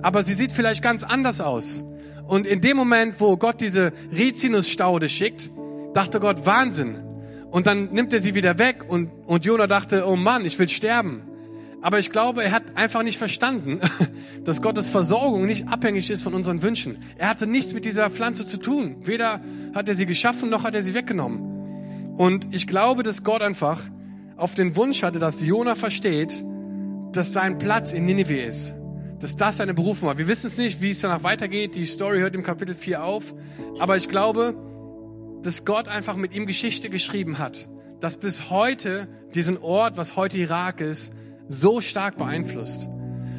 aber 0.00 0.22
sie 0.22 0.32
sieht 0.32 0.52
vielleicht 0.52 0.80
ganz 0.80 1.02
anders 1.02 1.40
aus. 1.40 1.82
Und 2.28 2.46
in 2.46 2.60
dem 2.60 2.76
Moment, 2.76 3.16
wo 3.18 3.36
Gott 3.36 3.60
diese 3.60 3.92
Rizinusstaude 4.12 5.08
schickt, 5.08 5.50
dachte 5.92 6.20
Gott, 6.20 6.46
Wahnsinn. 6.46 7.02
Und 7.50 7.66
dann 7.66 7.92
nimmt 7.92 8.12
er 8.12 8.20
sie 8.20 8.36
wieder 8.36 8.58
weg 8.58 8.84
und, 8.86 9.10
und 9.26 9.44
Jona 9.44 9.66
dachte, 9.66 10.06
oh 10.06 10.14
Mann, 10.14 10.44
ich 10.44 10.56
will 10.60 10.68
sterben. 10.68 11.22
Aber 11.82 11.98
ich 11.98 12.10
glaube, 12.10 12.44
er 12.44 12.52
hat 12.52 12.62
einfach 12.76 13.02
nicht 13.02 13.18
verstanden, 13.18 13.80
dass 14.44 14.62
Gottes 14.62 14.88
Versorgung 14.88 15.46
nicht 15.46 15.68
abhängig 15.68 16.08
ist 16.10 16.22
von 16.22 16.32
unseren 16.32 16.62
Wünschen. 16.62 16.96
Er 17.18 17.28
hatte 17.28 17.48
nichts 17.48 17.74
mit 17.74 17.84
dieser 17.84 18.08
Pflanze 18.08 18.46
zu 18.46 18.56
tun. 18.56 18.96
Weder 19.04 19.40
hat 19.74 19.88
er 19.88 19.96
sie 19.96 20.06
geschaffen, 20.06 20.48
noch 20.48 20.62
hat 20.62 20.74
er 20.74 20.82
sie 20.84 20.94
weggenommen. 20.94 22.14
Und 22.16 22.54
ich 22.54 22.68
glaube, 22.68 23.02
dass 23.02 23.24
Gott 23.24 23.42
einfach 23.42 23.80
auf 24.36 24.54
den 24.54 24.76
Wunsch 24.76 25.02
hatte, 25.02 25.18
dass 25.18 25.40
Jona 25.40 25.74
versteht, 25.74 26.44
dass 27.12 27.32
sein 27.32 27.58
Platz 27.58 27.92
in 27.92 28.04
Ninive 28.04 28.40
ist. 28.40 28.74
Dass 29.18 29.36
das 29.36 29.56
seine 29.56 29.74
Berufung 29.74 30.08
war. 30.08 30.18
Wir 30.18 30.28
wissen 30.28 30.46
es 30.46 30.58
nicht, 30.58 30.82
wie 30.82 30.90
es 30.90 31.00
danach 31.00 31.24
weitergeht. 31.24 31.74
Die 31.74 31.84
Story 31.84 32.20
hört 32.20 32.34
im 32.34 32.44
Kapitel 32.44 32.74
4 32.76 33.02
auf. 33.02 33.34
Aber 33.80 33.96
ich 33.96 34.08
glaube, 34.08 34.54
dass 35.42 35.64
Gott 35.64 35.88
einfach 35.88 36.14
mit 36.14 36.32
ihm 36.32 36.46
Geschichte 36.46 36.90
geschrieben 36.90 37.38
hat. 37.38 37.68
Dass 37.98 38.18
bis 38.18 38.50
heute 38.50 39.08
diesen 39.34 39.58
Ort, 39.58 39.96
was 39.96 40.16
heute 40.16 40.38
Irak 40.38 40.80
ist, 40.80 41.12
so 41.52 41.80
stark 41.80 42.16
beeinflusst. 42.16 42.88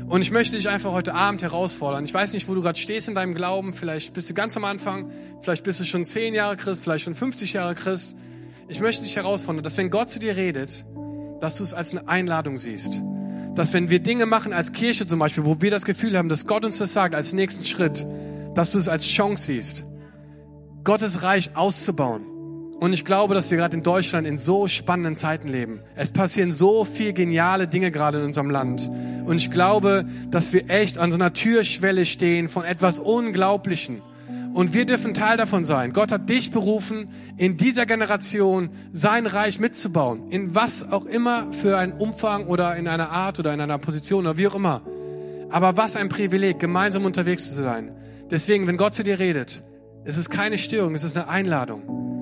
Und 0.07 0.21
ich 0.21 0.31
möchte 0.31 0.55
dich 0.55 0.69
einfach 0.69 0.91
heute 0.91 1.13
Abend 1.13 1.41
herausfordern. 1.41 2.05
Ich 2.05 2.13
weiß 2.13 2.33
nicht, 2.33 2.47
wo 2.47 2.53
du 2.53 2.61
gerade 2.61 2.77
stehst 2.77 3.07
in 3.07 3.15
deinem 3.15 3.33
Glauben. 3.33 3.73
Vielleicht 3.73 4.13
bist 4.13 4.29
du 4.29 4.33
ganz 4.33 4.55
am 4.55 4.63
Anfang, 4.65 5.09
vielleicht 5.41 5.63
bist 5.63 5.79
du 5.79 5.83
schon 5.83 6.05
zehn 6.05 6.33
Jahre 6.33 6.57
Christ, 6.57 6.83
vielleicht 6.83 7.05
schon 7.05 7.15
50 7.15 7.53
Jahre 7.53 7.73
Christ. 7.73 8.15
Ich 8.67 8.79
möchte 8.79 9.03
dich 9.03 9.15
herausfordern, 9.15 9.63
dass 9.63 9.77
wenn 9.77 9.89
Gott 9.89 10.09
zu 10.09 10.19
dir 10.19 10.35
redet, 10.35 10.85
dass 11.39 11.57
du 11.57 11.63
es 11.63 11.73
als 11.73 11.91
eine 11.91 12.07
Einladung 12.07 12.57
siehst. 12.57 13.01
Dass 13.55 13.73
wenn 13.73 13.89
wir 13.89 13.99
Dinge 13.99 14.25
machen 14.25 14.53
als 14.53 14.73
Kirche 14.73 15.07
zum 15.07 15.19
Beispiel, 15.19 15.45
wo 15.45 15.61
wir 15.61 15.71
das 15.71 15.85
Gefühl 15.85 16.17
haben, 16.17 16.29
dass 16.29 16.47
Gott 16.47 16.65
uns 16.65 16.77
das 16.77 16.93
sagt 16.93 17.15
als 17.15 17.33
nächsten 17.33 17.63
Schritt, 17.63 18.05
dass 18.55 18.71
du 18.71 18.77
es 18.77 18.87
als 18.87 19.05
Chance 19.05 19.45
siehst, 19.45 19.83
Gottes 20.83 21.23
Reich 21.23 21.55
auszubauen 21.55 22.32
und 22.83 22.91
ich 22.91 23.05
glaube, 23.05 23.33
dass 23.33 23.49
wir 23.49 23.57
gerade 23.57 23.77
in 23.77 23.81
Deutschland 23.81 24.27
in 24.27 24.37
so 24.37 24.67
spannenden 24.67 25.15
Zeiten 25.15 25.47
leben. 25.47 25.79
Es 25.95 26.11
passieren 26.11 26.51
so 26.51 26.83
viel 26.83 27.13
geniale 27.13 27.65
Dinge 27.65 27.91
gerade 27.91 28.19
in 28.19 28.25
unserem 28.25 28.49
Land. 28.49 28.91
Und 29.23 29.37
ich 29.37 29.51
glaube, 29.51 30.03
dass 30.31 30.51
wir 30.51 30.69
echt 30.69 30.97
an 30.97 31.09
so 31.09 31.15
einer 31.15 31.31
Türschwelle 31.31 32.05
stehen 32.05 32.49
von 32.49 32.65
etwas 32.65 32.99
Unglaublichen. 32.99 34.01
Und 34.53 34.73
wir 34.73 34.85
dürfen 34.85 35.13
Teil 35.13 35.37
davon 35.37 35.63
sein. 35.63 35.93
Gott 35.93 36.11
hat 36.11 36.27
dich 36.29 36.51
berufen, 36.51 37.07
in 37.37 37.55
dieser 37.55 37.85
Generation 37.85 38.69
sein 38.91 39.27
Reich 39.27 39.61
mitzubauen. 39.61 40.29
In 40.29 40.53
was 40.53 40.91
auch 40.91 41.05
immer 41.05 41.53
für 41.53 41.77
einen 41.77 41.93
Umfang 41.93 42.47
oder 42.47 42.75
in 42.75 42.89
einer 42.89 43.11
Art 43.11 43.39
oder 43.39 43.53
in 43.53 43.61
einer 43.61 43.77
Position 43.77 44.25
oder 44.25 44.37
wie 44.37 44.47
auch 44.49 44.55
immer. 44.55 44.81
Aber 45.51 45.77
was 45.77 45.95
ein 45.95 46.09
Privileg, 46.09 46.59
gemeinsam 46.59 47.05
unterwegs 47.05 47.47
zu 47.47 47.63
sein. 47.63 47.95
Deswegen, 48.29 48.67
wenn 48.67 48.75
Gott 48.75 48.93
zu 48.93 49.05
dir 49.05 49.19
redet, 49.19 49.61
es 50.03 50.17
ist 50.17 50.29
keine 50.29 50.57
Störung, 50.57 50.95
es 50.95 51.05
ist 51.05 51.15
eine 51.15 51.29
Einladung. 51.29 52.12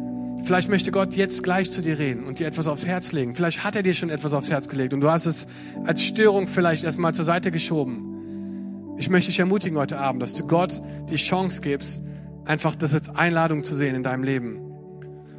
Vielleicht 0.44 0.70
möchte 0.70 0.92
Gott 0.92 1.14
jetzt 1.14 1.44
gleich 1.44 1.72
zu 1.72 1.82
dir 1.82 2.00
reden 2.00 2.26
und 2.26 2.40
dir 2.40 2.48
etwas 2.48 2.68
aufs 2.68 2.86
Herz 2.86 3.12
legen. 3.12 3.36
Vielleicht 3.36 3.64
hat 3.64 3.76
er 3.76 3.84
dir 3.84 3.94
schon 3.94 4.10
etwas 4.10 4.34
aufs 4.34 4.50
Herz 4.50 4.68
gelegt 4.68 4.94
und 4.94 5.02
du 5.02 5.10
hast 5.10 5.26
es 5.26 5.46
als 5.86 6.04
Störung 6.04 6.48
vielleicht 6.48 6.84
erstmal 6.84 7.14
zur 7.14 7.26
Seite 7.26 7.52
geschoben. 7.52 8.96
Ich 8.98 9.10
möchte 9.10 9.30
dich 9.30 9.40
ermutigen 9.40 9.78
heute 9.78 10.00
Abend, 10.00 10.22
dass 10.22 10.34
du 10.34 10.46
Gott 10.48 10.82
die 11.10 11.16
Chance 11.16 11.62
gibst, 11.62 12.02
einfach 12.46 12.76
das 12.76 12.94
als 12.94 13.10
Einladung 13.10 13.64
zu 13.64 13.76
sehen 13.76 13.96
in 13.96 14.04
deinem 14.04 14.24
Leben. 14.24 14.60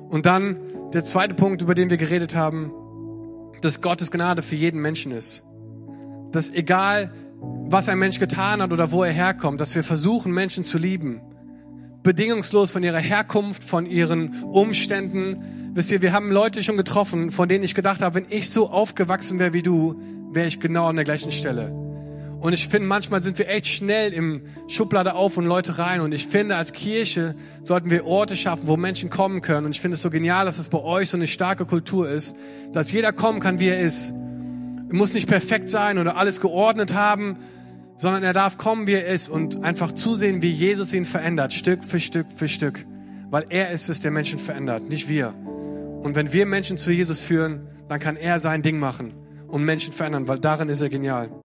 Und 0.09 0.27
dann 0.27 0.57
der 0.93 1.05
zweite 1.05 1.35
Punkt, 1.35 1.63
über 1.63 1.75
den 1.75 1.91
wir 1.91 1.97
geredet 1.97 2.35
haben, 2.35 2.73
dass 3.61 3.81
Gottes 3.81 4.11
Gnade 4.11 4.43
für 4.43 4.57
jeden 4.57 4.81
Menschen 4.81 5.13
ist. 5.13 5.43
Dass 6.31 6.51
egal, 6.51 7.13
was 7.41 7.89
ein 7.89 7.99
Mensch 7.99 8.19
getan 8.19 8.63
hat 8.63 8.73
oder 8.73 8.93
wo 8.93 9.03
er 9.03 9.13
herkommt, 9.13 9.61
dass 9.61 9.75
wir 9.75 9.83
versuchen, 9.85 10.33
Menschen 10.33 10.65
zu 10.65 10.79
lieben 10.79 11.21
bedingungslos 12.03 12.71
von 12.71 12.83
ihrer 12.83 12.99
Herkunft, 12.99 13.63
von 13.63 13.87
ihren 13.87 14.43
Umständen. 14.45 15.73
Wisst 15.75 15.91
ihr, 15.91 16.03
wir 16.03 16.13
haben 16.13 16.31
Leute 16.31 16.63
schon 16.63 16.77
getroffen, 16.77 17.31
von 17.31 17.49
denen 17.49 17.65
ich 17.65 17.75
gedacht 17.75 18.03
habe, 18.03 18.17
wenn 18.17 18.27
ich 18.29 18.51
so 18.51 18.71
aufgewachsen 18.71 19.39
wäre 19.39 19.53
wie 19.53 19.63
du, 19.63 20.01
wäre 20.33 20.47
ich 20.47 20.61
genau 20.61 20.87
an 20.87 20.97
der 20.97 21.05
gleichen 21.05 21.33
Stelle. 21.33 21.73
Und 22.43 22.55
ich 22.55 22.67
finde, 22.67 22.89
manchmal 22.89 23.23
sind 23.23 23.39
wir 23.39 23.49
echt 23.49 23.69
schnell 23.69 24.13
im 24.13 24.43
Schublade 24.67 25.15
auf 25.15 25.37
und 25.37 25.47
Leute 25.47 25.79
rein. 25.79 26.01
Und 26.01 26.11
ich 26.11 26.27
finde, 26.27 26.57
als 26.57 26.73
Kirche 26.73 27.37
sollten 27.63 27.89
wir 27.89 28.05
Orte 28.05 28.37
schaffen, 28.37 28.67
wo 28.67 28.77
Menschen 28.77 29.11
kommen 29.11 29.43
können. 29.43 29.67
Und 29.67 29.71
ich 29.71 29.81
finde 29.81 29.95
es 29.95 30.01
so 30.01 30.11
genial, 30.11 30.45
dass 30.45 30.59
es 30.59 30.69
bei 30.69 30.81
euch 30.81 31.09
so 31.09 31.17
eine 31.17 31.29
starke 31.29 31.67
Kultur 31.67 32.09
ist, 32.09 32.35
dass 32.73 32.91
jeder 32.91 33.13
kommen 33.13 33.39
kann, 33.39 33.61
wie 33.61 33.69
er 33.69 33.81
ist. 33.81 34.11
Er 34.11 34.97
muss 34.97 35.15
nicht 35.15 35.29
perfekt 35.29 35.71
sein 35.71 35.99
oder 35.99 36.17
alles 36.17 36.41
geordnet 36.41 36.95
haben, 36.95 37.37
sondern 37.97 38.23
er 38.23 38.33
darf 38.33 38.59
kommen, 38.59 38.87
wie 38.87 38.93
er 38.93 39.07
ist 39.07 39.29
und 39.29 39.63
einfach 39.63 39.93
zusehen, 39.93 40.43
wie 40.43 40.51
Jesus 40.51 40.93
ihn 40.93 41.05
verändert, 41.05 41.53
Stück 41.53 41.85
für 41.85 42.01
Stück 42.01 42.27
für 42.35 42.49
Stück. 42.49 42.85
Weil 43.31 43.47
er 43.49 43.71
ist 43.71 43.89
es, 43.89 44.01
der 44.01 44.11
Menschen 44.11 44.39
verändert, 44.39 44.89
nicht 44.89 45.09
wir. 45.09 45.35
Und 46.03 46.15
wenn 46.15 46.33
wir 46.33 46.47
Menschen 46.47 46.77
zu 46.77 46.91
Jesus 46.93 47.21
führen, 47.21 47.69
dann 47.89 48.01
kann 48.01 48.17
er 48.17 48.39
sein 48.39 48.63
Ding 48.63 48.79
machen 48.79 49.15
und 49.49 49.65
Menschen 49.65 49.93
verändern, 49.93 50.29
weil 50.29 50.39
darin 50.39 50.69
ist 50.69 50.81
er 50.81 50.89
genial. 50.89 51.42